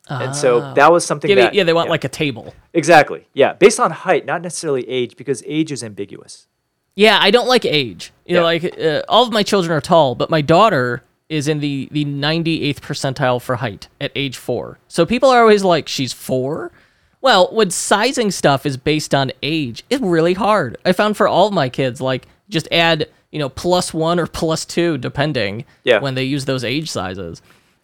and 0.09 0.35
so 0.35 0.73
that 0.73 0.91
was 0.91 1.05
something 1.05 1.29
Yeah, 1.29 1.35
they, 1.35 1.41
that 1.43 1.53
yeah, 1.53 1.63
they 1.63 1.73
want 1.73 1.89
like 1.89 2.03
a 2.03 2.09
table. 2.09 2.53
exactly 2.73 3.27
yeah 3.33 3.53
based 3.53 3.79
on 3.79 3.91
height 3.91 4.25
not 4.25 4.41
necessarily 4.41 4.87
age 4.89 5.15
because 5.15 5.41
age 5.45 5.71
is 5.71 5.83
ambiguous 5.83 6.47
Yeah, 6.95 7.17
I 7.21 7.31
don't 7.31 7.47
like 7.47 7.65
age. 7.65 8.11
You 8.25 8.35
know, 8.35 8.43
like 8.43 8.77
uh, 8.77 9.01
all 9.07 9.23
of 9.25 9.31
my 9.31 9.43
children 9.43 9.71
are 9.71 9.79
tall, 9.81 10.13
but 10.15 10.29
my 10.29 10.41
daughter 10.41 11.03
is 11.29 11.47
in 11.47 11.59
the 11.61 11.87
the 11.91 12.03
98th 12.03 12.81
percentile 12.81 13.41
for 13.41 13.55
height 13.57 13.87
at 14.01 14.11
age 14.13 14.35
4. 14.37 14.77
So 14.89 15.05
people 15.05 15.29
are 15.29 15.39
always 15.41 15.63
like 15.63 15.87
she's 15.87 16.11
4? 16.11 16.69
Well, 17.21 17.47
when 17.53 17.69
sizing 17.71 18.29
stuff 18.31 18.65
is 18.65 18.75
based 18.75 19.15
on 19.15 19.31
age, 19.41 19.83
it's 19.89 20.01
really 20.01 20.33
hard. 20.33 20.77
I 20.83 20.91
found 20.91 21.15
for 21.15 21.27
all 21.29 21.47
of 21.47 21.53
my 21.53 21.69
kids 21.69 22.01
like 22.01 22.27
just 22.49 22.67
add, 22.73 23.07
you 23.31 23.39
know, 23.39 23.47
plus 23.47 23.93
1 23.93 24.19
or 24.19 24.27
plus 24.27 24.65
2 24.65 24.97
depending 24.97 25.63
Yeah. 25.85 25.99
when 26.01 26.15
they 26.15 26.25
use 26.25 26.43
those 26.45 26.65
age 26.65 26.89
sizes. 26.91 27.41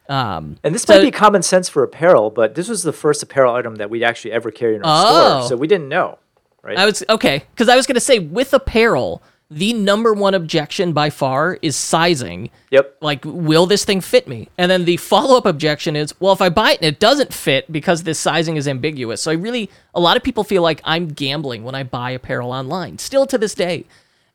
Um 0.10 0.58
And 0.64 0.74
this 0.74 0.84
So- 0.84 0.94
might 0.96 1.02
be 1.04 1.12
common 1.12 1.42
sense 1.44 1.68
for 1.70 1.84
apparel, 1.84 2.30
but 2.30 2.56
this 2.56 2.68
was 2.70 2.84
the 2.84 2.94
first 2.94 3.22
apparel 3.24 3.54
item 3.56 3.76
that 3.76 3.90
we'd 3.90 4.04
actually 4.04 4.32
ever 4.32 4.52
carried 4.52 4.78
in 4.78 4.84
our 4.84 5.06
Oh. 5.06 5.40
store, 5.40 5.50
so 5.50 5.56
we 5.58 5.68
didn't 5.68 5.90
know, 5.90 6.18
right? 6.64 6.78
I 6.78 6.86
was 6.86 7.04
okay 7.10 7.44
because 7.54 7.70
I 7.70 7.76
was 7.76 7.86
going 7.88 7.96
to 7.96 8.00
say 8.02 8.20
with 8.20 8.54
apparel, 8.54 9.22
the 9.50 9.72
number 9.74 10.14
one 10.14 10.34
objection 10.34 10.92
by 10.92 11.10
far 11.10 11.58
is 11.62 11.76
sizing. 11.78 12.50
yep. 12.70 12.96
like 13.00 13.22
will 13.24 13.66
this 13.66 13.86
thing 13.86 14.02
fit 14.02 14.28
me 14.28 14.50
and 14.58 14.70
then 14.70 14.84
the 14.84 14.98
follow-up 14.98 15.46
objection 15.46 15.96
is 15.96 16.14
well 16.20 16.34
if 16.34 16.42
i 16.42 16.50
buy 16.50 16.72
it 16.72 16.80
and 16.82 16.86
it 16.88 17.00
doesn't 17.00 17.34
fit 17.34 17.72
because 17.72 18.04
this 18.04 18.20
sizing 18.20 18.58
is 18.58 18.68
ambiguous 18.68 19.22
so 19.22 19.32
i 19.32 19.34
really 19.34 19.70
a 19.96 20.02
lot 20.02 20.18
of 20.18 20.24
people 20.24 20.44
feel 20.44 20.62
like 20.62 20.82
i'm 20.84 21.08
gambling 21.08 21.64
when 21.64 21.76
i 21.76 21.82
buy 21.82 22.12
apparel 22.12 22.52
online 22.52 22.98
still 22.98 23.26
to 23.26 23.38
this 23.38 23.56
day 23.56 23.86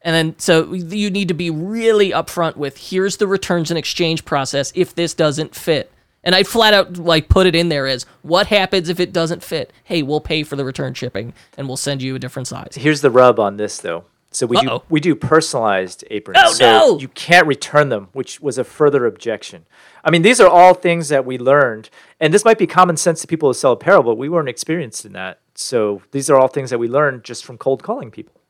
and 0.05 0.15
then 0.15 0.39
so 0.39 0.73
you 0.73 1.11
need 1.11 1.29
to 1.29 1.35
be 1.35 1.51
really 1.51 2.11
upfront 2.11 2.57
with 2.57 2.77
here's 2.91 3.17
the 3.19 3.27
returns 3.27 3.71
and 3.71 3.79
exchange 3.79 4.25
process 4.25 4.73
if 4.75 4.95
this 4.95 5.15
doesn't 5.15 5.55
fit 5.55 5.91
and 6.25 6.35
i 6.35 6.43
flat 6.43 6.75
out 6.75 6.97
like 6.97 7.29
put 7.29 7.47
it 7.47 7.55
in 7.55 7.69
there 7.69 7.87
as 7.87 8.05
what 8.23 8.49
happens 8.49 8.89
if 8.89 9.01
it 9.01 9.13
doesn't 9.13 9.43
fit 9.43 9.73
hey 9.85 10.03
we'll 10.03 10.21
pay 10.21 10.43
for 10.43 10.57
the 10.57 10.65
return 10.65 10.93
shipping 10.95 11.33
and 11.57 11.69
we'll 11.69 11.77
send 11.77 12.03
you 12.03 12.15
a 12.15 12.19
different 12.19 12.49
size 12.49 12.73
Here's 12.77 13.01
the 13.01 13.11
rub 13.11 13.39
on 13.39 13.57
this, 13.57 13.79
though. 13.79 14.05
So 14.31 14.47
we 14.47 14.57
do 14.57 14.83
we 14.89 14.99
do 14.99 15.15
personalized 15.15 16.05
aprons. 16.11 16.41
Oh, 16.43 16.53
so 16.53 16.65
no! 16.65 16.99
you 16.99 17.09
can't 17.09 17.47
return 17.47 17.91
them, 17.91 18.09
which 18.13 18.41
was 18.41 18.57
a 18.57 18.65
further 18.65 19.05
objection. 19.05 19.67
I 20.05 20.11
mean, 20.11 20.23
these 20.23 20.41
are 20.41 20.49
all 20.49 20.73
things 20.73 21.11
that 21.11 21.27
we 21.27 21.37
learned, 21.37 21.91
and 22.19 22.33
this 22.33 22.45
might 22.45 22.57
be 22.57 22.67
common 22.67 22.97
sense 22.97 23.21
to 23.21 23.27
people 23.27 23.51
who 23.51 23.55
sell 23.55 23.73
apparel, 23.73 24.03
but 24.03 24.17
we 24.17 24.31
weren't 24.31 24.49
experienced 24.49 25.05
in 25.05 25.13
that. 25.13 25.41
So 25.55 26.01
these 26.13 26.31
are 26.31 26.39
all 26.39 26.49
things 26.49 26.71
that 26.71 26.79
we 26.79 26.89
learned 26.89 27.25
just 27.25 27.45
from 27.45 27.59
cold 27.59 27.83
calling 27.83 28.11
people. 28.11 28.41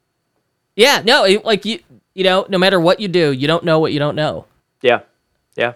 Yeah 0.76 1.02
no 1.04 1.24
it- 1.24 1.44
like 1.44 1.64
you 1.64 1.78
you 2.14 2.24
know 2.24 2.46
no 2.48 2.58
matter 2.58 2.78
what 2.80 3.00
you 3.00 3.08
do 3.08 3.32
you 3.32 3.46
don't 3.46 3.64
know 3.64 3.78
what 3.78 3.92
you 3.92 3.98
don't 3.98 4.14
know 4.16 4.44
Yeah, 4.82 5.00
yeah. 5.56 5.74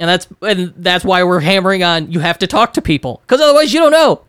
And 0.00 0.08
that's 0.08 0.26
and 0.42 0.72
that's 0.76 1.04
why 1.04 1.22
we're 1.24 1.40
hammering 1.40 1.82
on 1.82 2.10
you 2.12 2.20
have 2.20 2.38
to 2.38 2.46
talk 2.46 2.72
to 2.74 2.82
people 2.82 3.20
because 3.26 3.40
otherwise 3.40 3.72
you 3.74 3.80
don't 3.80 3.92
know. 3.92 4.22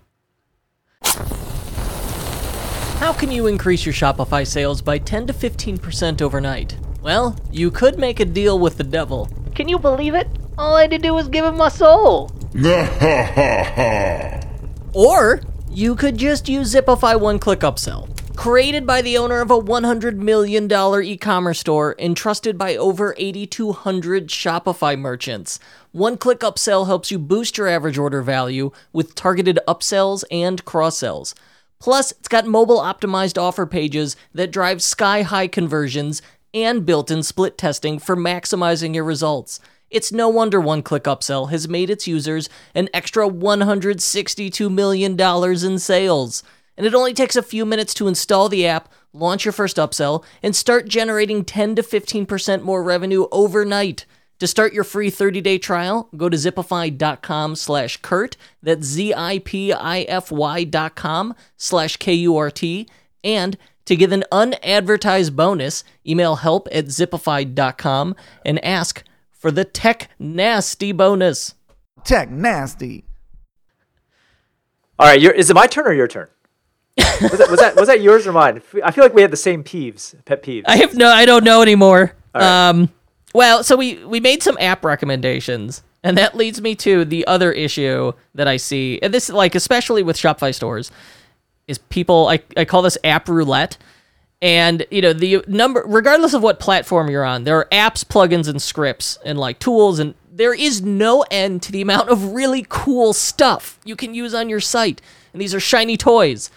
How 2.99 3.13
can 3.13 3.31
you 3.31 3.47
increase 3.47 3.85
your 3.85 3.93
Shopify 3.93 4.45
sales 4.45 4.81
by 4.81 4.97
10 4.97 5.27
to 5.27 5.33
15% 5.33 6.21
overnight? 6.21 6.75
Well, 7.01 7.37
you 7.51 7.71
could 7.71 7.97
make 7.97 8.19
a 8.19 8.25
deal 8.25 8.59
with 8.59 8.77
the 8.77 8.83
devil. 8.83 9.29
Can 9.55 9.67
you 9.69 9.79
believe 9.79 10.15
it? 10.15 10.27
All 10.57 10.75
I 10.75 10.81
had 10.81 10.91
to 10.91 10.97
do 10.97 11.13
was 11.13 11.27
give 11.29 11.45
him 11.45 11.55
my 11.57 11.69
soul. 11.69 12.29
Or 14.93 15.41
you 15.69 15.95
could 15.95 16.17
just 16.17 16.49
use 16.49 16.73
Zipify 16.73 17.17
one 17.19 17.37
click 17.39 17.59
upsell. 17.59 18.09
Created 18.39 18.88
by 18.88 19.02
the 19.02 19.17
owner 19.17 19.41
of 19.41 19.52
a 19.52 19.60
$100 19.60 20.15
million 20.15 20.71
e 21.04 21.17
commerce 21.17 21.60
store 21.60 21.93
and 21.99 22.15
trusted 22.15 22.58
by 22.58 22.73
over 22.78 23.13
8,200 23.17 24.28
Shopify 24.28 24.97
merchants. 24.97 25.60
One 25.91 26.17
click 26.17 26.39
upsell 26.39 26.86
helps 26.86 27.12
you 27.12 27.19
boost 27.19 27.58
your 27.58 27.67
average 27.67 27.97
order 27.97 28.21
value 28.21 28.71
with 28.93 29.13
targeted 29.13 29.60
upsells 29.67 30.23
and 30.32 30.63
cross 30.63 30.99
sells. 30.99 31.36
Plus, 31.80 32.13
it's 32.13 32.30
got 32.30 32.45
mobile 32.45 32.80
optimized 32.80 33.38
offer 33.38 33.65
pages 33.65 34.15
that 34.34 34.52
drive 34.52 34.82
sky 34.82 35.23
high 35.23 35.49
conversions 35.49 36.21
and 36.54 36.86
built 36.86 37.12
in 37.12 37.23
split 37.23 37.58
testing 37.58 37.99
for 37.99 38.15
maximizing 38.15 38.95
your 38.95 39.04
results. 39.04 39.60
It's 39.89 40.13
no 40.13 40.30
wonder 40.30 40.62
One 40.62 40.82
Click 40.82 41.04
Upsell 41.04 41.49
has 41.49 41.67
made 41.67 41.89
its 41.89 42.08
users 42.08 42.47
an 42.73 42.88
extra 42.93 43.28
$162 43.28 44.71
million 44.71 45.19
in 45.19 45.80
sales. 45.80 46.41
And 46.79 46.87
it 46.87 46.95
only 46.95 47.13
takes 47.13 47.35
a 47.35 47.43
few 47.43 47.65
minutes 47.65 47.93
to 47.95 48.07
install 48.07 48.47
the 48.47 48.65
app, 48.65 48.87
launch 49.11 49.43
your 49.43 49.51
first 49.51 49.75
upsell, 49.75 50.23
and 50.41 50.55
start 50.55 50.87
generating 50.87 51.43
10 51.43 51.75
to 51.75 51.83
15% 51.83 52.61
more 52.61 52.81
revenue 52.81 53.27
overnight. 53.33 54.05
To 54.39 54.47
start 54.47 54.71
your 54.71 54.85
free 54.85 55.11
30-day 55.11 55.57
trial, 55.57 56.07
go 56.15 56.29
to 56.29 56.37
zipify.com 56.37 57.57
slash 57.57 57.97
Kurt. 57.97 58.37
That's 58.63 58.85
Z-I-P-I-F-Y 58.85 60.63
dot 60.63 60.95
com 60.95 61.35
slash 61.57 61.97
K-U-R-T. 61.97 62.87
And 63.25 63.57
to 63.83 63.95
get 63.97 64.13
an 64.13 64.23
unadvertised 64.31 65.35
bonus, 65.35 65.83
email 66.07 66.37
help 66.37 66.69
at 66.71 66.85
zipify.com 66.85 68.15
and 68.45 68.63
ask 68.63 69.03
for 69.33 69.51
the 69.51 69.65
tech 69.65 70.11
nasty 70.17 70.93
bonus. 70.93 71.55
Tech 72.05 72.31
nasty. 72.31 73.03
All 74.97 75.07
right, 75.07 75.19
your, 75.19 75.33
is 75.33 75.49
it 75.49 75.55
my 75.55 75.67
turn 75.67 75.85
or 75.85 75.93
your 75.93 76.07
turn? 76.07 76.29
Was, 77.21 77.38
that, 77.38 77.47
was 77.49 77.59
that 77.59 77.75
was 77.75 77.88
that 77.88 78.01
yours 78.01 78.27
or 78.27 78.31
mine? 78.31 78.62
I 78.83 78.91
feel 78.91 79.03
like 79.03 79.13
we 79.13 79.21
had 79.21 79.31
the 79.31 79.38
same 79.38 79.63
peeves, 79.63 80.15
pet 80.25 80.43
peeves. 80.43 80.63
I 80.65 80.77
have 80.77 80.95
no, 80.95 81.09
I 81.09 81.25
don't 81.25 81.43
know 81.43 81.62
anymore. 81.62 82.13
Um, 82.33 82.89
well, 83.33 83.63
so 83.63 83.75
we 83.75 84.03
we 84.05 84.19
made 84.19 84.43
some 84.43 84.57
app 84.59 84.83
recommendations, 84.83 85.83
and 86.03 86.17
that 86.17 86.35
leads 86.35 86.62
me 86.62 86.75
to 86.75 87.05
the 87.05 87.25
other 87.27 87.51
issue 87.51 88.13
that 88.35 88.47
I 88.47 88.57
see, 88.57 88.99
and 89.01 89.13
this 89.13 89.29
like 89.29 89.55
especially 89.55 90.03
with 90.03 90.17
Shopify 90.17 90.53
stores, 90.53 90.91
is 91.67 91.77
people 91.77 92.27
I 92.27 92.41
I 92.57 92.65
call 92.65 92.81
this 92.81 92.97
app 93.03 93.27
roulette. 93.27 93.77
And 94.41 94.85
you 94.89 95.01
know 95.01 95.12
the 95.12 95.43
number, 95.47 95.83
regardless 95.85 96.33
of 96.33 96.41
what 96.41 96.62
platform 96.62 97.09
you're 97.09 97.25
on, 97.25 97.43
there 97.43 97.57
are 97.57 97.67
apps, 97.73 98.05
plugins, 98.05 98.47
and 98.47 98.62
scripts, 98.62 99.17
and 99.25 99.38
like 99.38 99.59
tools, 99.59 99.99
and 99.99 100.15
there 100.31 100.53
is 100.53 100.81
no 100.81 101.25
end 101.29 101.62
to 101.63 101.73
the 101.73 101.81
amount 101.81 102.07
of 102.07 102.31
really 102.31 102.65
cool 102.69 103.12
stuff 103.12 103.77
you 103.83 103.97
can 103.97 104.13
use 104.13 104.33
on 104.33 104.47
your 104.47 104.62
site. 104.62 105.01
And 105.33 105.41
these 105.41 105.53
are 105.53 105.59
shiny 105.59 105.97
toys. 105.97 106.49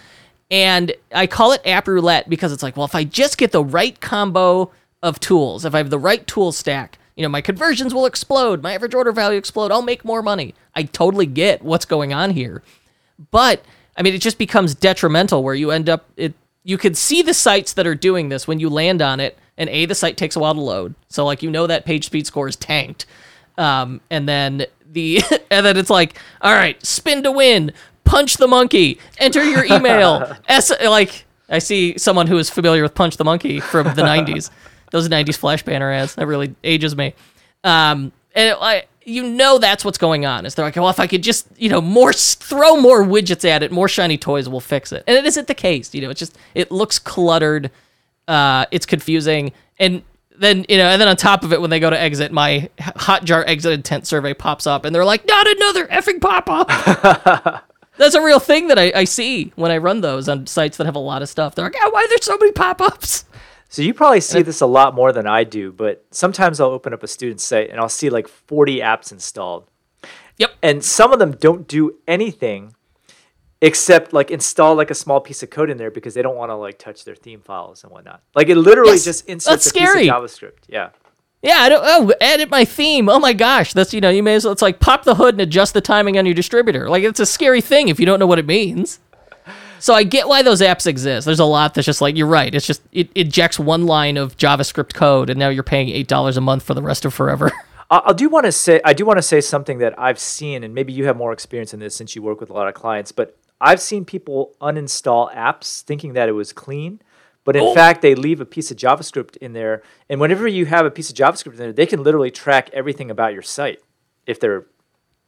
And 0.53 0.93
I 1.15 1.27
call 1.27 1.53
it 1.53 1.63
app 1.67 1.89
roulette 1.89 2.29
because 2.29 2.53
it's 2.53 2.63
like, 2.63 2.77
well, 2.77 2.85
if 2.85 2.95
I 2.95 3.05
just 3.05 3.39
get 3.39 3.53
the 3.53 3.65
right 3.65 3.99
combo 4.03 4.71
of 5.03 5.19
tools, 5.19 5.65
if 5.65 5.75
I 5.75 5.79
have 5.79 5.89
the 5.89 5.99
right 5.99 6.27
tool 6.27 6.53
stack, 6.53 6.99
you 7.17 7.23
know, 7.23 7.31
my 7.31 7.41
conversions 7.41 7.95
will 7.95 8.05
explode, 8.05 8.63
my 8.63 8.75
average 8.75 8.95
order 8.95 9.13
value 9.13 9.39
explode, 9.39 9.73
I'll 9.73 9.81
make 9.81 10.05
more 10.05 10.21
money. 10.23 10.55
I 10.75 10.83
totally 10.83 11.25
get 11.25 11.63
what's 11.63 11.87
going 11.87 12.13
on 12.13 12.33
here. 12.33 12.63
But 13.31 13.65
I 13.97 14.03
mean, 14.03 14.13
it 14.15 14.21
just 14.21 14.37
becomes 14.37 14.75
detrimental 14.75 15.43
where 15.43 15.55
you 15.55 15.71
end 15.71 15.89
up 15.89 16.07
it 16.19 16.35
you 16.65 16.77
could 16.77 16.99
see 16.99 17.23
the 17.23 17.35
sites 17.35 17.73
that 17.73 17.87
are 17.87 17.95
doing 17.95 18.29
this 18.29 18.47
when 18.47 18.61
you 18.61 18.69
land 18.69 19.01
on 19.01 19.21
it 19.21 19.39
and 19.57 19.71
a 19.71 19.87
the 19.87 19.95
site 19.95 20.19
takes 20.19 20.37
a 20.37 20.39
while 20.39 20.55
to 20.55 20.61
load. 20.61 20.95
So 21.09 21.25
like 21.25 21.43
you 21.43 21.51
know 21.51 21.67
that 21.67 21.87
page 21.87 22.05
speed 22.05 22.27
score 22.27 22.47
is 22.47 22.57
tanked. 22.57 23.07
Um, 23.57 24.03
and 24.11 24.29
then 24.29 24.67
the 24.87 25.23
and 25.51 25.65
then 25.65 25.79
it's 25.79 25.91
like, 25.91 26.19
all 26.43 26.53
right, 26.53 26.85
spin 26.85 27.23
to 27.23 27.33
win, 27.33 27.73
punch 28.13 28.37
the 28.37 28.47
monkey, 28.47 28.99
enter 29.19 29.43
your 29.43 29.65
email. 29.65 30.37
S 30.49 30.71
like 30.83 31.25
I 31.49 31.59
see 31.59 31.97
someone 31.97 32.27
who 32.27 32.37
is 32.37 32.51
familiar 32.51 32.83
with 32.83 32.95
Punch 32.95 33.17
the 33.17 33.25
Monkey 33.25 33.59
from 33.59 33.87
the 33.95 34.03
'90s. 34.03 34.51
Those 34.91 35.09
'90s 35.09 35.37
Flash 35.37 35.63
banner 35.63 35.91
ads 35.91 36.15
that 36.17 36.27
really 36.27 36.55
ages 36.63 36.95
me. 36.95 37.15
Um, 37.65 38.13
and 38.35 38.51
it, 38.51 38.57
I, 38.61 38.85
you 39.05 39.23
know 39.23 39.59
that's 39.59 39.85
what's 39.85 39.99
going 39.99 40.27
on. 40.27 40.45
Is 40.45 40.55
they're 40.55 40.65
like, 40.65 40.77
well, 40.77 40.91
if 40.91 41.01
I 41.01 41.07
could 41.07 41.23
just 41.23 41.49
you 41.57 41.71
know 41.71 41.81
more 41.81 42.13
throw 42.13 42.77
more 42.77 43.03
widgets 43.03 43.49
at 43.49 43.63
it, 43.63 43.73
more 43.73 43.89
shiny 43.89 44.19
toys 44.19 44.49
will 44.49 44.61
fix 44.61 44.93
it. 44.93 45.05
And 45.07 45.17
it 45.17 45.25
isn't 45.25 45.49
the 45.49 45.55
case. 45.55 45.95
You 45.95 46.03
know, 46.03 46.11
it's 46.11 46.21
just 46.21 46.37
it 46.55 46.71
looks 46.71 46.99
cluttered. 46.99 47.71
Uh, 48.29 48.67
it's 48.71 48.87
confusing, 48.87 49.53
and 49.79 50.03
then 50.37 50.67
you 50.69 50.77
know, 50.77 50.87
and 50.87 51.01
then 51.01 51.09
on 51.09 51.17
top 51.17 51.45
of 51.45 51.53
it, 51.53 51.61
when 51.61 51.71
they 51.71 51.81
go 51.81 51.91
to 51.91 51.99
exit, 51.99 52.31
my 52.31 52.69
Hotjar 52.79 53.43
exit 53.47 53.73
intent 53.73 54.07
survey 54.07 54.35
pops 54.35 54.67
up, 54.67 54.85
and 54.85 54.95
they're 54.95 55.05
like, 55.05 55.27
"Not 55.27 55.47
another 55.47 55.87
effing 55.87 56.21
pop 56.21 56.49
up." 56.49 57.65
That's 58.03 58.15
a 58.15 58.23
real 58.23 58.41
thing 58.41 58.67
that 58.69 58.79
I, 58.79 58.93
I 58.95 59.05
see 59.05 59.53
when 59.57 59.71
I 59.71 59.79
run 59.79 60.01
those 60.01 60.29
on 60.29 60.47
sites 60.47 60.77
that 60.77 60.85
have 60.87 60.97
a 60.97 60.99
lot 61.01 61.23
of 61.23 61.29
stuff. 61.29 61.55
They're 61.55 61.65
like, 61.65 61.77
"Oh, 61.81 61.91
why 61.91 62.03
are 62.05 62.09
there 62.09 62.19
so 62.21 62.37
many 62.39 62.53
pop 62.53 62.81
ups?" 62.81 63.25
So 63.69 63.81
you 63.81 63.95
probably 63.95 64.21
see 64.21 64.43
this 64.43 64.61
a 64.61 64.67
lot 64.67 64.95
more 64.95 65.13
than 65.13 65.27
I 65.27 65.45
do, 65.45 65.73
but 65.73 66.05
sometimes 66.11 66.61
I'll 66.61 66.69
open 66.69 66.93
up 66.93 67.03
a 67.03 67.09
student 67.09 67.41
site 67.41 67.71
and 67.71 67.81
I'll 67.81 67.89
see 67.89 68.11
like 68.11 68.29
40 68.29 68.81
apps 68.81 69.13
installed. 69.13 69.67
Yep. 70.37 70.51
And 70.63 70.85
some 70.85 71.13
of 71.13 71.19
them 71.19 71.33
don't 71.33 71.67
do 71.67 71.97
anything 72.07 72.75
except 73.63 74.13
like 74.13 74.31
install 74.31 74.75
like 74.75 74.91
a 74.91 74.95
small 74.95 75.21
piece 75.21 75.43
of 75.43 75.49
code 75.51 75.71
in 75.71 75.79
there 75.79 75.91
because 75.91 76.13
they 76.15 76.21
don't 76.23 76.37
want 76.37 76.51
to 76.51 76.55
like 76.57 76.79
touch 76.79 77.05
their 77.05 77.15
theme 77.15 77.41
files 77.41 77.83
and 77.85 77.93
whatnot. 77.93 78.23
Like 78.35 78.49
it 78.49 78.57
literally 78.57 78.93
Yes, 78.93 79.05
just 79.05 79.27
inserts 79.27 79.65
that's 79.65 79.67
a 79.67 79.69
scary. 79.71 80.03
piece 80.03 80.11
of 80.11 80.17
JavaScript. 80.23 80.65
Yeah. 80.69 80.91
Yeah, 81.43 81.59
I 81.59 81.69
don't. 81.69 81.83
Oh, 81.85 82.15
edit 82.21 82.51
my 82.51 82.65
theme. 82.65 83.09
Oh 83.09 83.19
my 83.19 83.33
gosh, 83.33 83.73
that's 83.73 83.93
you 83.93 84.01
know, 84.01 84.11
you 84.11 84.23
may 84.23 84.37
as 84.37 84.45
well. 84.45 84.53
It's 84.53 84.63
like 84.63 84.79
pop 84.79 85.03
the 85.03 85.17
hood 85.17 85.35
and 85.35 85.41
adjust 85.41 85.75
the 85.75 85.81
timing 85.81 86.17
on 86.17 86.25
your 86.25 86.37
distributor. 86.37 86.89
Like 86.89 87.03
it's 87.03 87.19
a 87.19 87.27
scary 87.27 87.61
thing 87.61 87.89
if 87.89 87.99
you 87.99 88.07
don't 88.07 88.21
know 88.21 88.29
what 88.29 88.39
it 88.39 88.47
means. 88.47 89.01
So 89.81 89.95
I 89.95 90.05
get 90.05 90.29
why 90.29 90.43
those 90.43 90.61
apps 90.61 90.87
exist. 90.87 91.25
There's 91.25 91.41
a 91.41 91.45
lot 91.45 91.75
that's 91.75 91.87
just 91.87 92.01
like 92.01 92.17
you're 92.17 92.29
right. 92.29 92.55
It's 92.55 92.67
just 92.67 92.83
it 92.93 93.11
ejects 93.17 93.59
one 93.59 93.87
line 93.87 94.17
of 94.17 94.37
JavaScript 94.37 94.95
code, 94.95 95.29
and 95.29 95.39
now 95.41 95.49
you're 95.49 95.65
paying 95.65 95.89
eight 95.89 96.07
dollars 96.07 96.37
a 96.37 96.41
month 96.41 96.63
for 96.63 96.75
the 96.75 96.83
rest 96.83 97.05
of 97.05 97.13
forever. 97.13 97.51
I, 97.91 98.13
do 98.13 98.29
want 98.29 98.47
to 98.47 98.53
say 98.53 98.81
I 98.85 98.93
do 98.93 99.05
want 99.05 99.19
to 99.19 99.23
say 99.23 99.41
something 99.41 99.79
that 99.79 99.99
I've 99.99 100.21
seen, 100.21 100.63
and 100.63 100.73
maybe 100.73 100.93
you 100.93 101.07
have 101.07 101.17
more 101.17 101.33
experience 101.33 101.75
in 101.75 101.81
this 101.81 101.97
since 101.97 102.15
you 102.15 102.23
work 102.23 102.41
with 102.41 102.49
a 102.49 102.53
lot 102.53 102.69
of 102.69 102.75
clients. 102.75 103.11
But 103.11 103.37
I've 103.61 103.81
seen 103.81 104.05
people 104.05 104.55
uninstall 104.61 105.35
apps 105.35 105.83
thinking 105.83 106.13
that 106.13 106.29
it 106.29 106.33
was 106.33 106.53
clean, 106.53 107.03
but 107.45 107.57
in 107.57 107.63
Oh. 107.63 107.75
fact 107.75 108.03
they 108.03 108.15
leave 108.15 108.41
a 108.41 108.45
piece 108.45 108.71
of 108.71 108.77
JavaScript 108.77 109.37
in 109.39 109.53
there. 109.53 109.83
And 110.09 110.21
whenever 110.21 110.47
you 110.47 110.67
have 110.67 110.87
a 110.87 110.91
piece 110.91 111.11
of 111.11 111.17
JavaScript 111.17 111.53
in 111.53 111.57
there, 111.59 111.73
they 111.73 111.87
can 111.87 112.03
literally 112.03 112.31
track 112.31 112.71
everything 112.73 113.11
about 113.11 113.33
your 113.33 113.43
site 113.43 113.81
if 114.27 114.39
they're 114.41 114.67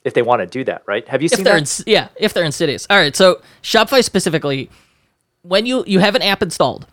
if 0.04 0.12
they 0.12 0.22
want 0.22 0.40
to 0.40 0.46
do 0.46 0.62
that. 0.64 0.82
Right? 0.86 1.06
Have 1.08 1.22
you 1.22 1.26
if 1.26 1.32
seen 1.32 1.44
that? 1.44 1.56
ins- 1.58 1.82
yeah, 1.86 2.08
if 2.16 2.32
they're 2.34 2.44
insidious. 2.44 2.86
All 2.90 2.96
right, 2.98 3.16
so 3.16 3.40
Shopify 3.62 4.02
specifically, 4.04 4.70
when 5.42 5.66
you 5.66 5.82
you 5.86 5.98
have 6.00 6.14
an 6.14 6.22
app 6.22 6.42
installed, 6.42 6.86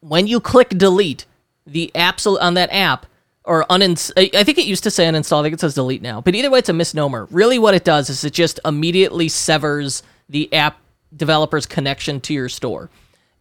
when 0.00 0.26
you 0.26 0.40
click 0.40 0.68
delete, 0.70 1.26
the 1.66 1.90
apps 1.94 2.26
on 2.40 2.54
that 2.54 2.68
app 2.72 3.06
or 3.44 3.64
unins- 3.70 4.12
I 4.16 4.30
I 4.38 4.44
think 4.44 4.58
it 4.58 4.66
used 4.66 4.82
to 4.84 4.90
say 4.90 5.04
uninstall. 5.06 5.40
I 5.40 5.42
think 5.44 5.54
it 5.54 5.60
says 5.60 5.74
delete 5.74 6.02
now. 6.02 6.20
But 6.20 6.34
either 6.34 6.50
way, 6.50 6.58
it's 6.60 6.68
a 6.68 6.72
misnomer. 6.72 7.26
Really, 7.30 7.58
what 7.58 7.74
it 7.74 7.84
does 7.84 8.10
is 8.10 8.24
it 8.24 8.32
just 8.32 8.60
immediately 8.64 9.28
severs 9.28 10.02
the 10.28 10.52
app 10.52 10.78
developer's 11.16 11.66
connection 11.66 12.20
to 12.20 12.34
your 12.34 12.48
store, 12.48 12.90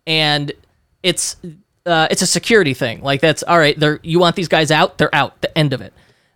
and 0.08 0.52
it's 1.04 1.36
uh, 1.86 2.08
it's 2.10 2.22
a 2.22 2.28
security 2.28 2.74
thing. 2.74 3.02
Like 3.02 3.22
that's 3.22 3.44
all 3.44 3.58
right. 3.58 3.80
They're 3.80 4.00
you 4.04 4.20
want 4.20 4.36
these 4.36 4.48
guys 4.48 4.72
out, 4.72 4.98
they're 4.98 5.14
out. 5.14 5.42
The 5.42 5.56
end 5.58 5.74
of 5.74 5.82
it. 5.82 5.94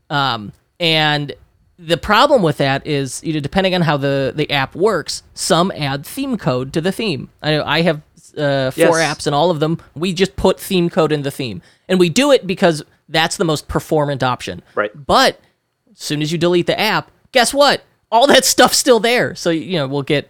Um, 0.10 0.54
and 0.80 1.34
the 1.78 1.98
problem 1.98 2.42
with 2.42 2.58
that 2.58 2.86
is, 2.86 3.24
you 3.24 3.34
know, 3.34 3.40
depending 3.40 3.74
on 3.76 3.82
how 3.82 3.98
the 3.98 4.34
the 4.36 4.50
app 4.52 4.76
works, 4.76 5.24
some 5.34 5.72
add 5.72 6.06
theme 6.06 6.38
code 6.38 6.74
to 6.74 6.82
the 6.82 6.92
theme. 6.92 7.30
I 7.42 7.52
know 7.52 7.64
I 7.66 7.82
have 7.82 8.02
uh, 8.38 8.72
four 8.72 9.00
Yes. 9.00 9.18
apps, 9.18 9.26
and 9.28 9.36
all 9.36 9.50
of 9.50 9.60
them 9.60 9.80
we 9.96 10.14
just 10.14 10.36
put 10.36 10.60
theme 10.60 10.90
code 10.90 11.12
in 11.12 11.22
the 11.24 11.32
theme, 11.32 11.62
and 11.88 12.00
we 12.00 12.10
do 12.10 12.32
it 12.32 12.46
because 12.46 12.84
that's 13.08 13.38
the 13.38 13.46
most 13.46 13.68
performant 13.68 14.22
option. 14.24 14.62
Right. 14.76 14.92
But 15.06 15.40
as 15.92 16.00
soon 16.00 16.22
as 16.22 16.32
you 16.32 16.38
delete 16.38 16.68
the 16.68 16.80
app, 16.80 17.10
guess 17.32 17.54
what? 17.54 17.82
All 18.12 18.28
that 18.28 18.46
stuff's 18.46 18.78
still 18.78 19.00
there. 19.00 19.34
So 19.36 19.50
you 19.50 19.78
know 19.78 19.88
we'll 19.88 20.04
get. 20.04 20.30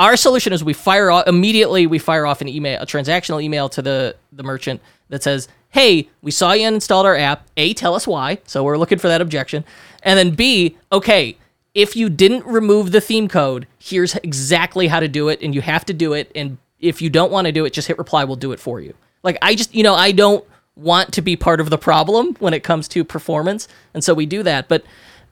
Our 0.00 0.16
solution 0.16 0.54
is 0.54 0.64
we 0.64 0.72
fire 0.72 1.10
off 1.10 1.28
immediately. 1.28 1.86
We 1.86 1.98
fire 1.98 2.24
off 2.24 2.40
an 2.40 2.48
email, 2.48 2.80
a 2.80 2.86
transactional 2.86 3.42
email 3.42 3.68
to 3.68 3.82
the 3.82 4.16
the 4.32 4.42
merchant 4.42 4.80
that 5.10 5.22
says, 5.22 5.46
"Hey, 5.68 6.08
we 6.22 6.30
saw 6.30 6.52
you 6.52 6.66
installed 6.66 7.04
our 7.04 7.16
app. 7.16 7.46
A, 7.58 7.74
tell 7.74 7.94
us 7.94 8.06
why. 8.06 8.38
So 8.46 8.64
we're 8.64 8.78
looking 8.78 8.96
for 8.96 9.08
that 9.08 9.20
objection, 9.20 9.62
and 10.02 10.18
then 10.18 10.30
B, 10.30 10.78
okay, 10.90 11.36
if 11.74 11.96
you 11.96 12.08
didn't 12.08 12.46
remove 12.46 12.92
the 12.92 13.00
theme 13.02 13.28
code, 13.28 13.66
here's 13.78 14.16
exactly 14.16 14.88
how 14.88 15.00
to 15.00 15.06
do 15.06 15.28
it, 15.28 15.42
and 15.42 15.54
you 15.54 15.60
have 15.60 15.84
to 15.84 15.92
do 15.92 16.14
it. 16.14 16.32
And 16.34 16.56
if 16.80 17.02
you 17.02 17.10
don't 17.10 17.30
want 17.30 17.44
to 17.44 17.52
do 17.52 17.66
it, 17.66 17.74
just 17.74 17.86
hit 17.86 17.98
reply. 17.98 18.24
We'll 18.24 18.36
do 18.36 18.52
it 18.52 18.58
for 18.58 18.80
you. 18.80 18.94
Like 19.22 19.36
I 19.42 19.54
just, 19.54 19.74
you 19.74 19.82
know, 19.82 19.94
I 19.94 20.12
don't 20.12 20.42
want 20.76 21.12
to 21.12 21.20
be 21.20 21.36
part 21.36 21.60
of 21.60 21.68
the 21.68 21.76
problem 21.76 22.36
when 22.38 22.54
it 22.54 22.62
comes 22.62 22.88
to 22.88 23.04
performance, 23.04 23.68
and 23.92 24.02
so 24.02 24.14
we 24.14 24.24
do 24.24 24.42
that. 24.44 24.66
But 24.66 24.82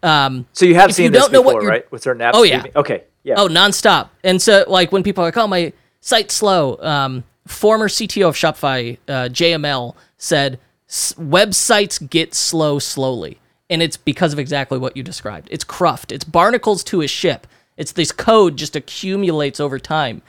um, 0.02 0.46
So 0.52 0.66
you 0.66 0.74
have 0.74 0.94
seen 0.94 1.04
you 1.06 1.10
this 1.10 1.22
don't 1.22 1.32
know 1.32 1.40
what 1.40 1.56
before, 1.56 1.68
right? 1.70 1.90
With 1.90 2.02
certain 2.02 2.20
apps. 2.20 2.32
Oh, 2.34 2.42
yeah. 2.42 2.64
Okay. 2.76 3.04
Yeah. 3.28 3.34
Oh, 3.36 3.46
nonstop. 3.46 4.08
And 4.24 4.40
so, 4.40 4.64
like, 4.66 4.90
when 4.90 5.02
people 5.02 5.22
are 5.22 5.26
like, 5.26 5.36
oh, 5.36 5.46
my 5.46 5.74
site's 6.00 6.32
slow, 6.32 6.78
um, 6.80 7.24
former 7.46 7.86
CTO 7.86 8.28
of 8.28 8.36
Shopify, 8.36 8.96
uh, 9.06 9.28
JML, 9.28 9.94
said 10.16 10.58
"S- 10.88 11.12
websites 11.18 12.08
get 12.08 12.34
slow 12.34 12.78
slowly. 12.78 13.38
And 13.68 13.82
it's 13.82 13.98
because 13.98 14.32
of 14.32 14.38
exactly 14.38 14.78
what 14.78 14.96
you 14.96 15.02
described. 15.02 15.48
It's 15.50 15.62
cruft, 15.62 16.10
it's 16.10 16.24
barnacles 16.24 16.82
to 16.84 17.02
a 17.02 17.06
ship. 17.06 17.46
It's 17.76 17.92
this 17.92 18.12
code 18.12 18.56
just 18.56 18.74
accumulates 18.74 19.60
over 19.60 19.78
time. 19.78 20.22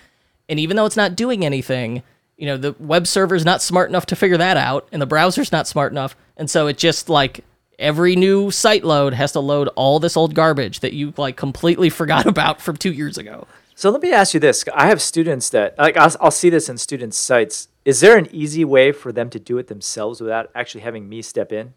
And 0.50 0.60
even 0.60 0.76
though 0.76 0.86
it's 0.86 0.98
not 0.98 1.16
doing 1.16 1.46
anything, 1.46 2.04
you 2.36 2.48
know, 2.48 2.58
the 2.58 2.76
web 2.80 3.08
server's 3.08 3.46
not 3.46 3.62
smart 3.62 3.88
enough 3.90 4.08
to 4.08 4.16
figure 4.18 4.38
that 4.38 4.58
out, 4.58 4.90
and 4.92 5.02
the 5.02 5.06
browser's 5.06 5.54
not 5.54 5.68
smart 5.70 5.94
enough. 5.94 6.18
And 6.36 6.50
so 6.50 6.68
it 6.68 6.78
just 6.78 7.08
like 7.08 7.46
every 7.80 8.16
new 8.16 8.52
site 8.52 8.84
load 8.84 9.14
has 9.14 9.32
to 9.32 9.40
load 9.40 9.70
all 9.70 10.00
this 10.00 10.16
old 10.16 10.36
garbage 10.36 10.82
that 10.82 10.94
you 10.94 11.14
like 11.18 11.38
completely 11.38 11.90
forgot 12.02 12.26
about 12.26 12.62
from 12.62 12.78
two 12.78 12.92
years 12.92 13.18
ago. 13.18 13.48
So 13.76 13.90
let 13.90 14.02
me 14.02 14.12
ask 14.12 14.34
you 14.34 14.40
this: 14.40 14.66
I 14.74 14.88
have 14.88 15.02
students 15.02 15.50
that 15.52 15.78
like 15.78 15.98
I'll, 15.98 16.14
I'll 16.20 16.32
see 16.32 16.50
this 16.50 16.70
in 16.70 16.78
students' 16.78 17.18
sites. 17.18 17.70
Is 17.86 18.02
there 18.02 18.18
an 18.18 18.28
easy 18.32 18.66
way 18.66 18.92
for 18.92 19.12
them 19.12 19.30
to 19.32 19.40
do 19.40 19.58
it 19.58 19.68
themselves 19.68 20.22
without 20.22 20.52
actually 20.54 20.82
having 20.82 21.08
me 21.08 21.22
step 21.22 21.52
in? 21.52 21.74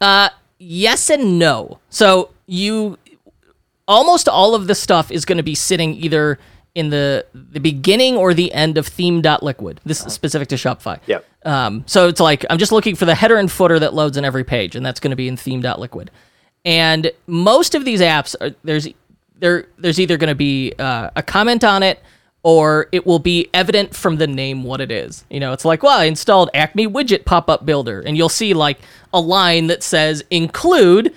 Uh, 0.00 0.30
yes 0.58 1.10
and 1.10 1.38
no. 1.38 1.80
So 1.90 2.30
you 2.46 2.96
almost 3.86 4.28
all 4.28 4.54
of 4.54 4.66
the 4.66 4.74
stuff 4.74 5.10
is 5.10 5.24
going 5.24 5.36
to 5.36 5.42
be 5.42 5.54
sitting 5.54 5.94
either 5.94 6.38
in 6.74 6.90
the 6.90 7.26
the 7.34 7.60
beginning 7.60 8.16
or 8.16 8.34
the 8.34 8.52
end 8.52 8.76
of 8.78 8.86
theme.liquid. 8.86 9.80
This 9.84 10.04
is 10.04 10.12
specific 10.12 10.48
to 10.48 10.56
Shopify. 10.56 11.00
Yep. 11.06 11.24
Um, 11.44 11.84
so 11.86 12.08
it's 12.08 12.20
like 12.20 12.44
I'm 12.50 12.58
just 12.58 12.72
looking 12.72 12.96
for 12.96 13.04
the 13.04 13.14
header 13.14 13.36
and 13.36 13.50
footer 13.50 13.78
that 13.78 13.94
loads 13.94 14.16
in 14.16 14.24
every 14.24 14.44
page, 14.44 14.76
and 14.76 14.84
that's 14.84 15.00
going 15.00 15.10
to 15.10 15.16
be 15.16 15.28
in 15.28 15.36
theme.liquid. 15.36 16.10
And 16.64 17.12
most 17.26 17.74
of 17.74 17.84
these 17.84 18.00
apps, 18.00 18.34
are, 18.40 18.54
there's 18.64 18.88
there 19.38 19.66
there's 19.78 20.00
either 20.00 20.16
going 20.16 20.28
to 20.28 20.34
be 20.34 20.72
uh, 20.78 21.10
a 21.14 21.22
comment 21.22 21.62
on 21.62 21.82
it, 21.82 22.02
or 22.42 22.88
it 22.92 23.06
will 23.06 23.18
be 23.18 23.48
evident 23.54 23.94
from 23.94 24.16
the 24.16 24.26
name 24.26 24.64
what 24.64 24.80
it 24.80 24.90
is. 24.90 25.24
You 25.30 25.40
know, 25.40 25.52
it's 25.52 25.64
like, 25.64 25.82
well, 25.82 25.98
I 25.98 26.04
installed 26.04 26.50
Acme 26.54 26.86
Widget 26.86 27.24
Pop 27.24 27.48
Up 27.48 27.66
Builder, 27.66 28.00
and 28.00 28.16
you'll 28.16 28.28
see 28.28 28.54
like 28.54 28.78
a 29.12 29.20
line 29.20 29.66
that 29.68 29.82
says 29.82 30.24
include, 30.30 31.14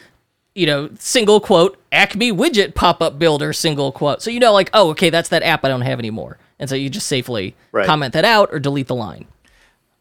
you 0.57 0.65
know, 0.65 0.89
single 0.97 1.39
quote, 1.39 1.77
Acme 1.91 2.31
Widget 2.31 2.73
Pop 2.73 3.01
Up 3.01 3.19
Builder, 3.19 3.53
single 3.53 3.91
quote. 3.91 4.21
So 4.21 4.31
you 4.31 4.39
know, 4.39 4.51
like, 4.53 4.69
oh, 4.73 4.89
okay, 4.89 5.09
that's 5.09 5.29
that 5.29 5.43
app 5.43 5.63
I 5.63 5.67
don't 5.69 5.81
have 5.81 5.99
anymore. 5.99 6.37
And 6.59 6.67
so 6.69 6.75
you 6.75 6.89
just 6.89 7.07
safely 7.07 7.55
Right. 7.71 7.85
comment 7.85 8.13
that 8.13 8.25
out 8.25 8.49
or 8.51 8.59
delete 8.59 8.87
the 8.87 8.95
line. 8.95 9.27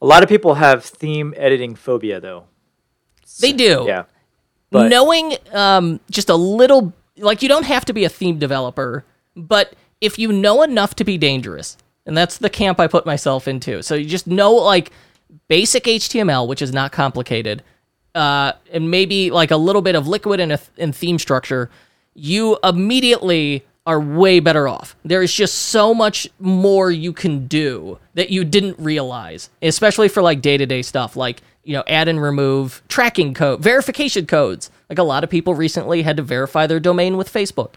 A 0.00 0.06
lot 0.06 0.22
of 0.22 0.28
people 0.28 0.54
have 0.54 0.84
theme 0.84 1.34
editing 1.36 1.74
phobia, 1.74 2.20
though. 2.20 2.44
They 3.40 3.52
do. 3.52 3.84
Yeah. 3.86 4.04
But- 4.70 4.88
knowing 4.88 5.36
um, 5.52 6.00
just 6.10 6.28
a 6.30 6.34
little 6.36 6.92
like 7.18 7.42
you 7.42 7.48
don't 7.48 7.64
have 7.64 7.84
to 7.86 7.92
be 7.92 8.04
a 8.04 8.08
theme 8.10 8.38
developer 8.38 9.04
but 9.34 9.74
if 10.00 10.18
you 10.18 10.32
know 10.32 10.62
enough 10.62 10.94
to 10.96 11.04
be 11.04 11.16
dangerous 11.16 11.78
and 12.04 12.14
that's 12.14 12.36
the 12.36 12.50
camp 12.50 12.78
i 12.78 12.86
put 12.86 13.06
myself 13.06 13.48
into 13.48 13.82
so 13.82 13.94
you 13.94 14.04
just 14.04 14.26
know 14.26 14.52
like 14.52 14.90
basic 15.48 15.84
html 15.84 16.46
which 16.46 16.60
is 16.60 16.74
not 16.74 16.92
complicated 16.92 17.62
uh, 18.16 18.52
and 18.72 18.90
maybe 18.90 19.30
like 19.30 19.50
a 19.50 19.56
little 19.56 19.82
bit 19.82 19.94
of 19.94 20.08
liquid 20.08 20.40
and, 20.40 20.94
theme 20.94 21.18
structure 21.18 21.70
you 22.18 22.58
immediately 22.64 23.62
are 23.86 24.00
way 24.00 24.40
better 24.40 24.66
off. 24.66 24.96
There 25.04 25.22
is 25.22 25.32
just 25.32 25.54
so 25.54 25.92
much 25.94 26.26
more 26.40 26.90
you 26.90 27.12
can 27.12 27.46
do 27.46 27.98
that 28.14 28.30
you 28.30 28.42
didn't 28.42 28.78
realize 28.78 29.50
especially 29.62 30.08
for 30.08 30.22
like 30.22 30.40
day-to-day 30.40 30.82
stuff 30.82 31.14
like 31.14 31.42
you 31.62 31.74
know 31.74 31.84
add 31.86 32.08
and 32.08 32.20
remove 32.20 32.82
tracking 32.88 33.34
code 33.34 33.60
verification 33.60 34.26
codes. 34.26 34.70
Like 34.88 34.98
a 34.98 35.04
lot 35.04 35.22
of 35.22 35.30
people 35.30 35.54
recently 35.54 36.02
had 36.02 36.16
to 36.16 36.22
verify 36.22 36.66
their 36.66 36.80
domain 36.80 37.16
with 37.16 37.32
facebook. 37.32 37.74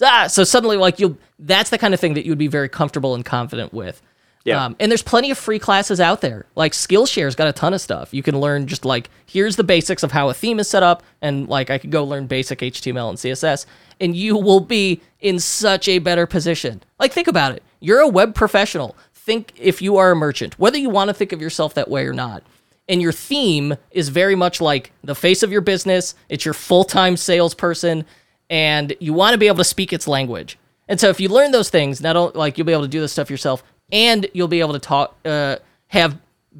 Ah, 0.00 0.26
so 0.28 0.44
suddenly 0.44 0.76
like 0.76 1.00
you 1.00 1.16
that's 1.38 1.70
the 1.70 1.78
kind 1.78 1.94
of 1.94 1.98
thing 1.98 2.14
that 2.14 2.24
you 2.24 2.30
would 2.30 2.38
be 2.38 2.46
very 2.46 2.68
comfortable 2.68 3.14
and 3.14 3.24
confident 3.24 3.72
with 3.72 4.02
Yeah. 4.48 4.64
um, 4.64 4.76
and 4.80 4.90
there's 4.90 5.02
plenty 5.02 5.30
of 5.30 5.38
free 5.38 5.58
classes 5.58 6.00
out 6.00 6.20
there 6.20 6.46
like 6.54 6.72
skillshare's 6.72 7.34
got 7.34 7.48
a 7.48 7.52
ton 7.52 7.74
of 7.74 7.80
stuff 7.80 8.12
you 8.12 8.22
can 8.22 8.38
learn 8.40 8.66
just 8.66 8.84
like 8.84 9.10
here's 9.26 9.56
the 9.56 9.64
basics 9.64 10.02
of 10.02 10.12
how 10.12 10.28
a 10.28 10.34
theme 10.34 10.58
is 10.58 10.68
set 10.68 10.82
up 10.82 11.02
and 11.22 11.48
like 11.48 11.70
i 11.70 11.78
could 11.78 11.90
go 11.90 12.04
learn 12.04 12.26
basic 12.26 12.58
html 12.60 13.08
and 13.08 13.18
css 13.18 13.66
and 14.00 14.16
you 14.16 14.36
will 14.36 14.60
be 14.60 15.00
in 15.20 15.38
such 15.38 15.88
a 15.88 15.98
better 15.98 16.26
position 16.26 16.82
like 16.98 17.12
think 17.12 17.28
about 17.28 17.52
it 17.52 17.62
you're 17.80 18.00
a 18.00 18.08
web 18.08 18.34
professional 18.34 18.96
think 19.14 19.52
if 19.56 19.82
you 19.82 19.96
are 19.96 20.10
a 20.12 20.16
merchant 20.16 20.58
whether 20.58 20.78
you 20.78 20.90
want 20.90 21.08
to 21.08 21.14
think 21.14 21.32
of 21.32 21.40
yourself 21.40 21.74
that 21.74 21.88
way 21.88 22.06
or 22.06 22.12
not 22.12 22.42
and 22.88 23.02
your 23.02 23.12
theme 23.12 23.76
is 23.90 24.08
very 24.08 24.34
much 24.34 24.60
like 24.60 24.92
the 25.04 25.14
face 25.14 25.42
of 25.42 25.52
your 25.52 25.60
business. 25.60 26.14
It's 26.28 26.44
your 26.44 26.54
full 26.54 26.84
time 26.84 27.16
salesperson, 27.16 28.04
and 28.48 28.94
you 28.98 29.12
want 29.12 29.34
to 29.34 29.38
be 29.38 29.46
able 29.46 29.58
to 29.58 29.64
speak 29.64 29.92
its 29.92 30.08
language. 30.08 30.58
And 30.88 30.98
so, 30.98 31.10
if 31.10 31.20
you 31.20 31.28
learn 31.28 31.50
those 31.50 31.68
things, 31.68 32.00
not 32.00 32.16
only 32.16 32.32
like 32.34 32.56
you'll 32.56 32.66
be 32.66 32.72
able 32.72 32.82
to 32.82 32.88
do 32.88 33.00
this 33.00 33.12
stuff 33.12 33.30
yourself, 33.30 33.62
and 33.92 34.26
you'll 34.34 34.48
be 34.48 34.60
able 34.60 34.72
to 34.74 34.78
talk, 34.78 35.16
uh, 35.24 35.56
have 35.88 36.18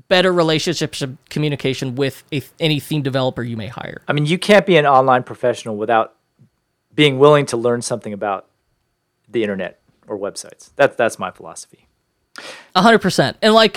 better 0.09 0.33
relationships 0.33 1.03
and 1.03 1.19
communication 1.29 1.95
with 1.95 2.23
a, 2.33 2.43
any 2.61 2.79
theme 2.81 3.03
developer 3.03 3.43
you 3.43 3.57
may 3.57 3.67
hire. 3.67 4.03
I 4.07 4.13
mean, 4.13 4.27
you 4.27 4.39
can't 4.39 4.65
be 4.67 4.77
an 4.77 4.87
online 4.87 5.23
professional 5.25 5.77
without 5.77 6.15
being 6.95 7.19
willing 7.19 7.47
to 7.47 7.57
learn 7.57 7.83
something 7.83 8.13
about 8.13 8.47
the 9.29 9.43
internet 9.43 9.79
or 10.07 10.19
websites. 10.19 10.71
That's 10.77 10.97
that's 10.97 11.19
my 11.19 11.31
philosophy. 11.31 11.87
A 12.75 12.83
hundred 12.83 13.01
percent. 13.01 13.37
And 13.43 13.53
like, 13.55 13.77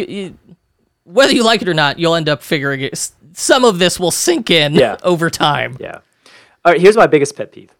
whether 1.03 1.33
you 1.33 1.43
like 1.43 1.61
it 1.61 1.67
or 1.67 1.73
not, 1.73 1.97
you'll 1.99 2.15
end 2.15 2.29
up 2.29 2.41
figuring 2.43 2.81
it. 2.81 3.11
Some 3.33 3.65
of 3.65 3.79
this 3.79 3.99
will 3.99 4.11
sink 4.11 4.49
in 4.49 4.73
Yeah. 4.75 4.97
over 5.03 5.29
time. 5.29 5.77
Yeah. 5.79 5.99
All 6.63 6.71
right, 6.71 6.79
here's 6.81 6.95
my 6.95 7.07
biggest 7.07 7.35
pet 7.35 7.51
peeve. 7.51 7.71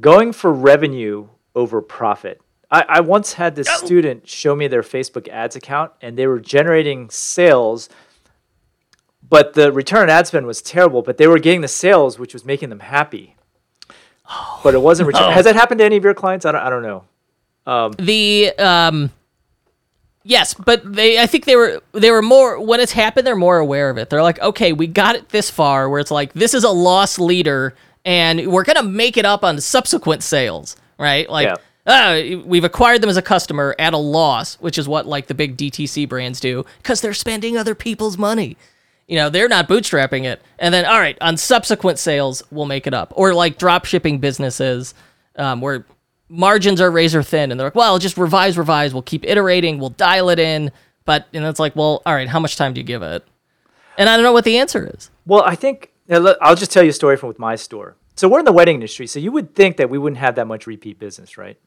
Going 0.00 0.32
for 0.32 0.52
revenue 0.52 1.28
over 1.54 1.80
profit. 1.80 2.40
I, 2.74 2.84
I 2.88 3.00
once 3.00 3.34
had 3.34 3.54
this 3.56 3.68
student 3.86 4.28
show 4.28 4.54
me 4.56 4.66
their 4.68 4.82
Facebook 4.82 5.28
ads 5.28 5.54
account 5.56 5.92
and 6.02 6.16
they 6.18 6.26
were 6.26 6.40
generating 6.40 7.08
sales, 7.10 7.88
but 9.28 9.54
the 9.54 9.70
return 9.72 10.02
on 10.02 10.10
ad 10.10 10.26
spend 10.26 10.46
was 10.46 10.60
terrible, 10.60 11.02
but 11.02 11.16
they 11.16 11.26
were 11.26 11.38
getting 11.38 11.60
the 11.60 11.68
sales, 11.68 12.18
which 12.18 12.32
was 12.32 12.44
making 12.44 12.70
them 12.70 12.80
happy. 12.80 13.36
But 14.62 14.74
it 14.74 14.82
wasn't 14.82 15.06
return. 15.06 15.30
Has 15.32 15.44
that 15.44 15.54
happened 15.54 15.78
to 15.78 15.84
any 15.84 15.96
of 15.96 16.04
your 16.04 16.14
clients? 16.14 16.44
I 16.46 16.52
don't, 16.52 16.62
I 16.62 16.70
don't 16.70 16.82
know. 16.82 17.04
the 17.98 18.52
um 18.58 19.10
yes 20.26 20.52
but 20.54 20.80
they 20.90 21.18
i 21.20 21.26
think 21.26 21.44
they 21.44 21.56
were 21.56 21.80
they 21.92 22.10
were 22.10 22.22
more 22.22 22.58
when 22.60 22.80
it's 22.80 22.92
happened 22.92 23.26
they're 23.26 23.36
more 23.36 23.58
aware 23.58 23.88
of 23.90 23.96
it 23.98 24.08
they're 24.10 24.22
like 24.22 24.38
okay 24.40 24.72
we 24.72 24.86
got 24.86 25.14
it 25.16 25.28
this 25.30 25.48
far 25.50 25.88
where 25.90 26.00
it's 26.00 26.10
like 26.10 26.32
this 26.34 26.52
is 26.54 26.64
a 26.64 26.70
loss 26.70 27.18
leader 27.18 27.74
and 28.06 28.46
we're 28.50 28.64
gonna 28.64 28.82
make 28.82 29.16
it 29.18 29.24
up 29.26 29.44
on 29.44 29.60
subsequent 29.60 30.22
sales 30.22 30.76
right 30.98 31.28
like 31.28 31.46
Yeah. 31.48 31.56
Uh, 31.86 32.22
we've 32.44 32.64
acquired 32.64 33.02
them 33.02 33.10
as 33.10 33.16
a 33.16 33.22
customer 33.22 33.74
at 33.78 33.92
a 33.92 33.98
loss 33.98 34.54
which 34.56 34.78
is 34.78 34.88
what 34.88 35.06
like 35.06 35.26
the 35.26 35.34
big 35.34 35.56
dtc 35.56 36.08
brands 36.08 36.40
do 36.40 36.64
because 36.78 37.00
they're 37.00 37.14
spending 37.14 37.56
other 37.56 37.74
people's 37.74 38.16
money. 38.16 38.56
You 39.06 39.16
know 39.16 39.28
they're 39.28 39.48
not 39.48 39.68
bootstrapping 39.68 40.24
it. 40.24 40.40
And 40.58 40.72
then 40.72 40.86
all 40.86 40.98
right 40.98 41.18
on 41.20 41.36
subsequent 41.36 41.98
sales 41.98 42.42
we'll 42.50 42.64
make 42.66 42.86
it 42.86 42.94
up. 42.94 43.12
Or 43.16 43.34
like 43.34 43.58
drop 43.58 43.84
shipping 43.84 44.18
businesses 44.18 44.94
um, 45.36 45.60
where 45.60 45.84
margins 46.28 46.80
are 46.80 46.90
razor 46.90 47.22
thin 47.22 47.50
and 47.50 47.60
they're 47.60 47.66
like 47.66 47.74
well 47.74 47.98
just 47.98 48.16
revise 48.16 48.56
revise. 48.56 48.94
We'll 48.94 49.02
keep 49.02 49.24
iterating. 49.26 49.78
We'll 49.78 49.90
dial 49.90 50.30
it 50.30 50.38
in. 50.38 50.72
But 51.04 51.26
and 51.34 51.44
it's 51.44 51.60
like 51.60 51.76
well 51.76 52.00
all 52.06 52.14
right 52.14 52.28
how 52.28 52.40
much 52.40 52.56
time 52.56 52.72
do 52.72 52.80
you 52.80 52.86
give 52.86 53.02
it? 53.02 53.26
And 53.98 54.08
i 54.08 54.16
don't 54.16 54.24
know 54.24 54.32
what 54.32 54.44
the 54.44 54.56
answer 54.58 54.90
is. 54.94 55.10
Well, 55.26 55.42
I 55.42 55.54
think 55.54 55.92
I'll 56.10 56.56
just 56.56 56.70
tell 56.72 56.82
you 56.82 56.90
a 56.90 56.94
story 56.94 57.16
from 57.16 57.28
with 57.28 57.38
my 57.38 57.56
store. 57.56 57.96
So 58.16 58.28
we're 58.28 58.38
in 58.40 58.44
the 58.44 58.52
wedding 58.52 58.76
industry, 58.76 59.06
so 59.06 59.18
you 59.18 59.32
would 59.32 59.54
think 59.54 59.76
that 59.76 59.90
we 59.90 59.98
wouldn't 59.98 60.18
have 60.18 60.36
that 60.36 60.46
much 60.46 60.66
repeat 60.66 60.98
business, 60.98 61.36
right? 61.36 61.58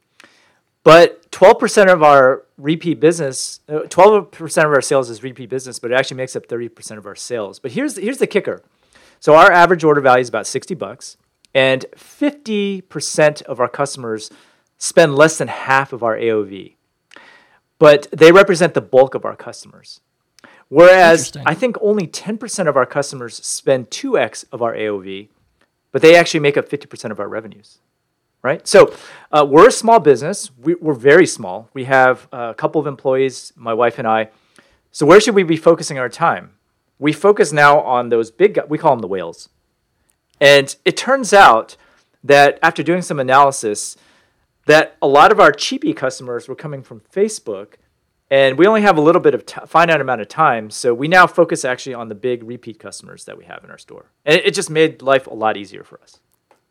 But 0.87 1.29
12% 1.31 1.91
of 1.91 2.01
our 2.01 2.45
repeat 2.57 3.01
business, 3.01 3.59
uh, 3.67 3.79
12% 3.89 4.65
of 4.65 4.71
our 4.71 4.79
sales 4.79 5.09
is 5.09 5.21
repeat 5.21 5.49
business, 5.49 5.79
but 5.79 5.91
it 5.91 5.95
actually 5.95 6.15
makes 6.15 6.33
up 6.33 6.47
30% 6.47 6.97
of 6.97 7.05
our 7.05 7.13
sales. 7.13 7.59
But 7.59 7.71
here's 7.71 7.97
here's 7.97 8.19
the 8.19 8.25
kicker. 8.25 8.63
So 9.19 9.35
our 9.35 9.51
average 9.51 9.83
order 9.83 9.99
value 9.99 10.21
is 10.21 10.29
about 10.29 10.47
60 10.47 10.75
bucks, 10.75 11.17
and 11.53 11.85
50% 11.97 13.41
of 13.41 13.59
our 13.59 13.67
customers 13.67 14.31
spend 14.77 15.15
less 15.15 15.37
than 15.37 15.49
half 15.49 15.91
of 15.91 16.03
our 16.03 16.15
AOV. 16.15 16.75
But 17.79 18.07
they 18.13 18.31
represent 18.31 18.73
the 18.73 18.79
bulk 18.79 19.13
of 19.13 19.25
our 19.25 19.35
customers. 19.35 19.99
Whereas 20.69 21.33
I 21.45 21.53
think 21.53 21.75
only 21.81 22.07
10% 22.07 22.65
of 22.69 22.77
our 22.77 22.85
customers 22.85 23.45
spend 23.45 23.89
2x 23.89 24.45
of 24.53 24.61
our 24.61 24.73
AOV, 24.73 25.27
but 25.91 26.01
they 26.01 26.15
actually 26.15 26.39
make 26.39 26.55
up 26.55 26.69
50% 26.69 27.11
of 27.11 27.19
our 27.19 27.27
revenues. 27.27 27.79
Right? 28.43 28.65
So 28.67 28.93
uh, 29.31 29.45
we're 29.49 29.67
a 29.67 29.71
small 29.71 29.99
business. 29.99 30.51
We, 30.57 30.75
we're 30.75 30.93
very 30.93 31.25
small. 31.25 31.69
We 31.73 31.85
have 31.85 32.27
a 32.31 32.53
couple 32.53 32.79
of 32.79 32.87
employees, 32.87 33.51
my 33.55 33.73
wife 33.73 33.99
and 33.99 34.07
I. 34.07 34.29
So 34.91 35.05
where 35.05 35.19
should 35.19 35.35
we 35.35 35.43
be 35.43 35.57
focusing 35.57 35.97
our 35.97 36.09
time? 36.09 36.51
We 36.99 37.13
focus 37.13 37.51
now 37.51 37.81
on 37.81 38.09
those 38.09 38.31
big, 38.31 38.59
we 38.69 38.77
call 38.77 38.91
them 38.91 39.01
the 39.01 39.07
whales. 39.07 39.49
And 40.39 40.73
it 40.85 40.95
turns 40.95 41.33
out 41.33 41.75
that 42.23 42.59
after 42.61 42.83
doing 42.83 43.01
some 43.01 43.19
analysis, 43.19 43.97
that 44.65 44.97
a 45.01 45.07
lot 45.07 45.31
of 45.31 45.39
our 45.39 45.51
cheapy 45.51 45.93
customers 45.93 46.47
were 46.47 46.55
coming 46.55 46.83
from 46.83 47.01
Facebook, 47.13 47.75
and 48.29 48.57
we 48.57 48.67
only 48.67 48.81
have 48.81 48.97
a 48.97 49.01
little 49.01 49.21
bit 49.21 49.33
of 49.33 49.45
t- 49.45 49.61
finite 49.65 50.01
amount 50.01 50.21
of 50.21 50.27
time. 50.27 50.69
So 50.69 50.93
we 50.93 51.07
now 51.07 51.25
focus 51.27 51.63
actually 51.65 51.95
on 51.95 52.09
the 52.09 52.15
big 52.15 52.43
repeat 52.43 52.79
customers 52.79 53.25
that 53.25 53.37
we 53.37 53.45
have 53.45 53.63
in 53.63 53.71
our 53.71 53.77
store, 53.77 54.11
and 54.25 54.39
it, 54.39 54.47
it 54.47 54.53
just 54.53 54.69
made 54.69 55.01
life 55.01 55.27
a 55.27 55.33
lot 55.33 55.57
easier 55.57 55.83
for 55.83 55.99
us. 56.01 56.19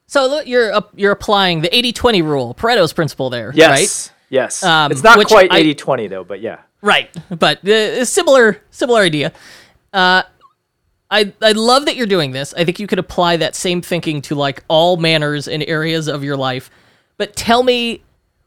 So 0.07 0.41
you're 0.43 0.73
up 0.73 0.93
you're 0.97 1.13
applying 1.13 1.61
the 1.61 1.69
80-20 1.69 2.23
rule 2.23 2.55
pareto's 2.55 2.93
principle 2.93 3.31
there 3.31 3.49
right 3.49 3.57
Yes, 3.57 4.11
yes. 4.29 4.63
Um, 4.63 4.93
it's 4.93 5.03
not 5.03 5.27
quite 5.27 5.53
I- 5.53 5.63
80-20 5.63 6.09
though, 6.11 6.25
but 6.25 6.41
yeah. 6.41 6.61
Right, 6.83 7.09
but 7.31 7.67
uh, 7.67 8.05
similar 8.05 8.61
similar 8.71 9.01
idea. 9.01 9.33
Uh, 9.93 10.23
I 11.11 11.33
I 11.41 11.53
love 11.53 11.87
that 11.87 11.97
you're 11.97 12.07
doing 12.07 12.33
this. 12.33 12.53
I 12.55 12.65
think 12.65 12.79
you 12.79 12.87
could 12.87 12.99
apply 12.99 13.39
that 13.39 13.55
same 13.57 13.81
thinking 13.83 14.21
to 14.23 14.35
like 14.35 14.63
all 14.69 14.97
manners 14.97 15.49
and 15.49 15.63
areas 15.67 16.07
of 16.07 16.23
your 16.23 16.37
life. 16.37 16.71
But 17.17 17.35
tell 17.35 17.63
me 17.63 18.03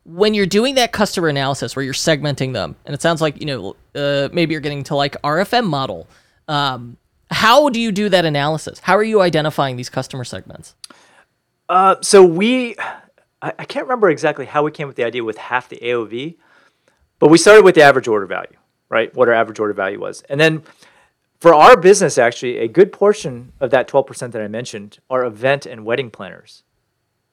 when 0.05 0.34
you're 0.34 0.45
doing 0.45 0.76
that 0.76 0.91
customer 0.91 1.28
analysis 1.28 1.76
where 1.76 1.84
you're 1.84 1.93
segmenting 1.93 2.53
them, 2.53 2.76
and 2.86 2.93
it 2.93 3.01
sounds 3.01 3.20
like 3.22 3.39
you 3.39 3.45
know 3.47 3.76
uh, 3.95 4.30
maybe 4.32 4.53
you're 4.53 4.62
getting 4.62 4.84
to 4.84 4.95
like 4.95 5.20
RFM 5.24 5.66
model. 5.66 6.07
Um, 6.47 6.97
how 7.32 7.70
do 7.70 7.80
you 7.80 7.91
do 7.91 8.10
that 8.10 8.26
analysis? 8.26 8.80
How 8.80 8.95
are 8.95 9.03
you 9.03 9.22
identifying 9.22 9.76
these 9.76 9.89
customer 9.89 10.24
segments? 10.24 10.76
Uh, 11.70 11.96
so 12.02 12.24
we, 12.24 12.76
I, 13.42 13.54
I 13.60 13.66
can't 13.66 13.86
remember 13.86 14.10
exactly 14.10 14.46
how 14.46 14.64
we 14.64 14.72
came 14.72 14.88
with 14.88 14.96
the 14.98 15.04
idea 15.04 15.24
with 15.24 15.38
half 15.38 15.70
the 15.70 15.78
AOV, 15.78 16.36
but 17.20 17.30
we 17.30 17.38
started 17.38 17.64
with 17.64 17.76
the 17.76 17.82
average 17.84 18.08
order 18.08 18.26
value, 18.26 18.58
right? 18.90 19.14
What 19.16 19.28
our 19.30 19.36
average 19.36 19.60
order 19.60 19.74
value 19.74 20.00
was, 20.00 20.24
and 20.30 20.40
then 20.40 20.64
for 21.40 21.54
our 21.54 21.78
business, 21.78 22.18
actually, 22.18 22.58
a 22.58 22.68
good 22.68 22.92
portion 22.92 23.54
of 23.62 23.70
that 23.72 23.88
twelve 23.88 24.08
percent 24.08 24.34
that 24.34 24.42
I 24.42 24.48
mentioned 24.48 25.00
are 25.10 25.24
event 25.24 25.66
and 25.66 25.86
wedding 25.86 26.10
planners, 26.10 26.64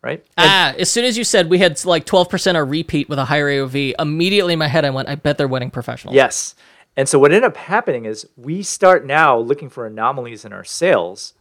right? 0.03 0.25
And- 0.37 0.49
Ah, 0.49 0.75
as 0.79 0.91
soon 0.91 1.05
as 1.07 1.17
you 1.17 1.25
said 1.25 1.49
we 1.51 1.59
had 1.59 1.83
like 1.85 2.05
12% 2.05 2.55
are 2.55 2.65
repeat 2.65 3.09
with 3.09 3.19
a 3.19 3.25
higher 3.25 3.49
AOV, 3.49 3.95
immediately 3.99 4.53
in 4.53 4.59
my 4.59 4.69
head 4.69 4.85
I 4.85 4.91
went, 4.91 5.09
I 5.09 5.15
bet 5.17 5.39
they're 5.39 5.49
wedding 5.49 5.71
professionals. 5.71 6.15
Yes. 6.15 6.55
And 6.99 7.09
so 7.09 7.19
what 7.19 7.31
ended 7.33 7.45
up 7.45 7.57
happening 7.57 8.05
is 8.07 8.27
we 8.37 8.63
start 8.63 9.05
now 9.05 9.37
looking 9.39 9.69
for 9.69 9.87
anomalies 9.87 10.45
in 10.45 10.53
our 10.53 10.65
sales, 10.65 11.35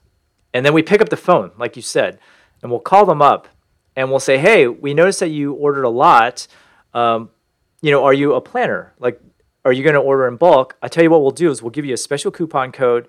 and 0.54 0.66
then 0.66 0.74
we 0.74 0.82
pick 0.82 1.02
up 1.02 1.10
the 1.10 1.18
phone, 1.18 1.52
like 1.58 1.76
you 1.76 1.82
said, 1.82 2.20
and 2.62 2.72
we'll 2.72 2.80
call 2.80 3.06
them 3.06 3.22
up 3.22 3.47
and 3.95 4.10
we'll 4.10 4.20
say, 4.20 4.38
"Hey, 4.38 4.68
we 4.68 4.93
noticed 4.93 5.20
that 5.20 5.30
you 5.30 5.53
ordered 5.53 5.84
a 5.84 5.89
lot. 5.89 6.47
Um, 6.93 7.30
you 7.82 7.91
know, 7.91 8.03
are 8.03 8.14
you 8.14 8.34
a 8.34 8.41
planner? 8.41 8.93
Like, 8.99 9.22
are 9.64 9.74
you 9.74 9.84
going 9.84 9.95
to 9.95 9.99
order 9.99 10.28
in 10.28 10.38
bulk? 10.38 10.78
I 10.82 10.88
tell 10.88 11.03
you 11.03 11.10
what 11.10 11.22
we'll 11.22 11.32
do 11.32 11.49
is 11.49 11.62
we'll 11.62 11.72
give 11.72 11.86
you 11.86 11.93
a 11.93 11.97
special 11.97 12.32
coupon 12.32 12.72
code 12.72 13.08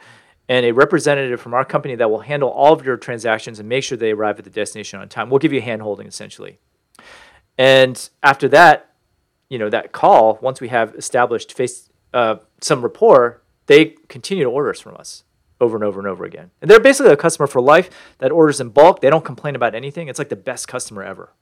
and 0.49 0.64
a 0.64 0.72
representative 0.72 1.40
from 1.40 1.55
our 1.55 1.64
company 1.64 1.94
that 1.97 2.11
will 2.11 2.20
handle 2.20 2.49
all 2.49 2.72
of 2.72 2.84
your 2.84 2.97
transactions 2.97 3.59
and 3.59 3.68
make 3.68 3.84
sure 3.84 3.99
they 3.99 4.12
arrive 4.12 4.38
at 4.38 4.44
the 4.44 4.51
destination 4.51 5.01
on 5.01 5.09
time. 5.09 5.28
We'll 5.28 5.38
give 5.38 5.53
you 5.53 5.61
hand 5.61 5.82
holding 5.82 6.07
essentially. 6.07 6.59
And 7.59 8.09
after 8.22 8.49
that, 8.49 8.94
you 9.49 9.59
know, 9.59 9.70
that 9.70 9.92
call, 9.92 10.38
once 10.40 10.61
we 10.61 10.68
have 10.68 10.94
established 10.94 11.53
face 11.53 11.90
uh, 12.14 12.36
some 12.61 12.82
rapport, 12.82 13.42
they 13.66 13.97
continue 14.09 14.44
to 14.44 14.51
orders 14.51 14.80
from 14.80 14.97
us 14.97 15.24
over 15.61 15.76
and 15.76 15.84
over 15.84 15.98
and 15.98 16.09
over 16.09 16.24
again. 16.24 16.50
And 16.61 16.70
they're 16.70 16.80
basically 16.80 17.12
a 17.12 17.16
customer 17.16 17.46
for 17.46 17.61
life 17.61 17.90
that 18.18 18.32
orders 18.32 18.61
in 18.61 18.70
bulk. 18.70 19.00
They 19.00 19.11
don't 19.11 19.24
complain 19.24 19.54
about 19.54 19.74
anything. 19.74 20.09
It's 20.09 20.18
like 20.18 20.28
the 20.28 20.36
best 20.36 20.68
customer 20.68 21.02
ever. 21.02 21.32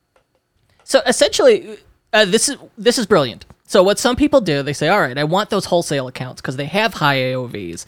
So 0.85 1.01
essentially, 1.07 1.79
uh, 2.13 2.25
this 2.25 2.49
is 2.49 2.57
this 2.79 2.99
is 2.99 3.07
brilliant. 3.07 3.47
So 3.67 3.83
what 3.83 3.99
some 3.99 4.15
people 4.15 4.41
do, 4.41 4.63
they 4.63 4.73
say, 4.73 4.89
"All 4.89 5.01
right, 5.01 5.17
I 5.17 5.25
want 5.25 5.51
those 5.51 5.67
wholesale 5.67 6.07
accounts 6.07 6.41
because 6.41 6.57
they 6.57 6.67
have 6.67 6.95
high 6.95 7.17
AOVs," 7.17 7.87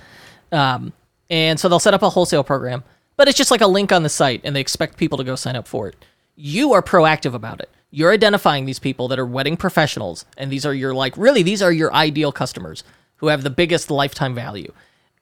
um, 0.51 0.93
and 1.31 1.61
so 1.61 1.69
they'll 1.69 1.79
set 1.79 1.95
up 1.95 2.03
a 2.03 2.11
wholesale 2.11 2.43
program. 2.43 2.83
But 3.17 3.29
it's 3.29 3.39
just 3.39 3.51
like 3.51 3.61
a 3.61 3.67
link 3.67 3.93
on 3.93 4.03
the 4.03 4.09
site, 4.09 4.41
and 4.45 4.57
they 4.57 4.61
expect 4.61 4.97
people 4.97 5.19
to 5.19 5.25
go 5.25 5.37
sign 5.37 5.57
up 5.57 5.69
for 5.69 5.89
it. 5.89 5.97
You 6.35 6.73
are 6.73 6.83
proactive 6.83 7.35
about 7.35 7.61
it. 7.61 7.71
You're 7.91 8.13
identifying 8.13 8.65
these 8.65 8.79
people 8.79 9.09
that 9.09 9.19
are 9.19 9.27
wedding 9.27 9.57
professionals, 9.57 10.25
and 10.37 10.51
these 10.51 10.67
are 10.67 10.75
your 10.75 10.95
like 10.95 11.17
really 11.17 11.43
these 11.43 11.63
are 11.63 11.73
your 11.73 11.93
ideal 11.95 12.33
customers 12.33 12.83
who 13.17 13.29
have 13.29 13.43
the 13.43 13.51
biggest 13.51 13.91
lifetime 13.91 14.35
value. 14.35 14.73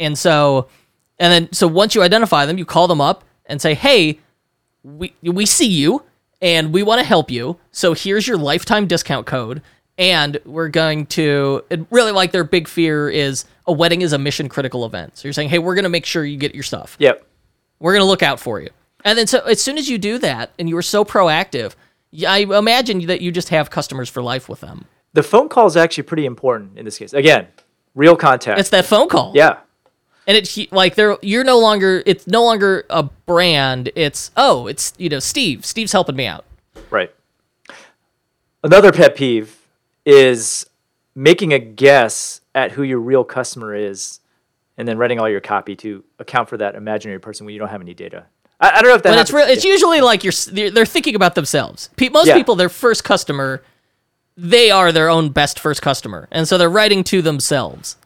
And 0.00 0.18
so, 0.18 0.68
and 1.18 1.32
then 1.32 1.52
so 1.52 1.66
once 1.66 1.94
you 1.94 2.02
identify 2.02 2.46
them, 2.46 2.58
you 2.58 2.64
call 2.64 2.88
them 2.88 3.00
up 3.00 3.24
and 3.46 3.60
say, 3.60 3.74
"Hey, 3.74 4.20
we 4.82 5.14
we 5.22 5.46
see 5.46 5.68
you." 5.68 6.02
and 6.44 6.74
we 6.74 6.82
want 6.82 7.00
to 7.00 7.06
help 7.06 7.30
you. 7.30 7.58
So 7.72 7.94
here's 7.94 8.28
your 8.28 8.36
lifetime 8.36 8.86
discount 8.86 9.26
code. 9.26 9.62
And 9.96 10.38
we're 10.44 10.68
going 10.68 11.06
to 11.06 11.62
really 11.90 12.12
like 12.12 12.32
their 12.32 12.44
big 12.44 12.68
fear 12.68 13.08
is 13.08 13.46
a 13.66 13.72
wedding 13.72 14.02
is 14.02 14.12
a 14.12 14.18
mission 14.18 14.48
critical 14.48 14.84
event. 14.84 15.16
So 15.16 15.26
you're 15.26 15.32
saying, 15.32 15.48
hey, 15.48 15.58
we're 15.58 15.74
going 15.74 15.84
to 15.84 15.88
make 15.88 16.04
sure 16.04 16.24
you 16.24 16.36
get 16.36 16.52
your 16.52 16.64
stuff. 16.64 16.96
Yep. 16.98 17.24
We're 17.78 17.92
going 17.92 18.02
to 18.02 18.08
look 18.08 18.22
out 18.22 18.40
for 18.40 18.60
you. 18.60 18.68
And 19.04 19.16
then 19.16 19.26
so 19.26 19.38
as 19.40 19.62
soon 19.62 19.78
as 19.78 19.88
you 19.88 19.96
do 19.96 20.18
that 20.18 20.50
and 20.58 20.68
you 20.68 20.76
are 20.76 20.82
so 20.82 21.04
proactive, 21.04 21.74
I 22.26 22.40
imagine 22.40 23.06
that 23.06 23.22
you 23.22 23.32
just 23.32 23.48
have 23.48 23.70
customers 23.70 24.10
for 24.10 24.22
life 24.22 24.48
with 24.48 24.60
them. 24.60 24.84
The 25.14 25.22
phone 25.22 25.48
call 25.48 25.66
is 25.66 25.76
actually 25.76 26.04
pretty 26.04 26.26
important 26.26 26.76
in 26.76 26.84
this 26.84 26.98
case. 26.98 27.14
Again, 27.14 27.46
real 27.94 28.16
contact. 28.16 28.60
It's 28.60 28.70
that 28.70 28.84
phone 28.84 29.08
call. 29.08 29.32
yeah. 29.34 29.60
And 30.26 30.36
it's 30.36 30.58
like 30.72 30.94
they're 30.94 31.18
you're 31.22 31.44
no 31.44 31.58
longer 31.58 32.02
it's 32.06 32.26
no 32.26 32.42
longer 32.44 32.86
a 32.90 33.02
brand. 33.02 33.90
It's 33.94 34.30
oh, 34.36 34.66
it's 34.66 34.92
you 34.96 35.08
know, 35.08 35.18
Steve. 35.18 35.64
Steve's 35.66 35.92
helping 35.92 36.16
me 36.16 36.26
out. 36.26 36.44
Right. 36.90 37.14
Another 38.62 38.92
pet 38.92 39.16
peeve 39.16 39.58
is 40.06 40.66
making 41.14 41.52
a 41.52 41.58
guess 41.58 42.40
at 42.54 42.72
who 42.72 42.82
your 42.82 42.98
real 43.00 43.24
customer 43.24 43.74
is 43.74 44.20
and 44.76 44.88
then 44.88 44.98
writing 44.98 45.20
all 45.20 45.28
your 45.28 45.40
copy 45.40 45.76
to 45.76 46.02
account 46.18 46.48
for 46.48 46.56
that 46.56 46.74
imaginary 46.74 47.20
person 47.20 47.44
when 47.46 47.52
you 47.52 47.58
don't 47.58 47.68
have 47.68 47.80
any 47.80 47.94
data. 47.94 48.24
I, 48.60 48.70
I 48.70 48.82
don't 48.82 48.88
know 48.90 48.94
if 48.94 49.02
that 49.02 49.10
But 49.10 49.18
it's 49.20 49.32
real. 49.32 49.46
It's 49.46 49.64
usually 49.64 50.00
like 50.00 50.24
you're 50.24 50.32
they're, 50.50 50.70
they're 50.70 50.86
thinking 50.86 51.14
about 51.14 51.34
themselves. 51.34 51.90
Most 52.12 52.26
Yeah. 52.28 52.34
people, 52.34 52.56
their 52.56 52.68
first 52.68 53.04
customer, 53.04 53.62
they 54.36 54.70
are 54.70 54.90
their 54.92 55.08
own 55.08 55.28
best 55.30 55.60
first 55.60 55.82
customer, 55.82 56.28
and 56.30 56.48
so 56.48 56.58
they're 56.58 56.70
writing 56.70 57.04
to 57.04 57.22
themselves. 57.22 57.96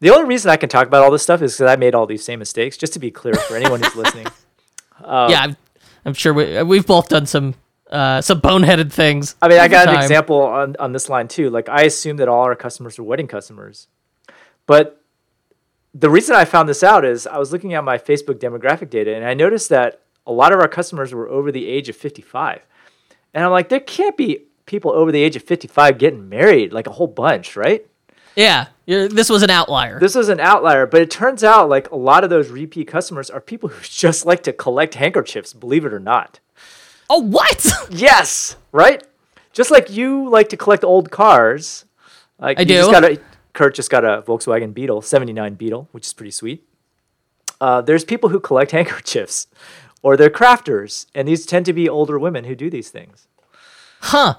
The 0.00 0.10
only 0.10 0.24
reason 0.24 0.50
I 0.50 0.56
can 0.56 0.68
talk 0.68 0.86
about 0.86 1.02
all 1.02 1.10
this 1.10 1.22
stuff 1.22 1.42
is 1.42 1.54
because 1.54 1.70
I 1.70 1.76
made 1.76 1.94
all 1.94 2.06
these 2.06 2.24
same 2.24 2.38
mistakes. 2.38 2.76
Just 2.76 2.94
to 2.94 2.98
be 2.98 3.10
clear 3.10 3.34
for 3.34 3.56
anyone 3.56 3.82
who's 3.82 3.94
listening. 3.94 4.26
Um, 5.04 5.30
yeah, 5.30 5.42
I'm, 5.42 5.56
I'm 6.04 6.14
sure 6.14 6.32
we, 6.32 6.62
we've 6.62 6.86
both 6.86 7.08
done 7.08 7.26
some 7.26 7.54
uh, 7.90 8.20
some 8.20 8.40
boneheaded 8.40 8.92
things. 8.92 9.34
I 9.42 9.48
mean, 9.48 9.58
I 9.58 9.68
got 9.68 9.88
an 9.88 9.96
example 9.96 10.40
on, 10.42 10.76
on 10.78 10.92
this 10.92 11.08
line 11.08 11.28
too. 11.28 11.50
Like, 11.50 11.68
I 11.68 11.82
assume 11.82 12.18
that 12.18 12.28
all 12.28 12.44
our 12.44 12.54
customers 12.54 12.98
are 12.98 13.02
wedding 13.02 13.26
customers. 13.26 13.88
But 14.66 15.02
the 15.92 16.08
reason 16.08 16.36
I 16.36 16.44
found 16.44 16.68
this 16.68 16.84
out 16.84 17.04
is 17.04 17.26
I 17.26 17.38
was 17.38 17.52
looking 17.52 17.74
at 17.74 17.82
my 17.82 17.98
Facebook 17.98 18.38
demographic 18.38 18.90
data 18.90 19.14
and 19.14 19.24
I 19.24 19.34
noticed 19.34 19.70
that 19.70 20.02
a 20.26 20.32
lot 20.32 20.52
of 20.52 20.60
our 20.60 20.68
customers 20.68 21.12
were 21.12 21.28
over 21.28 21.50
the 21.50 21.66
age 21.66 21.88
of 21.88 21.96
55. 21.96 22.64
And 23.34 23.44
I'm 23.44 23.50
like, 23.50 23.68
there 23.68 23.80
can't 23.80 24.16
be 24.16 24.44
people 24.66 24.92
over 24.92 25.10
the 25.10 25.22
age 25.22 25.34
of 25.34 25.42
55 25.42 25.98
getting 25.98 26.28
married, 26.28 26.72
like 26.72 26.86
a 26.86 26.92
whole 26.92 27.08
bunch, 27.08 27.56
right? 27.56 27.84
Yeah, 28.36 28.68
you're, 28.90 29.08
this 29.08 29.30
was 29.30 29.42
an 29.42 29.50
outlier. 29.50 29.98
This 30.00 30.14
was 30.14 30.28
an 30.28 30.40
outlier, 30.40 30.86
but 30.86 31.00
it 31.00 31.10
turns 31.10 31.44
out 31.44 31.68
like 31.68 31.90
a 31.90 31.96
lot 31.96 32.24
of 32.24 32.30
those 32.30 32.48
repeat 32.48 32.88
customers 32.88 33.30
are 33.30 33.40
people 33.40 33.68
who 33.68 33.80
just 34.04 34.26
like 34.26 34.42
to 34.42 34.52
collect 34.52 34.94
handkerchiefs, 34.94 35.52
believe 35.52 35.84
it 35.84 35.92
or 35.92 36.00
not. 36.00 36.40
oh, 37.08 37.20
what? 37.22 37.66
Yes, 37.90 38.56
right? 38.72 39.02
Just 39.52 39.70
like 39.70 39.90
you 39.90 40.28
like 40.28 40.48
to 40.50 40.56
collect 40.56 40.84
old 40.84 41.10
cars. 41.10 41.84
Like 42.38 42.58
I 42.58 42.62
you 42.62 42.68
Just 42.68 42.88
do. 42.88 42.92
got 42.92 43.04
a, 43.04 43.20
Kurt 43.52 43.74
just 43.74 43.90
got 43.90 44.04
a 44.04 44.22
Volkswagen 44.22 44.72
Beetle, 44.72 45.02
79 45.02 45.54
Beetle, 45.54 45.88
which 45.92 46.06
is 46.06 46.12
pretty 46.12 46.30
sweet. 46.30 46.64
Uh, 47.60 47.80
there's 47.82 48.04
people 48.04 48.30
who 48.30 48.40
collect 48.40 48.70
handkerchiefs 48.78 49.46
or 50.02 50.16
they're 50.16 50.30
crafters, 50.30 51.06
and 51.14 51.28
these 51.28 51.44
tend 51.44 51.66
to 51.66 51.72
be 51.72 51.88
older 51.88 52.18
women 52.18 52.44
who 52.44 52.54
do 52.54 52.70
these 52.70 52.90
things. 52.90 53.26
huh? 54.00 54.34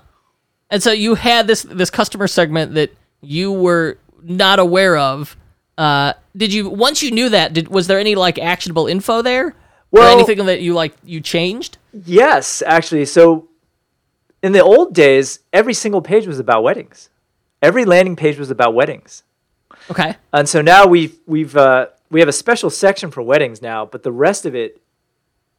And 0.70 0.82
so 0.82 0.92
you 0.92 1.16
had 1.16 1.48
this 1.48 1.64
this 1.64 1.90
customer 1.90 2.28
segment 2.28 2.74
that 2.76 2.92
you 3.22 3.52
were 3.52 3.98
not 4.24 4.60
aware 4.60 4.98
of. 4.98 5.36
Uh, 5.78 6.14
did 6.36 6.54
you 6.54 6.70
once 6.70 7.02
you 7.02 7.12
knew 7.12 7.30
that? 7.30 7.54
Did 7.54 7.68
was 7.70 7.88
there 7.88 8.00
any 8.00 8.16
like 8.16 8.38
actionable 8.40 8.88
info 8.88 9.22
there? 9.22 9.56
or 9.92 10.04
anything 10.04 10.46
that 10.46 10.62
you 10.62 10.74
like 10.74 10.94
you 11.04 11.22
changed? 11.22 11.78
Yes, 11.94 12.64
actually. 12.66 13.06
So 13.06 13.50
in 14.42 14.54
the 14.54 14.64
old 14.64 14.94
days, 14.94 15.40
every 15.52 15.74
single 15.74 16.02
page 16.02 16.28
was 16.28 16.40
about 16.40 16.64
weddings. 16.64 17.10
Every 17.62 17.86
landing 17.86 18.16
page 18.16 18.40
was 18.40 18.50
about 18.50 18.74
weddings. 18.74 19.24
Okay. 19.90 20.16
And 20.34 20.48
so 20.48 20.62
now 20.62 20.88
we've 20.88 21.18
we've 21.26 21.56
uh, 21.56 21.88
we 22.10 22.20
have 22.20 22.30
a 22.30 22.34
special 22.34 22.70
section 22.70 23.12
for 23.12 23.22
weddings 23.22 23.62
now, 23.62 23.86
but 23.86 24.04
the 24.04 24.12
rest 24.12 24.46
of 24.46 24.56
it 24.56 24.82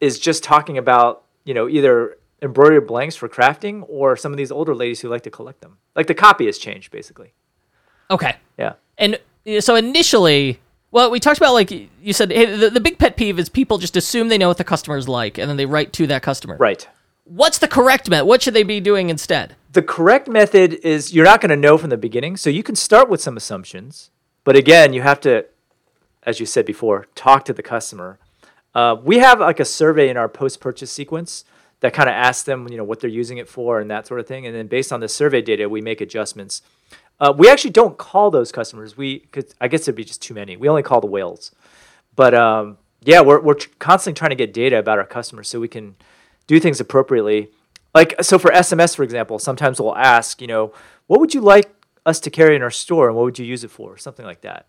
is 0.01 0.19
just 0.19 0.43
talking 0.43 0.77
about 0.77 1.23
you 1.45 1.53
know 1.53 1.69
either 1.69 2.17
embroidered 2.41 2.87
blanks 2.87 3.15
for 3.15 3.29
crafting 3.29 3.85
or 3.87 4.17
some 4.17 4.33
of 4.33 4.37
these 4.37 4.51
older 4.51 4.75
ladies 4.75 4.99
who 4.99 5.07
like 5.07 5.21
to 5.23 5.31
collect 5.31 5.61
them. 5.61 5.77
Like 5.95 6.07
the 6.07 6.13
copy 6.13 6.45
has 6.47 6.57
changed 6.57 6.91
basically. 6.91 7.33
Okay. 8.13 8.35
Yeah. 8.57 8.73
And 8.97 9.19
uh, 9.47 9.59
so 9.59 9.75
initially, 9.75 10.59
well, 10.91 11.09
we 11.09 11.19
talked 11.19 11.37
about 11.37 11.53
like 11.53 11.71
you 11.71 12.13
said, 12.13 12.31
hey, 12.31 12.45
the, 12.55 12.69
the 12.69 12.79
big 12.79 12.99
pet 12.99 13.17
peeve 13.17 13.39
is 13.39 13.49
people 13.49 13.79
just 13.79 13.97
assume 13.97 14.27
they 14.27 14.37
know 14.37 14.47
what 14.47 14.57
the 14.57 14.63
customer's 14.63 15.07
like, 15.09 15.37
and 15.37 15.49
then 15.49 15.57
they 15.57 15.65
write 15.65 15.91
to 15.93 16.07
that 16.07 16.21
customer. 16.21 16.55
Right. 16.57 16.87
What's 17.25 17.57
the 17.57 17.67
correct 17.67 18.09
method? 18.09 18.25
What 18.25 18.41
should 18.41 18.53
they 18.53 18.63
be 18.63 18.79
doing 18.79 19.09
instead? 19.09 19.55
The 19.71 19.81
correct 19.81 20.27
method 20.27 20.73
is 20.83 21.13
you're 21.13 21.25
not 21.25 21.41
going 21.41 21.49
to 21.49 21.55
know 21.55 21.77
from 21.77 21.89
the 21.89 21.97
beginning, 21.97 22.37
so 22.37 22.49
you 22.49 22.63
can 22.63 22.75
start 22.75 23.09
with 23.09 23.21
some 23.21 23.37
assumptions, 23.37 24.11
but 24.43 24.55
again, 24.55 24.93
you 24.93 25.01
have 25.01 25.19
to, 25.21 25.45
as 26.23 26.39
you 26.39 26.45
said 26.45 26.65
before, 26.65 27.07
talk 27.15 27.45
to 27.45 27.53
the 27.53 27.63
customer. 27.63 28.19
Uh, 28.75 28.95
we 29.01 29.19
have 29.19 29.39
like 29.39 29.59
a 29.59 29.65
survey 29.65 30.09
in 30.09 30.17
our 30.17 30.29
post-purchase 30.29 30.91
sequence 30.91 31.45
that 31.79 31.93
kind 31.93 32.09
of 32.09 32.13
asks 32.13 32.43
them, 32.43 32.67
you 32.69 32.77
know, 32.77 32.83
what 32.83 32.99
they're 32.99 33.09
using 33.09 33.37
it 33.37 33.47
for 33.47 33.79
and 33.79 33.89
that 33.89 34.05
sort 34.05 34.19
of 34.19 34.27
thing, 34.27 34.45
and 34.45 34.55
then 34.55 34.67
based 34.67 34.93
on 34.93 34.99
the 34.99 35.09
survey 35.09 35.41
data, 35.41 35.67
we 35.67 35.81
make 35.81 36.01
adjustments. 36.01 36.61
Uh, 37.23 37.31
we 37.31 37.49
actually 37.49 37.71
don't 37.71 37.97
call 37.97 38.29
those 38.29 38.51
customers. 38.51 38.97
We, 38.97 39.19
cause 39.31 39.55
I 39.61 39.69
guess 39.69 39.83
it'd 39.83 39.95
be 39.95 40.03
just 40.03 40.21
too 40.21 40.33
many. 40.33 40.57
We 40.57 40.67
only 40.67 40.83
call 40.83 40.99
the 40.99 41.07
whales. 41.07 41.51
But 42.15 42.33
um, 42.33 42.77
yeah, 43.01 43.21
we're 43.21 43.39
we're 43.39 43.53
tr- 43.53 43.69
constantly 43.79 44.17
trying 44.17 44.31
to 44.31 44.35
get 44.35 44.53
data 44.53 44.77
about 44.77 44.99
our 44.99 45.05
customers 45.05 45.47
so 45.47 45.59
we 45.61 45.69
can 45.69 45.95
do 46.47 46.59
things 46.59 46.81
appropriately. 46.81 47.49
Like 47.95 48.21
so 48.21 48.37
for 48.37 48.51
SMS, 48.51 48.93
for 48.95 49.03
example, 49.03 49.39
sometimes 49.39 49.79
we'll 49.79 49.95
ask, 49.95 50.41
you 50.41 50.47
know, 50.47 50.73
what 51.07 51.21
would 51.21 51.33
you 51.33 51.39
like 51.39 51.71
us 52.05 52.19
to 52.19 52.29
carry 52.29 52.55
in 52.57 52.61
our 52.61 52.71
store, 52.71 53.07
and 53.07 53.15
what 53.15 53.23
would 53.23 53.39
you 53.39 53.45
use 53.45 53.63
it 53.63 53.71
for, 53.71 53.97
something 53.97 54.25
like 54.25 54.41
that. 54.41 54.67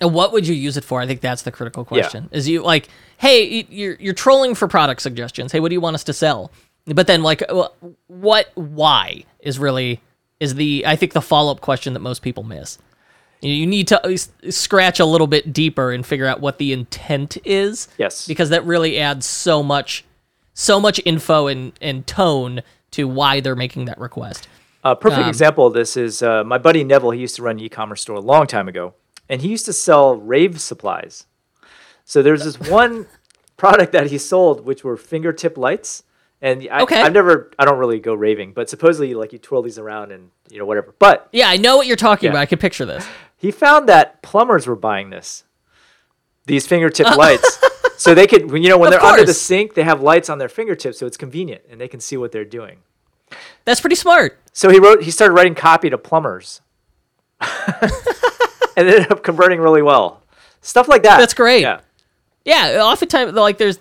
And 0.00 0.14
what 0.14 0.32
would 0.32 0.46
you 0.46 0.54
use 0.54 0.78
it 0.78 0.84
for? 0.84 1.00
I 1.02 1.06
think 1.06 1.20
that's 1.20 1.42
the 1.42 1.52
critical 1.52 1.84
question. 1.84 2.28
Is 2.32 2.48
you 2.48 2.62
like, 2.62 2.88
hey, 3.18 3.66
you're 3.68 3.96
you're 4.00 4.14
trolling 4.14 4.54
for 4.54 4.66
product 4.66 5.02
suggestions. 5.02 5.52
Hey, 5.52 5.60
what 5.60 5.68
do 5.68 5.74
you 5.74 5.80
want 5.80 5.94
us 5.94 6.04
to 6.04 6.12
sell? 6.12 6.50
But 6.86 7.06
then 7.06 7.22
like, 7.22 7.42
uh, 7.48 7.68
what? 8.06 8.50
Why 8.54 9.24
is 9.38 9.58
really 9.58 10.00
is 10.44 10.54
the 10.54 10.84
I 10.86 10.94
think 10.96 11.12
the 11.12 11.20
follow 11.22 11.50
up 11.50 11.60
question 11.60 11.92
that 11.94 12.00
most 12.00 12.22
people 12.22 12.42
miss. 12.44 12.78
You 13.40 13.66
need 13.66 13.88
to 13.88 14.16
scratch 14.50 15.00
a 15.00 15.04
little 15.04 15.26
bit 15.26 15.52
deeper 15.52 15.92
and 15.92 16.06
figure 16.06 16.26
out 16.26 16.40
what 16.40 16.56
the 16.58 16.72
intent 16.72 17.36
is. 17.44 17.88
Yes. 17.98 18.26
because 18.26 18.48
that 18.50 18.64
really 18.64 18.98
adds 18.98 19.26
so 19.26 19.62
much, 19.62 20.04
so 20.54 20.78
much 20.80 21.00
info 21.04 21.46
and 21.48 21.72
and 21.82 22.06
tone 22.06 22.62
to 22.92 23.08
why 23.08 23.40
they're 23.40 23.56
making 23.56 23.86
that 23.86 23.98
request. 23.98 24.48
A 24.84 24.94
perfect 24.94 25.22
Um, 25.22 25.28
example 25.28 25.66
of 25.66 25.72
this 25.74 25.96
is 25.96 26.22
uh, 26.22 26.44
my 26.44 26.58
buddy 26.58 26.84
Neville. 26.84 27.10
He 27.10 27.20
used 27.20 27.36
to 27.36 27.42
run 27.42 27.56
an 27.58 27.64
e-commerce 27.64 28.02
store 28.02 28.16
a 28.16 28.20
long 28.20 28.46
time 28.46 28.68
ago, 28.68 28.94
and 29.28 29.42
he 29.42 29.48
used 29.48 29.64
to 29.66 29.72
sell 29.72 30.14
rave 30.14 30.60
supplies. 30.60 31.26
So 32.04 32.22
there's 32.22 32.44
this 32.44 32.60
one 32.70 33.06
product 33.56 33.92
that 33.92 34.06
he 34.10 34.18
sold, 34.18 34.64
which 34.64 34.84
were 34.84 34.96
fingertip 34.96 35.58
lights. 35.58 36.03
And 36.44 36.68
I, 36.70 36.82
Okay. 36.82 37.00
I've 37.00 37.14
never, 37.14 37.50
I 37.58 37.64
don't 37.64 37.78
really 37.78 37.98
go 37.98 38.12
raving, 38.12 38.52
but 38.52 38.68
supposedly 38.68 39.14
like 39.14 39.32
you 39.32 39.38
twirl 39.38 39.62
these 39.62 39.78
around 39.78 40.12
and 40.12 40.30
you 40.50 40.58
know 40.58 40.66
whatever. 40.66 40.94
But 40.98 41.26
Yeah, 41.32 41.48
I 41.48 41.56
know 41.56 41.78
what 41.78 41.86
you're 41.86 41.96
talking 41.96 42.26
Yeah. 42.26 42.32
about. 42.32 42.40
I 42.40 42.46
can 42.46 42.58
picture 42.58 42.84
this. 42.84 43.08
he 43.38 43.50
found 43.50 43.88
that 43.88 44.20
plumbers 44.20 44.66
were 44.66 44.76
buying 44.76 45.08
this, 45.08 45.44
these 46.44 46.66
fingertip 46.66 47.06
oh. 47.10 47.16
lights, 47.16 47.58
so 47.96 48.14
they 48.14 48.26
could, 48.26 48.50
when 48.52 48.62
you 48.62 48.68
know, 48.68 48.76
when 48.76 48.92
Of 48.92 49.00
they're 49.00 49.10
under 49.10 49.24
the 49.24 49.32
sink, 49.32 49.72
they 49.72 49.84
have 49.84 50.02
lights 50.02 50.28
on 50.28 50.36
their 50.36 50.50
fingertips, 50.50 50.98
so 50.98 51.06
it's 51.06 51.16
convenient 51.16 51.62
and 51.70 51.80
they 51.80 51.88
can 51.88 51.98
see 51.98 52.18
what 52.18 52.30
they're 52.30 52.44
doing. 52.44 52.80
That's 53.64 53.80
pretty 53.80 53.96
smart. 53.96 54.38
So 54.52 54.68
he 54.68 54.78
wrote. 54.78 55.02
He 55.02 55.10
started 55.10 55.32
writing 55.32 55.54
copy 55.54 55.88
to 55.88 55.96
plumbers, 55.96 56.60
and 57.40 57.90
ended 58.76 59.10
up 59.10 59.24
converting 59.24 59.60
really 59.60 59.82
well. 59.82 60.22
Stuff 60.60 60.88
like 60.88 61.02
that. 61.04 61.18
That's 61.18 61.34
great. 61.34 61.62
Yeah. 61.62 61.80
Yeah, 62.44 62.82
oftentimes 62.84 63.32
like 63.32 63.56
there's 63.56 63.78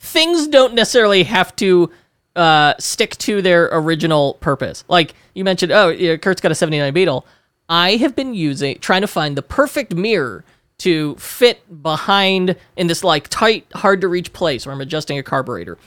things 0.00 0.48
don't 0.48 0.74
necessarily 0.74 1.22
have 1.24 1.54
to 1.56 1.90
uh, 2.34 2.74
stick 2.78 3.16
to 3.18 3.42
their 3.42 3.68
original 3.72 4.34
purpose. 4.34 4.82
Like 4.88 5.14
you 5.34 5.44
mentioned, 5.44 5.72
oh, 5.72 5.88
yeah, 5.90 6.16
Kurt's 6.16 6.40
got 6.40 6.50
a 6.50 6.54
79 6.54 6.92
Beetle. 6.92 7.26
I 7.68 7.96
have 7.96 8.16
been 8.16 8.34
using 8.34 8.78
trying 8.78 9.02
to 9.02 9.06
find 9.06 9.36
the 9.36 9.42
perfect 9.42 9.94
mirror 9.94 10.44
to 10.78 11.14
fit 11.16 11.82
behind 11.82 12.56
in 12.76 12.86
this 12.86 13.04
like 13.04 13.28
tight, 13.28 13.66
hard 13.74 14.00
to 14.00 14.08
reach 14.08 14.32
place 14.32 14.66
where 14.66 14.74
I'm 14.74 14.80
adjusting 14.80 15.18
a 15.18 15.22
carburetor. 15.22 15.78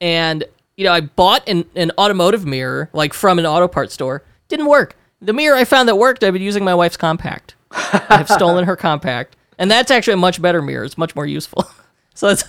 And 0.00 0.44
you 0.76 0.84
know, 0.84 0.92
I 0.92 1.00
bought 1.00 1.48
an, 1.48 1.64
an 1.76 1.92
automotive 1.96 2.44
mirror 2.44 2.90
like 2.92 3.14
from 3.14 3.38
an 3.38 3.46
auto 3.46 3.68
parts 3.68 3.94
store. 3.94 4.24
Didn't 4.48 4.66
work. 4.66 4.96
The 5.20 5.32
mirror 5.32 5.56
I 5.56 5.64
found 5.64 5.88
that 5.88 5.96
worked, 5.96 6.24
I've 6.24 6.32
been 6.32 6.42
using 6.42 6.64
my 6.64 6.74
wife's 6.74 6.96
compact. 6.96 7.54
I've 7.70 8.28
stolen 8.28 8.64
her 8.64 8.74
compact, 8.74 9.36
and 9.56 9.70
that's 9.70 9.90
actually 9.90 10.14
a 10.14 10.18
much 10.18 10.42
better 10.42 10.60
mirror. 10.60 10.84
It's 10.84 10.98
much 10.98 11.14
more 11.14 11.24
useful. 11.24 11.64
so 12.14 12.28
that's 12.28 12.44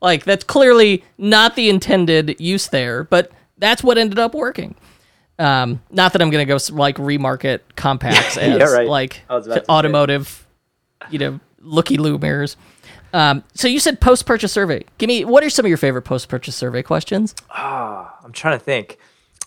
like 0.00 0.24
that's 0.24 0.44
clearly 0.44 1.04
not 1.16 1.56
the 1.56 1.68
intended 1.68 2.40
use 2.40 2.68
there, 2.68 3.04
but 3.04 3.30
that's 3.58 3.82
what 3.82 3.98
ended 3.98 4.18
up 4.18 4.34
working. 4.34 4.74
Um, 5.38 5.80
not 5.90 6.12
that 6.12 6.22
I'm 6.22 6.30
gonna 6.30 6.44
go 6.44 6.58
like 6.72 6.96
remarket 6.96 7.60
compacts 7.76 8.36
as 8.38 8.58
Yeah, 8.58 8.64
right. 8.76 8.88
like 8.88 9.22
I 9.28 9.36
was 9.36 9.46
about 9.46 9.54
to 9.56 9.60
say. 9.60 9.66
automotive, 9.68 10.46
you 11.10 11.18
know, 11.18 11.40
looky 11.60 11.96
loo 11.96 12.18
mirrors. 12.18 12.56
Um, 13.12 13.42
so 13.54 13.68
you 13.68 13.80
said 13.80 14.00
post 14.00 14.26
purchase 14.26 14.52
survey. 14.52 14.84
Give 14.98 15.08
me 15.08 15.24
what 15.24 15.42
are 15.44 15.48
some 15.50 15.64
of 15.64 15.68
your 15.68 15.78
favorite 15.78 16.02
post 16.02 16.28
purchase 16.28 16.56
survey 16.56 16.82
questions? 16.82 17.34
Ah, 17.50 18.18
I'm 18.24 18.32
trying 18.32 18.58
to 18.58 18.64
think. 18.64 18.98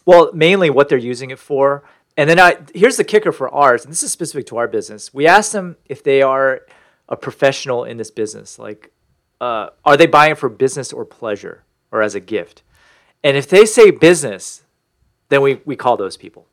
Well, 0.05 0.31
mainly 0.33 0.69
what 0.69 0.89
they're 0.89 0.97
using 0.97 1.29
it 1.29 1.37
for. 1.39 1.83
And 2.17 2.29
then 2.29 2.39
I 2.39 2.57
here's 2.73 2.97
the 2.97 3.03
kicker 3.03 3.31
for 3.31 3.49
ours, 3.53 3.83
and 3.83 3.91
this 3.91 4.01
is 4.03 4.11
specific 4.11 4.47
to 4.47 4.57
our 4.57 4.67
business. 4.67 5.13
We 5.13 5.27
asked 5.27 5.51
them 5.53 5.77
if 5.85 6.03
they 6.03 6.21
are 6.21 6.61
a 7.07 7.15
professional 7.15 7.83
in 7.83 7.97
this 7.97 8.09
business. 8.11 8.57
Like, 8.57 8.91
uh, 9.41 9.71
are 9.83 9.97
they 9.97 10.05
buying 10.05 10.35
for 10.35 10.47
business 10.47 10.93
or 10.93 11.03
pleasure 11.03 11.63
or 11.91 12.01
as 12.01 12.15
a 12.15 12.19
gift? 12.19 12.61
And 13.23 13.35
if 13.35 13.49
they 13.49 13.65
say 13.65 13.91
business, 13.91 14.63
then 15.29 15.41
we, 15.41 15.61
we 15.65 15.75
call 15.75 15.97
those 15.97 16.15
people. 16.15 16.47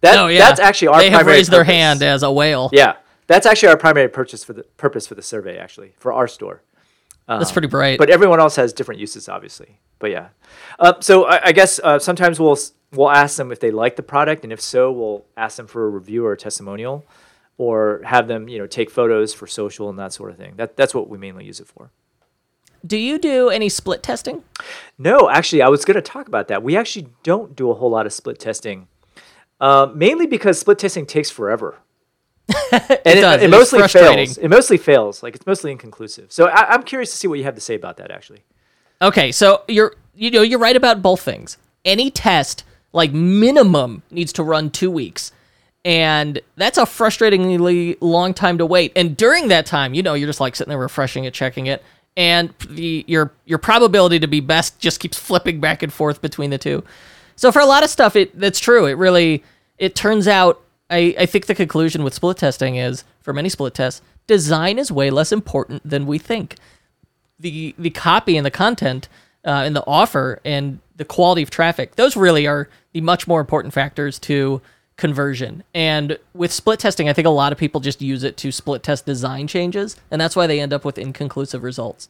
That, 0.00 0.18
Oh 0.18 0.26
yeah, 0.26 0.48
That's 0.48 0.58
actually 0.58 0.88
our 0.88 0.98
they 0.98 1.10
have 1.10 1.20
primary 1.20 1.36
raised 1.36 1.50
their 1.50 1.64
hand 1.64 2.02
as 2.02 2.22
a 2.22 2.32
whale. 2.32 2.70
Yeah, 2.72 2.96
that's 3.26 3.44
actually 3.44 3.68
our 3.68 3.76
primary 3.76 4.08
purchase 4.08 4.42
for 4.42 4.54
the 4.54 4.62
purpose 4.62 5.06
for 5.06 5.14
the 5.14 5.22
survey. 5.22 5.58
Actually, 5.58 5.92
for 5.98 6.12
our 6.12 6.26
store. 6.26 6.62
That's 7.28 7.52
pretty 7.52 7.68
bright. 7.68 7.98
But 7.98 8.10
everyone 8.10 8.40
else 8.40 8.56
has 8.56 8.72
different 8.72 9.00
uses, 9.00 9.28
obviously. 9.28 9.78
But 10.00 10.10
yeah, 10.10 10.28
uh, 10.80 10.94
so 11.00 11.26
I, 11.26 11.48
I 11.48 11.52
guess 11.52 11.78
uh, 11.84 11.98
sometimes 11.98 12.40
we'll 12.40 12.58
we'll 12.92 13.10
ask 13.10 13.36
them 13.36 13.52
if 13.52 13.60
they 13.60 13.70
like 13.70 13.96
the 13.96 14.02
product, 14.02 14.42
and 14.42 14.52
if 14.52 14.60
so, 14.60 14.90
we'll 14.90 15.26
ask 15.36 15.58
them 15.58 15.66
for 15.66 15.86
a 15.86 15.90
review 15.90 16.24
or 16.24 16.32
a 16.32 16.36
testimonial, 16.36 17.04
or 17.58 18.00
have 18.04 18.26
them 18.26 18.48
you 18.48 18.58
know 18.58 18.66
take 18.66 18.90
photos 18.90 19.34
for 19.34 19.46
social 19.46 19.90
and 19.90 19.98
that 19.98 20.14
sort 20.14 20.30
of 20.30 20.38
thing. 20.38 20.54
That 20.56 20.76
that's 20.76 20.94
what 20.94 21.08
we 21.10 21.18
mainly 21.18 21.44
use 21.44 21.60
it 21.60 21.68
for. 21.68 21.90
Do 22.86 22.96
you 22.96 23.18
do 23.18 23.48
any 23.48 23.68
split 23.68 24.02
testing? 24.02 24.42
No, 24.98 25.30
actually, 25.30 25.62
I 25.62 25.68
was 25.68 25.84
going 25.84 25.96
to 25.96 26.02
talk 26.02 26.28
about 26.28 26.48
that. 26.48 26.62
We 26.62 26.76
actually 26.76 27.08
don't 27.22 27.54
do 27.56 27.70
a 27.70 27.74
whole 27.74 27.90
lot 27.90 28.06
of 28.06 28.12
split 28.12 28.38
testing, 28.38 28.88
uh, 29.60 29.90
mainly 29.94 30.26
because 30.26 30.58
split 30.58 30.78
testing 30.78 31.06
takes 31.06 31.30
forever. 31.30 31.78
and 32.72 33.00
it, 33.04 33.20
does. 33.20 33.42
it 33.42 33.44
It 33.44 33.50
mostly 33.50 33.86
fails. 33.86 34.38
It 34.38 34.48
mostly 34.48 34.76
fails. 34.76 35.22
Like 35.22 35.36
it's 35.36 35.46
mostly 35.46 35.70
inconclusive. 35.70 36.32
So 36.32 36.46
I, 36.48 36.72
I'm 36.72 36.82
curious 36.82 37.10
to 37.12 37.16
see 37.16 37.28
what 37.28 37.38
you 37.38 37.44
have 37.44 37.54
to 37.54 37.60
say 37.60 37.74
about 37.74 37.96
that. 37.98 38.10
Actually, 38.10 38.42
Okay, 39.02 39.32
so 39.32 39.62
you're 39.66 39.94
you 40.14 40.30
know 40.30 40.42
you're 40.42 40.58
right 40.58 40.76
about 40.76 41.00
both 41.00 41.22
things. 41.22 41.56
Any 41.84 42.10
test 42.10 42.64
like 42.92 43.12
minimum 43.12 44.02
needs 44.10 44.32
to 44.34 44.42
run 44.42 44.70
two 44.70 44.90
weeks, 44.90 45.32
and 45.84 46.40
that's 46.56 46.76
a 46.76 46.82
frustratingly 46.82 47.96
long 48.00 48.34
time 48.34 48.58
to 48.58 48.66
wait. 48.66 48.92
And 48.94 49.16
during 49.16 49.48
that 49.48 49.64
time, 49.64 49.94
you 49.94 50.02
know, 50.02 50.14
you're 50.14 50.28
just 50.28 50.40
like 50.40 50.54
sitting 50.54 50.68
there 50.68 50.78
refreshing 50.78 51.24
it, 51.24 51.32
checking 51.32 51.66
it, 51.66 51.82
and 52.16 52.52
the 52.68 53.04
your 53.06 53.32
your 53.44 53.58
probability 53.58 54.18
to 54.20 54.26
be 54.26 54.40
best 54.40 54.78
just 54.78 55.00
keeps 55.00 55.18
flipping 55.18 55.60
back 55.60 55.82
and 55.82 55.92
forth 55.92 56.20
between 56.20 56.50
the 56.50 56.58
two. 56.58 56.84
So 57.36 57.50
for 57.52 57.60
a 57.60 57.66
lot 57.66 57.82
of 57.82 57.90
stuff, 57.90 58.16
it 58.16 58.38
that's 58.38 58.60
true. 58.60 58.86
It 58.86 58.94
really 58.94 59.44
it 59.78 59.94
turns 59.94 60.28
out. 60.28 60.60
I, 60.92 61.14
I 61.16 61.26
think 61.26 61.46
the 61.46 61.54
conclusion 61.54 62.02
with 62.02 62.14
split 62.14 62.36
testing 62.38 62.74
is 62.74 63.04
for 63.20 63.32
many 63.32 63.48
split 63.48 63.74
tests, 63.74 64.02
design 64.26 64.76
is 64.76 64.90
way 64.90 65.08
less 65.08 65.30
important 65.30 65.88
than 65.88 66.04
we 66.04 66.18
think 66.18 66.56
the 67.40 67.74
the 67.78 67.90
copy 67.90 68.36
and 68.36 68.46
the 68.46 68.50
content 68.50 69.08
uh, 69.44 69.62
and 69.64 69.74
the 69.74 69.84
offer 69.86 70.40
and 70.44 70.78
the 70.96 71.04
quality 71.04 71.42
of 71.42 71.50
traffic 71.50 71.96
those 71.96 72.16
really 72.16 72.46
are 72.46 72.68
the 72.92 73.00
much 73.00 73.26
more 73.26 73.40
important 73.40 73.72
factors 73.72 74.18
to 74.18 74.60
conversion. 75.00 75.64
And 75.74 76.18
with 76.34 76.52
split 76.52 76.78
testing 76.78 77.08
i 77.08 77.12
think 77.12 77.26
a 77.26 77.30
lot 77.30 77.50
of 77.52 77.58
people 77.58 77.80
just 77.80 78.02
use 78.02 78.22
it 78.22 78.36
to 78.36 78.52
split 78.52 78.82
test 78.82 79.06
design 79.06 79.48
changes 79.48 79.96
and 80.10 80.20
that's 80.20 80.36
why 80.36 80.46
they 80.46 80.60
end 80.60 80.72
up 80.72 80.84
with 80.84 80.98
inconclusive 80.98 81.62
results. 81.64 82.08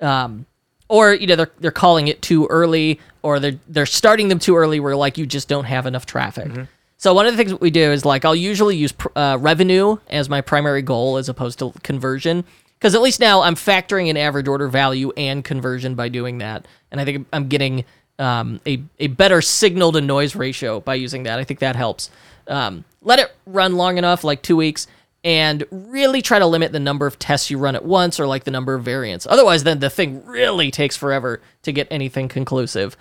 Um, 0.00 0.46
or 0.88 1.12
you 1.14 1.26
know 1.26 1.36
they're, 1.36 1.50
they're 1.60 1.70
calling 1.70 2.08
it 2.08 2.22
too 2.22 2.46
early 2.46 2.98
or 3.22 3.38
they're 3.38 3.58
they're 3.68 3.86
starting 3.86 4.28
them 4.28 4.38
too 4.38 4.56
early 4.56 4.80
where 4.80 4.96
like 4.96 5.16
you 5.18 5.26
just 5.26 5.46
don't 5.46 5.64
have 5.64 5.86
enough 5.86 6.06
traffic. 6.06 6.50
So 6.96 7.12
one 7.14 7.26
of 7.26 7.32
the 7.32 7.36
things 7.36 7.50
that 7.50 7.60
we 7.60 7.70
do 7.70 7.92
is 7.92 8.04
like 8.04 8.24
i'll 8.24 8.34
usually 8.34 8.76
use 8.76 8.92
pr- 8.92 9.16
uh, 9.16 9.36
revenue 9.38 9.98
as 10.08 10.28
my 10.28 10.40
primary 10.40 10.82
goal 10.82 11.18
as 11.18 11.28
opposed 11.28 11.58
to 11.58 11.72
conversion 11.82 12.44
because 12.78 12.94
at 12.94 13.02
least 13.02 13.20
now 13.20 13.42
i'm 13.42 13.54
factoring 13.56 14.08
in 14.08 14.16
average 14.16 14.48
order 14.48 14.68
value 14.68 15.12
and 15.16 15.44
conversion 15.44 15.94
by 15.94 16.08
doing 16.08 16.38
that. 16.38 16.66
And 16.90 17.00
i 17.00 17.04
think 17.04 17.26
i'm 17.32 17.48
getting 17.48 17.84
um, 18.18 18.60
a, 18.66 18.82
a 18.98 19.08
better 19.08 19.40
signal 19.40 19.92
to 19.92 20.00
noise 20.00 20.36
ratio 20.36 20.80
by 20.80 20.94
using 20.94 21.24
that 21.24 21.38
i 21.38 21.44
think 21.44 21.60
that 21.60 21.76
helps 21.76 22.10
um, 22.48 22.84
let 23.00 23.18
it 23.18 23.34
run 23.46 23.76
long 23.76 23.98
enough 23.98 24.24
like 24.24 24.42
two 24.42 24.56
weeks 24.56 24.86
and 25.24 25.64
really 25.70 26.20
try 26.20 26.38
to 26.38 26.46
limit 26.46 26.72
the 26.72 26.80
number 26.80 27.06
of 27.06 27.18
tests 27.18 27.50
you 27.50 27.58
run 27.58 27.76
at 27.76 27.84
once 27.84 28.18
or 28.18 28.26
like 28.26 28.44
the 28.44 28.50
number 28.50 28.74
of 28.74 28.82
variants. 28.82 29.26
Otherwise, 29.28 29.62
then 29.64 29.78
the 29.78 29.90
thing 29.90 30.24
really 30.26 30.70
takes 30.70 30.96
forever 30.96 31.40
to 31.62 31.72
get 31.72 31.86
anything 31.90 32.28
conclusive. 32.28 32.96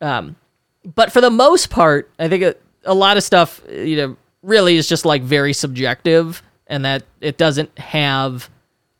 Um, 0.00 0.36
but 0.94 1.12
for 1.12 1.20
the 1.20 1.30
most 1.30 1.70
part, 1.70 2.10
I 2.18 2.28
think 2.28 2.44
a, 2.44 2.54
a 2.84 2.94
lot 2.94 3.16
of 3.16 3.24
stuff, 3.24 3.60
you 3.68 3.96
know, 3.96 4.16
really 4.42 4.76
is 4.76 4.88
just 4.88 5.04
like 5.04 5.22
very 5.22 5.52
subjective 5.52 6.42
and 6.66 6.84
that 6.84 7.02
it 7.20 7.38
doesn't 7.38 7.76
have, 7.78 8.48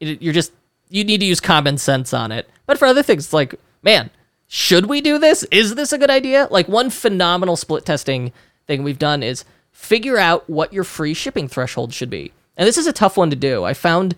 it, 0.01 0.21
you're 0.21 0.33
just, 0.33 0.53
you 0.89 1.05
need 1.05 1.19
to 1.19 1.27
use 1.27 1.41
common 1.41 1.79
sense 1.79 2.13
on 2.13 2.33
it. 2.33 2.49
But 2.67 2.79
for 2.79 2.87
other 2.87 3.03
things, 3.03 3.33
like, 3.33 3.55
man, 3.83 4.11
should 4.49 4.87
we 4.87 5.01
do 5.01 5.19
this? 5.19 5.43
Is 5.51 5.75
this 5.75 5.93
a 5.93 5.99
good 5.99 6.11
idea? 6.11 6.49
Like 6.51 6.69
one 6.69 6.91
phenomenal 6.91 7.57
split 7.57 7.85
testing 7.85 8.33
thing 8.67 8.83
we've 8.83 8.99
done 8.99 9.23
is 9.23 9.45
figure 9.73 10.19
out 10.19 10.49
what 10.49 10.73
your 10.73 10.85
free 10.85 11.15
shipping 11.15 11.49
threshold 11.49 11.93
should 11.93 12.11
be. 12.11 12.33
And 12.57 12.67
this 12.67 12.79
is 12.79 12.87
a 12.87 12.93
tough 12.93 13.17
one 13.17 13.31
to 13.31 13.37
do. 13.37 13.65
I 13.65 13.75
found 13.75 14.15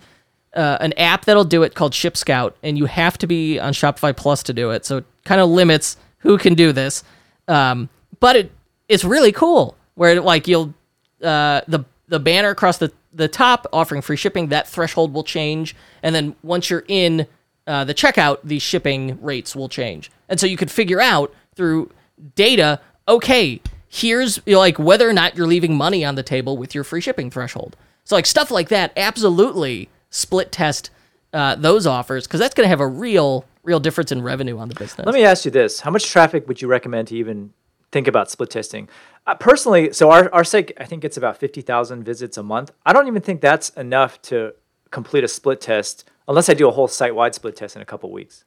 uh, 0.55 0.77
an 0.79 0.93
app 0.93 1.25
that'll 1.25 1.43
do 1.43 1.63
it 1.63 1.75
called 1.75 1.93
ShipScout, 1.93 2.53
and 2.63 2.77
you 2.77 2.85
have 2.85 3.17
to 3.19 3.27
be 3.27 3.59
on 3.59 3.73
Shopify 3.73 4.15
Plus 4.15 4.43
to 4.43 4.53
do 4.53 4.71
it. 4.71 4.85
So 4.85 4.97
it 4.97 5.05
kind 5.25 5.41
of 5.41 5.49
limits 5.49 5.97
who 6.19 6.37
can 6.37 6.53
do 6.53 6.71
this. 6.71 7.03
Um, 7.47 7.89
but 8.19 8.35
it 8.35 8.51
it's 8.87 9.03
really 9.03 9.31
cool 9.31 9.75
where 9.95 10.21
like 10.21 10.47
you'll 10.47 10.73
uh, 11.21 11.61
the 11.67 11.83
the 12.07 12.19
banner 12.19 12.49
across 12.49 12.77
the 12.77 12.91
the 13.13 13.27
top 13.27 13.67
offering 13.73 14.01
free 14.01 14.17
shipping 14.17 14.47
that 14.47 14.67
threshold 14.67 15.13
will 15.13 15.23
change, 15.23 15.75
and 16.03 16.13
then 16.13 16.35
once 16.43 16.69
you're 16.69 16.85
in 16.87 17.27
uh, 17.67 17.83
the 17.83 17.93
checkout, 17.93 18.39
the 18.43 18.59
shipping 18.59 19.21
rates 19.21 19.55
will 19.55 19.69
change, 19.69 20.09
and 20.29 20.39
so 20.39 20.47
you 20.47 20.57
could 20.57 20.71
figure 20.71 21.01
out 21.01 21.33
through 21.55 21.91
data. 22.35 22.79
Okay, 23.07 23.61
here's 23.87 24.39
you 24.45 24.53
know, 24.53 24.59
like 24.59 24.79
whether 24.79 25.07
or 25.07 25.13
not 25.13 25.35
you're 25.35 25.47
leaving 25.47 25.75
money 25.75 26.03
on 26.03 26.15
the 26.15 26.23
table 26.23 26.57
with 26.57 26.73
your 26.73 26.83
free 26.83 27.01
shipping 27.01 27.29
threshold. 27.29 27.75
So 28.03 28.15
like 28.15 28.25
stuff 28.25 28.51
like 28.51 28.69
that, 28.69 28.93
absolutely 28.95 29.89
split 30.09 30.51
test 30.51 30.89
uh, 31.33 31.55
those 31.55 31.85
offers 31.85 32.25
because 32.25 32.39
that's 32.39 32.55
going 32.55 32.65
to 32.65 32.69
have 32.69 32.79
a 32.79 32.87
real 32.87 33.45
real 33.63 33.79
difference 33.79 34.11
in 34.11 34.21
revenue 34.21 34.57
on 34.57 34.69
the 34.69 34.75
business. 34.75 35.05
Let 35.05 35.13
me 35.13 35.25
ask 35.25 35.45
you 35.45 35.51
this: 35.51 35.81
How 35.81 35.91
much 35.91 36.09
traffic 36.09 36.47
would 36.47 36.61
you 36.61 36.67
recommend 36.67 37.09
to 37.09 37.15
even 37.15 37.51
think 37.91 38.07
about 38.07 38.31
split 38.31 38.49
testing? 38.49 38.87
Uh, 39.25 39.35
personally, 39.35 39.91
so 39.93 40.09
our 40.09 40.33
our 40.33 40.43
site 40.43 40.71
I 40.79 40.85
think 40.85 41.03
it's 41.03 41.17
about 41.17 41.37
fifty 41.37 41.61
thousand 41.61 42.03
visits 42.03 42.37
a 42.37 42.43
month. 42.43 42.71
I 42.85 42.93
don't 42.93 43.07
even 43.07 43.21
think 43.21 43.41
that's 43.41 43.69
enough 43.71 44.21
to 44.23 44.53
complete 44.89 45.23
a 45.23 45.27
split 45.27 45.59
test 45.59 46.09
unless 46.27 46.49
I 46.49 46.53
do 46.53 46.67
a 46.67 46.71
whole 46.71 46.87
site 46.87 47.15
wide 47.15 47.35
split 47.35 47.55
test 47.55 47.75
in 47.75 47.81
a 47.81 47.85
couple 47.85 48.11
weeks. 48.11 48.43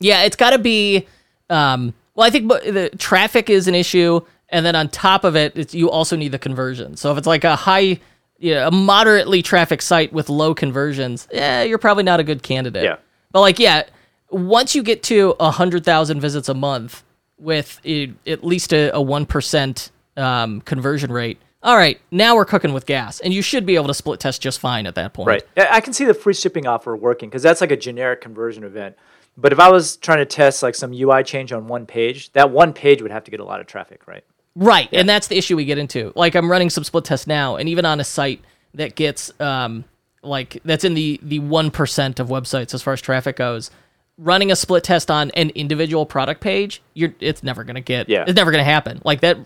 Yeah, 0.00 0.22
it's 0.24 0.36
got 0.36 0.50
to 0.50 0.58
be. 0.58 1.06
Um, 1.48 1.94
well, 2.14 2.26
I 2.26 2.30
think 2.30 2.48
the 2.48 2.90
traffic 2.98 3.50
is 3.50 3.68
an 3.68 3.74
issue, 3.74 4.20
and 4.48 4.64
then 4.64 4.74
on 4.74 4.88
top 4.88 5.24
of 5.24 5.36
it, 5.36 5.56
it's, 5.56 5.74
you 5.74 5.90
also 5.90 6.16
need 6.16 6.32
the 6.32 6.38
conversion. 6.38 6.96
So 6.96 7.12
if 7.12 7.18
it's 7.18 7.26
like 7.26 7.44
a 7.44 7.56
high, 7.56 8.00
you 8.38 8.54
know, 8.54 8.68
a 8.68 8.70
moderately 8.70 9.42
traffic 9.42 9.82
site 9.82 10.12
with 10.12 10.28
low 10.28 10.54
conversions, 10.54 11.28
yeah, 11.32 11.62
you're 11.62 11.78
probably 11.78 12.04
not 12.04 12.20
a 12.20 12.24
good 12.24 12.42
candidate. 12.42 12.84
Yeah. 12.84 12.96
But 13.32 13.40
like, 13.40 13.58
yeah, 13.58 13.84
once 14.30 14.74
you 14.74 14.82
get 14.82 15.02
to 15.04 15.34
a 15.38 15.50
hundred 15.50 15.84
thousand 15.84 16.20
visits 16.20 16.48
a 16.48 16.54
month 16.54 17.02
with 17.38 17.80
a, 17.84 18.12
at 18.26 18.42
least 18.42 18.72
a 18.72 18.98
one 19.00 19.26
percent 19.26 19.90
um, 20.16 20.62
conversion 20.62 21.12
rate, 21.12 21.38
all 21.66 21.76
right, 21.76 22.00
now 22.12 22.36
we're 22.36 22.44
cooking 22.44 22.72
with 22.72 22.86
gas, 22.86 23.18
and 23.18 23.34
you 23.34 23.42
should 23.42 23.66
be 23.66 23.74
able 23.74 23.88
to 23.88 23.94
split 23.94 24.20
test 24.20 24.40
just 24.40 24.60
fine 24.60 24.86
at 24.86 24.94
that 24.94 25.12
point. 25.12 25.26
Right. 25.26 25.42
I 25.56 25.80
can 25.80 25.92
see 25.92 26.04
the 26.04 26.14
free 26.14 26.32
shipping 26.32 26.64
offer 26.64 26.96
working 26.96 27.28
because 27.28 27.42
that's 27.42 27.60
like 27.60 27.72
a 27.72 27.76
generic 27.76 28.20
conversion 28.20 28.62
event. 28.62 28.96
But 29.36 29.52
if 29.52 29.58
I 29.58 29.68
was 29.68 29.96
trying 29.96 30.18
to 30.18 30.26
test 30.26 30.62
like 30.62 30.76
some 30.76 30.94
UI 30.94 31.24
change 31.24 31.52
on 31.52 31.66
one 31.66 31.84
page, 31.84 32.32
that 32.34 32.50
one 32.50 32.72
page 32.72 33.02
would 33.02 33.10
have 33.10 33.24
to 33.24 33.32
get 33.32 33.40
a 33.40 33.44
lot 33.44 33.60
of 33.60 33.66
traffic, 33.66 34.06
right? 34.06 34.24
Right, 34.54 34.88
and 34.92 35.08
that's 35.08 35.26
the 35.26 35.36
issue 35.36 35.56
we 35.56 35.64
get 35.64 35.76
into. 35.76 36.12
Like 36.14 36.36
I'm 36.36 36.48
running 36.48 36.70
some 36.70 36.84
split 36.84 37.04
tests 37.04 37.26
now, 37.26 37.56
and 37.56 37.68
even 37.68 37.84
on 37.84 37.98
a 37.98 38.04
site 38.04 38.42
that 38.74 38.94
gets 38.94 39.32
um 39.40 39.84
like 40.22 40.62
that's 40.64 40.84
in 40.84 40.94
the 40.94 41.18
the 41.20 41.40
one 41.40 41.72
percent 41.72 42.20
of 42.20 42.28
websites 42.28 42.74
as 42.74 42.82
far 42.82 42.94
as 42.94 43.00
traffic 43.00 43.36
goes, 43.36 43.72
running 44.18 44.52
a 44.52 44.56
split 44.56 44.84
test 44.84 45.10
on 45.10 45.32
an 45.32 45.50
individual 45.50 46.06
product 46.06 46.40
page, 46.40 46.80
you're 46.94 47.12
it's 47.18 47.42
never 47.42 47.64
gonna 47.64 47.80
get. 47.80 48.08
Yeah. 48.08 48.24
it's 48.26 48.36
never 48.36 48.52
gonna 48.52 48.64
happen. 48.64 49.02
Like 49.04 49.20
that, 49.20 49.36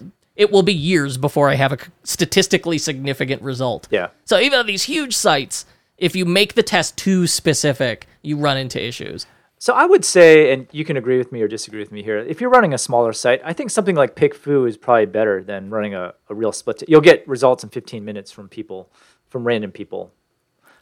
it 0.41 0.51
will 0.51 0.62
be 0.62 0.72
years 0.72 1.18
before 1.18 1.51
I 1.51 1.55
have 1.57 1.70
a 1.70 1.78
statistically 2.03 2.78
significant 2.78 3.43
result. 3.43 3.86
Yeah. 3.91 4.09
So 4.24 4.41
even 4.41 4.59
on 4.59 4.64
these 4.66 4.84
huge 4.84 5.14
sites, 5.14 5.66
if 5.99 6.16
you 6.16 6.24
make 6.24 6.55
the 6.55 6.62
test 6.62 6.97
too 6.97 7.26
specific, 7.26 8.09
you 8.22 8.38
run 8.38 8.57
into 8.57 8.82
issues. 8.82 9.26
So 9.59 9.74
I 9.74 9.84
would 9.84 10.03
say, 10.03 10.51
and 10.51 10.66
you 10.72 10.86
can 10.86 10.97
agree 10.97 11.18
with 11.18 11.30
me 11.30 11.43
or 11.43 11.47
disagree 11.49 11.80
with 11.80 11.93
me 11.93 12.03
here. 12.03 12.16
If 12.16 12.41
you're 12.41 12.49
running 12.49 12.72
a 12.72 12.78
smaller 12.78 13.12
site, 13.12 13.43
I 13.45 13.53
think 13.53 13.70
something 13.70 13.95
like 13.95 14.16
PickFu 14.16 14.66
is 14.66 14.78
probably 14.78 15.05
better 15.05 15.43
than 15.45 15.68
running 15.68 15.95
a, 15.95 16.14
a 16.30 16.34
real 16.34 16.53
split. 16.53 16.78
T- 16.78 16.86
You'll 16.88 17.03
get 17.03 17.28
results 17.28 17.62
in 17.62 17.68
15 17.68 18.03
minutes 18.03 18.32
from 18.32 18.49
people, 18.49 18.91
from 19.28 19.45
random 19.45 19.70
people. 19.72 20.11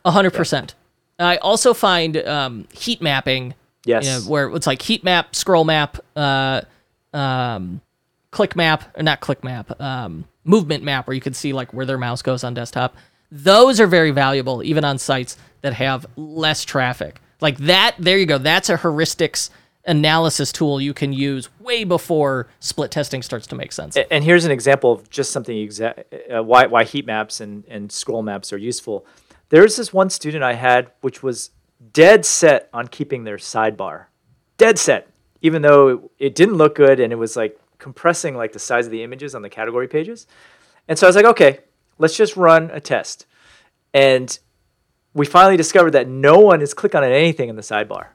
A 0.05 0.13
hundred 0.13 0.35
percent. 0.35 0.77
I 1.19 1.39
also 1.39 1.75
find 1.75 2.17
um, 2.19 2.69
heat 2.73 3.03
mapping. 3.03 3.55
Yes. 3.85 4.05
you 4.05 4.11
know, 4.13 4.21
where 4.31 4.55
it's 4.55 4.69
like 4.69 4.83
heat 4.83 5.03
map, 5.03 5.35
scroll 5.35 5.65
map, 5.65 5.99
uh, 6.15 6.61
um, 7.13 7.81
click 8.31 8.57
map, 8.57 8.97
or 8.97 9.03
not 9.03 9.21
click 9.21 9.43
map, 9.43 9.81
um, 9.81 10.25
movement 10.45 10.85
map, 10.85 11.07
where 11.07 11.15
you 11.15 11.21
can 11.21 11.35
see 11.35 11.53
like 11.53 11.73
where 11.73 11.87
their 11.87 11.99
mouse 11.99 12.23
goes 12.23 12.45
on 12.45 12.55
desktop. 12.55 12.97
Those 13.31 13.81
are 13.81 13.87
very 13.87 14.11
valuable, 14.11 14.63
even 14.63 14.85
on 14.85 14.99
sites 14.99 15.37
that 15.61 15.75
have 15.75 16.07
less 16.17 16.65
traffic. 16.65 17.21
Like 17.41 17.59
that, 17.59 17.95
there 17.99 18.19
you 18.19 18.27
go. 18.27 18.39
That's 18.39 18.69
a 18.69 18.79
heuristics 18.79 19.51
analysis 19.89 20.53
tool 20.53 20.81
you 20.81 20.93
can 20.93 21.13
use 21.13 21.49
way 21.61 21.83
before 21.83 22.47
split 22.61 22.91
testing 22.91 23.23
starts 23.23 23.47
to 23.47 23.55
make 23.55 23.73
sense. 23.73 23.97
And 24.11 24.23
here's 24.23 24.45
an 24.45 24.51
example 24.51 24.93
of 24.93 25.09
just 25.09 25.33
something 25.33 25.57
exa- 25.57 26.05
uh, 26.31 26.43
why 26.43 26.67
why 26.67 26.85
heat 26.85 27.07
maps 27.07 27.41
and, 27.41 27.65
and 27.69 27.91
scroll 27.91 28.23
maps 28.23 28.53
are 28.53 28.59
useful. 28.59 29.07
There's 29.49 29.77
this 29.77 29.93
one 29.93 30.11
student 30.11 30.45
I 30.45 30.55
had 30.55 30.91
which 31.01 31.23
was 31.23 31.51
dead 31.93 32.27
set 32.27 32.69
on 32.73 32.89
keeping 32.89 33.25
their 33.25 33.39
sidebar, 33.39 34.07
dead 34.59 34.79
set, 34.79 35.09
even 35.41 35.63
though 35.63 35.89
it, 35.89 36.01
it 36.19 36.35
didn't 36.35 36.57
look 36.57 36.75
good 36.75 37.01
and 37.01 37.13
it 37.13 37.17
was 37.17 37.35
like 37.35 37.58
compressing 37.79 38.37
like 38.37 38.53
the 38.53 38.59
size 38.59 38.87
of 38.87 38.93
the 38.93 39.03
images 39.03 39.35
on 39.35 39.43
the 39.43 39.51
category 39.51 39.89
pages. 39.89 40.27
And 40.89 40.99
so 40.99 41.07
I 41.07 41.09
was 41.09 41.17
like, 41.17 41.25
okay, 41.25 41.61
let's 41.99 42.17
just 42.17 42.37
run 42.37 42.71
a 42.73 42.81
test. 42.81 43.27
And 43.95 44.39
we 45.15 45.27
finally 45.27 45.57
discovered 45.57 45.93
that 45.93 46.09
no 46.09 46.39
one 46.39 46.63
is 46.63 46.75
clicking 46.75 46.99
on 46.99 47.05
anything 47.05 47.49
in 47.49 47.57
the 47.57 47.63
sidebar. 47.63 48.09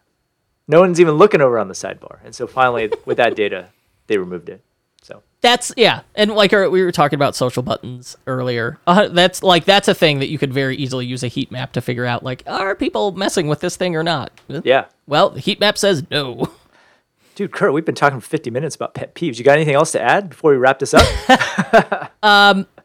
No 0.68 0.80
one's 0.80 1.00
even 1.00 1.16
looking 1.16 1.42
over 1.42 1.60
on 1.60 1.68
the 1.68 1.74
sidebar. 1.74 2.20
And 2.24 2.34
so 2.34 2.48
finally, 2.48 2.92
with 3.06 3.18
that 3.18 3.36
data, 3.36 3.70
they 4.08 4.18
removed 4.18 4.50
it. 4.50 4.64
So 5.02 5.22
That's 5.42 5.74
yeah, 5.76 6.02
and 6.16 6.32
like 6.32 6.54
our, 6.54 6.70
we 6.70 6.82
were 6.82 6.94
talking 6.94 7.18
about 7.18 7.36
social 7.36 7.62
buttons 7.62 8.16
earlier. 8.26 8.80
Uh, 8.88 9.10
that's 9.10 9.44
like 9.44 9.66
that's 9.66 9.90
a 9.90 9.94
thing 9.94 10.20
that 10.20 10.30
you 10.30 10.38
could 10.38 10.54
very 10.54 10.78
easily 10.78 11.06
use 11.06 11.24
a 11.24 11.28
heat 11.28 11.52
map 11.52 11.74
to 11.74 11.82
figure 11.82 12.06
out. 12.06 12.24
Like, 12.24 12.44
are 12.48 12.74
people 12.74 13.12
messing 13.12 13.48
with 13.48 13.60
this 13.60 13.76
thing 13.76 13.98
or 13.98 14.04
not? 14.04 14.32
yeah, 14.64 14.86
Well, 15.06 15.32
the 15.32 15.42
heat 15.42 15.60
map 15.60 15.78
says 15.78 16.10
no. 16.10 16.50
dude, 17.36 17.52
Kurt, 17.52 17.74
we've 17.74 17.86
been 17.86 17.96
talking 17.96 18.20
for 18.20 18.28
50 18.28 18.50
minutes 18.50 18.76
about 18.76 18.94
pet 18.94 19.16
peeves. 19.16 19.38
You 19.38 19.44
got 19.44 19.54
anything 19.54 19.76
else 19.76 19.92
to 19.94 20.02
add 20.02 20.30
before 20.30 20.52
we 20.52 20.58
wrap 20.58 20.80
this 20.80 20.94
up? 20.94 21.08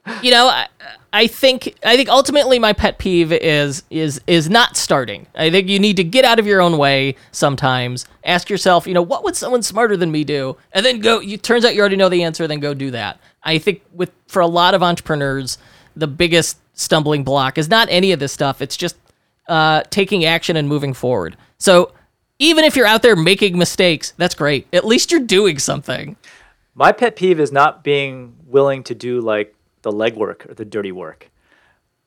you 0.22 0.30
know, 0.30 0.48
I, 0.48 0.66
I 1.12 1.26
think 1.26 1.74
I 1.84 1.96
think 1.96 2.08
ultimately 2.08 2.58
my 2.58 2.72
pet 2.72 2.98
peeve 2.98 3.32
is 3.32 3.82
is 3.90 4.20
is 4.26 4.50
not 4.50 4.76
starting. 4.76 5.26
I 5.34 5.50
think 5.50 5.68
you 5.68 5.78
need 5.78 5.96
to 5.96 6.04
get 6.04 6.24
out 6.24 6.38
of 6.38 6.46
your 6.46 6.60
own 6.60 6.78
way 6.78 7.16
sometimes. 7.32 8.06
Ask 8.24 8.50
yourself, 8.50 8.86
you 8.86 8.94
know, 8.94 9.02
what 9.02 9.24
would 9.24 9.36
someone 9.36 9.62
smarter 9.62 9.96
than 9.96 10.10
me 10.10 10.24
do, 10.24 10.56
and 10.72 10.84
then 10.84 11.00
go. 11.00 11.20
You 11.20 11.38
turns 11.38 11.64
out 11.64 11.74
you 11.74 11.80
already 11.80 11.96
know 11.96 12.08
the 12.08 12.24
answer, 12.24 12.46
then 12.46 12.60
go 12.60 12.74
do 12.74 12.90
that. 12.90 13.18
I 13.42 13.58
think 13.58 13.82
with 13.92 14.10
for 14.26 14.40
a 14.40 14.46
lot 14.46 14.74
of 14.74 14.82
entrepreneurs, 14.82 15.58
the 15.96 16.06
biggest 16.06 16.58
stumbling 16.74 17.24
block 17.24 17.58
is 17.58 17.68
not 17.68 17.88
any 17.90 18.12
of 18.12 18.20
this 18.20 18.32
stuff. 18.32 18.60
It's 18.60 18.76
just 18.76 18.96
uh, 19.48 19.82
taking 19.90 20.24
action 20.24 20.56
and 20.56 20.68
moving 20.68 20.94
forward. 20.94 21.36
So. 21.58 21.92
Even 22.38 22.64
if 22.64 22.76
you're 22.76 22.86
out 22.86 23.02
there 23.02 23.16
making 23.16 23.58
mistakes, 23.58 24.12
that's 24.16 24.34
great. 24.34 24.66
At 24.72 24.84
least 24.84 25.10
you're 25.10 25.20
doing 25.20 25.58
something. 25.58 26.16
My 26.74 26.92
pet 26.92 27.16
peeve 27.16 27.40
is 27.40 27.50
not 27.50 27.82
being 27.82 28.36
willing 28.46 28.84
to 28.84 28.94
do 28.94 29.20
like 29.20 29.54
the 29.82 29.90
legwork 29.90 30.48
or 30.48 30.54
the 30.54 30.64
dirty 30.64 30.92
work. 30.92 31.30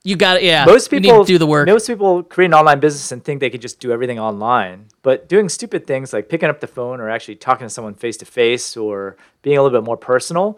You 0.04 0.16
got 0.16 0.38
it. 0.38 0.44
Yeah. 0.44 0.66
Most 0.66 0.92
you 0.92 1.00
people 1.00 1.20
need 1.20 1.28
to 1.28 1.34
do 1.34 1.38
the 1.38 1.46
work. 1.46 1.68
Most 1.68 1.86
people 1.86 2.24
create 2.24 2.48
an 2.48 2.54
online 2.54 2.80
business 2.80 3.12
and 3.12 3.24
think 3.24 3.40
they 3.40 3.50
could 3.50 3.62
just 3.62 3.80
do 3.80 3.92
everything 3.92 4.20
online. 4.20 4.88
But 5.04 5.28
doing 5.28 5.50
stupid 5.50 5.86
things 5.86 6.14
like 6.14 6.30
picking 6.30 6.50
up 6.50 6.60
the 6.60 6.68
phone 6.68 7.02
or 7.02 7.10
actually 7.10 7.36
talking 7.36 7.68
to 7.68 7.70
someone 7.70 7.94
face 7.94 8.18
to 8.18 8.26
face 8.26 8.76
or 8.78 9.18
being 9.42 9.58
a 9.58 9.62
little 9.62 9.78
bit 9.78 9.86
more 9.86 9.98
personal. 9.98 10.58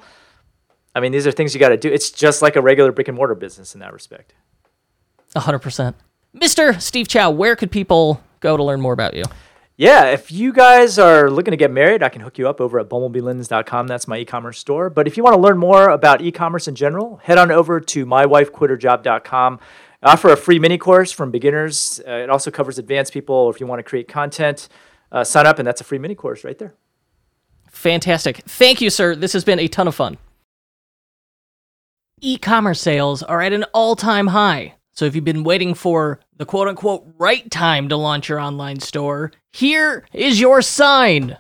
I 0.95 0.99
mean, 0.99 1.11
these 1.11 1.25
are 1.25 1.31
things 1.31 1.53
you 1.53 1.59
got 1.59 1.69
to 1.69 1.77
do. 1.77 1.91
It's 1.91 2.11
just 2.11 2.41
like 2.41 2.55
a 2.55 2.61
regular 2.61 2.91
brick 2.91 3.07
and 3.07 3.17
mortar 3.17 3.35
business 3.35 3.73
in 3.73 3.79
that 3.79 3.91
respect. 3.91 4.33
A 5.35 5.39
hundred 5.39 5.59
percent. 5.59 5.95
Mr. 6.35 6.79
Steve 6.79 7.07
Chou, 7.07 7.29
where 7.31 7.55
could 7.55 7.71
people 7.71 8.21
go 8.39 8.55
to 8.55 8.63
learn 8.63 8.79
more 8.79 8.93
about 8.93 9.15
you? 9.15 9.23
Yeah, 9.75 10.05
if 10.05 10.31
you 10.31 10.53
guys 10.53 10.99
are 10.99 11.31
looking 11.31 11.51
to 11.51 11.57
get 11.57 11.71
married, 11.71 12.03
I 12.03 12.09
can 12.09 12.21
hook 12.21 12.37
you 12.37 12.47
up 12.47 12.61
over 12.61 12.79
at 12.79 12.89
bumblebeelinens.com. 12.89 13.87
That's 13.87 14.07
my 14.07 14.19
e-commerce 14.19 14.59
store. 14.59 14.91
But 14.91 15.07
if 15.07 15.17
you 15.17 15.23
want 15.23 15.33
to 15.33 15.41
learn 15.41 15.57
more 15.57 15.89
about 15.89 16.21
e-commerce 16.21 16.67
in 16.67 16.75
general, 16.75 17.17
head 17.17 17.39
on 17.39 17.51
over 17.51 17.79
to 17.79 18.05
mywifequitherjob.com. 18.05 19.59
I 20.03 20.11
offer 20.11 20.29
a 20.29 20.37
free 20.37 20.59
mini 20.59 20.77
course 20.77 21.11
from 21.11 21.31
beginners. 21.31 21.99
Uh, 22.07 22.11
it 22.11 22.29
also 22.29 22.51
covers 22.51 22.77
advanced 22.77 23.13
people. 23.13 23.49
If 23.49 23.59
you 23.59 23.65
want 23.65 23.79
to 23.79 23.83
create 23.83 24.07
content, 24.07 24.69
uh, 25.11 25.23
sign 25.23 25.47
up, 25.47 25.57
and 25.57 25.67
that's 25.67 25.81
a 25.81 25.85
free 25.85 25.97
mini 25.97 26.13
course 26.13 26.43
right 26.43 26.57
there. 26.59 26.75
Fantastic. 27.71 28.37
Thank 28.45 28.79
you, 28.79 28.91
sir. 28.91 29.15
This 29.15 29.33
has 29.33 29.43
been 29.43 29.59
a 29.59 29.67
ton 29.67 29.87
of 29.87 29.95
fun. 29.95 30.17
E 32.21 32.37
commerce 32.37 32.79
sales 32.79 33.23
are 33.23 33.41
at 33.41 33.53
an 33.53 33.63
all 33.73 33.95
time 33.95 34.27
high. 34.27 34.75
So 34.91 35.05
if 35.05 35.15
you've 35.15 35.25
been 35.25 35.43
waiting 35.43 35.73
for 35.73 36.19
the 36.37 36.45
quote 36.45 36.67
unquote 36.67 37.05
right 37.17 37.49
time 37.51 37.89
to 37.89 37.97
launch 37.97 38.29
your 38.29 38.39
online 38.39 38.79
store, 38.79 39.31
here 39.51 40.05
is 40.13 40.39
your 40.39 40.61
sign. 40.61 41.37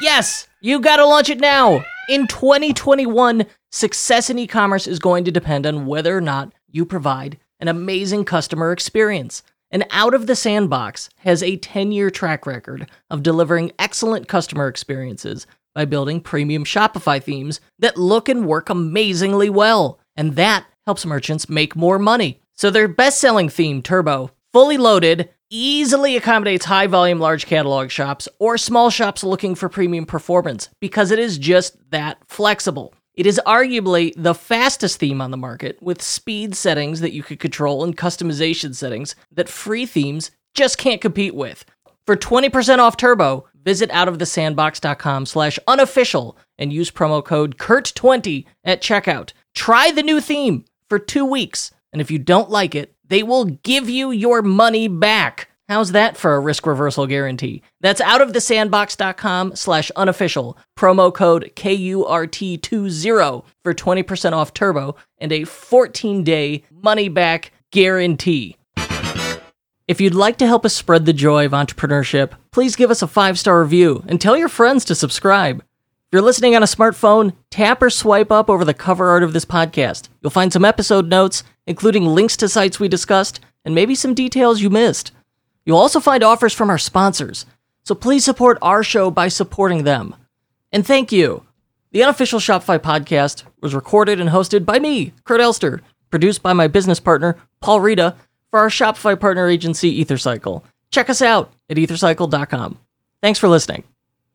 Yes, 0.00 0.48
you 0.60 0.80
gotta 0.80 1.06
launch 1.06 1.28
it 1.28 1.40
now. 1.40 1.84
In 2.08 2.26
2021, 2.26 3.46
success 3.70 4.30
in 4.30 4.38
e 4.38 4.46
commerce 4.46 4.86
is 4.86 4.98
going 4.98 5.24
to 5.24 5.30
depend 5.30 5.66
on 5.66 5.86
whether 5.86 6.16
or 6.16 6.20
not 6.20 6.52
you 6.70 6.84
provide 6.84 7.38
an 7.60 7.68
amazing 7.68 8.24
customer 8.24 8.72
experience. 8.72 9.42
And 9.70 9.84
Out 9.90 10.14
of 10.14 10.26
the 10.26 10.36
Sandbox 10.36 11.10
has 11.18 11.42
a 11.42 11.56
10 11.56 11.90
year 11.90 12.10
track 12.10 12.46
record 12.46 12.88
of 13.10 13.22
delivering 13.22 13.72
excellent 13.78 14.28
customer 14.28 14.68
experiences 14.68 15.46
by 15.74 15.84
building 15.84 16.20
premium 16.20 16.64
Shopify 16.64 17.22
themes 17.22 17.60
that 17.78 17.98
look 17.98 18.28
and 18.28 18.46
work 18.46 18.70
amazingly 18.70 19.50
well. 19.50 19.98
And 20.16 20.36
that 20.36 20.66
helps 20.86 21.04
merchants 21.04 21.48
make 21.48 21.76
more 21.76 21.98
money. 21.98 22.40
So 22.52 22.70
their 22.70 22.88
best 22.88 23.20
selling 23.20 23.48
theme, 23.50 23.82
Turbo, 23.82 24.30
fully 24.56 24.78
loaded, 24.78 25.28
easily 25.50 26.16
accommodates 26.16 26.64
high 26.64 26.86
volume 26.86 27.20
large 27.20 27.44
catalog 27.44 27.90
shops 27.90 28.26
or 28.38 28.56
small 28.56 28.88
shops 28.88 29.22
looking 29.22 29.54
for 29.54 29.68
premium 29.68 30.06
performance 30.06 30.70
because 30.80 31.10
it 31.10 31.18
is 31.18 31.36
just 31.36 31.76
that 31.90 32.16
flexible. 32.26 32.94
It 33.12 33.26
is 33.26 33.38
arguably 33.44 34.14
the 34.16 34.32
fastest 34.32 34.98
theme 34.98 35.20
on 35.20 35.30
the 35.30 35.36
market 35.36 35.76
with 35.82 36.00
speed 36.00 36.54
settings 36.54 37.00
that 37.00 37.12
you 37.12 37.22
could 37.22 37.38
control 37.38 37.84
and 37.84 37.94
customization 37.94 38.74
settings 38.74 39.14
that 39.30 39.50
free 39.50 39.84
themes 39.84 40.30
just 40.54 40.78
can't 40.78 41.02
compete 41.02 41.34
with. 41.34 41.66
For 42.06 42.16
20% 42.16 42.78
off 42.78 42.96
Turbo, 42.96 43.46
visit 43.62 43.90
outofthesandbox.com 43.90 45.26
slash 45.26 45.58
unofficial 45.68 46.38
and 46.56 46.72
use 46.72 46.90
promo 46.90 47.22
code 47.22 47.58
KURT20 47.58 48.46
at 48.64 48.80
checkout. 48.80 49.34
Try 49.54 49.90
the 49.90 50.02
new 50.02 50.18
theme 50.18 50.64
for 50.88 50.98
two 50.98 51.26
weeks, 51.26 51.72
and 51.92 52.00
if 52.00 52.10
you 52.10 52.18
don't 52.18 52.48
like 52.48 52.74
it, 52.74 52.95
they 53.08 53.22
will 53.22 53.44
give 53.44 53.88
you 53.88 54.10
your 54.10 54.42
money 54.42 54.88
back. 54.88 55.48
How's 55.68 55.92
that 55.92 56.16
for 56.16 56.34
a 56.36 56.40
risk 56.40 56.64
reversal 56.64 57.06
guarantee? 57.08 57.62
That's 57.80 58.00
outofthesandbox.com 58.00 59.56
slash 59.56 59.90
unofficial. 59.96 60.56
Promo 60.78 61.12
code 61.12 61.50
KURT20 61.56 63.44
for 63.64 63.74
20% 63.74 64.32
off 64.32 64.54
Turbo 64.54 64.94
and 65.18 65.32
a 65.32 65.40
14-day 65.40 66.62
money-back 66.70 67.50
guarantee. 67.72 68.56
If 69.88 70.00
you'd 70.00 70.14
like 70.14 70.36
to 70.38 70.46
help 70.46 70.64
us 70.64 70.74
spread 70.74 71.04
the 71.04 71.12
joy 71.12 71.46
of 71.46 71.52
entrepreneurship, 71.52 72.32
please 72.52 72.76
give 72.76 72.92
us 72.92 73.02
a 73.02 73.08
five-star 73.08 73.60
review 73.60 74.04
and 74.06 74.20
tell 74.20 74.36
your 74.36 74.48
friends 74.48 74.84
to 74.84 74.94
subscribe. 74.94 75.64
If 76.06 76.12
you're 76.12 76.22
listening 76.22 76.54
on 76.54 76.62
a 76.62 76.66
smartphone, 76.66 77.34
tap 77.50 77.82
or 77.82 77.90
swipe 77.90 78.30
up 78.30 78.48
over 78.48 78.64
the 78.64 78.72
cover 78.72 79.08
art 79.08 79.24
of 79.24 79.32
this 79.32 79.44
podcast. 79.44 80.08
You'll 80.22 80.30
find 80.30 80.52
some 80.52 80.64
episode 80.64 81.08
notes, 81.08 81.42
including 81.66 82.06
links 82.06 82.36
to 82.36 82.48
sites 82.48 82.78
we 82.78 82.86
discussed, 82.86 83.40
and 83.64 83.74
maybe 83.74 83.96
some 83.96 84.14
details 84.14 84.60
you 84.60 84.70
missed. 84.70 85.10
You'll 85.64 85.78
also 85.78 85.98
find 85.98 86.22
offers 86.22 86.54
from 86.54 86.70
our 86.70 86.78
sponsors, 86.78 87.44
so 87.82 87.96
please 87.96 88.24
support 88.24 88.56
our 88.62 88.84
show 88.84 89.10
by 89.10 89.26
supporting 89.26 89.82
them. 89.82 90.14
And 90.70 90.86
thank 90.86 91.10
you. 91.10 91.42
The 91.90 92.04
unofficial 92.04 92.38
Shopify 92.38 92.78
podcast 92.78 93.42
was 93.60 93.74
recorded 93.74 94.20
and 94.20 94.30
hosted 94.30 94.64
by 94.64 94.78
me, 94.78 95.12
Kurt 95.24 95.40
Elster, 95.40 95.80
produced 96.10 96.40
by 96.40 96.52
my 96.52 96.68
business 96.68 97.00
partner, 97.00 97.36
Paul 97.60 97.80
Reda, 97.80 98.16
for 98.52 98.60
our 98.60 98.68
Shopify 98.68 99.18
partner 99.18 99.48
agency, 99.48 100.04
EtherCycle. 100.04 100.62
Check 100.92 101.10
us 101.10 101.20
out 101.20 101.52
at 101.68 101.78
ethercycle.com. 101.78 102.78
Thanks 103.20 103.40
for 103.40 103.48
listening. 103.48 103.82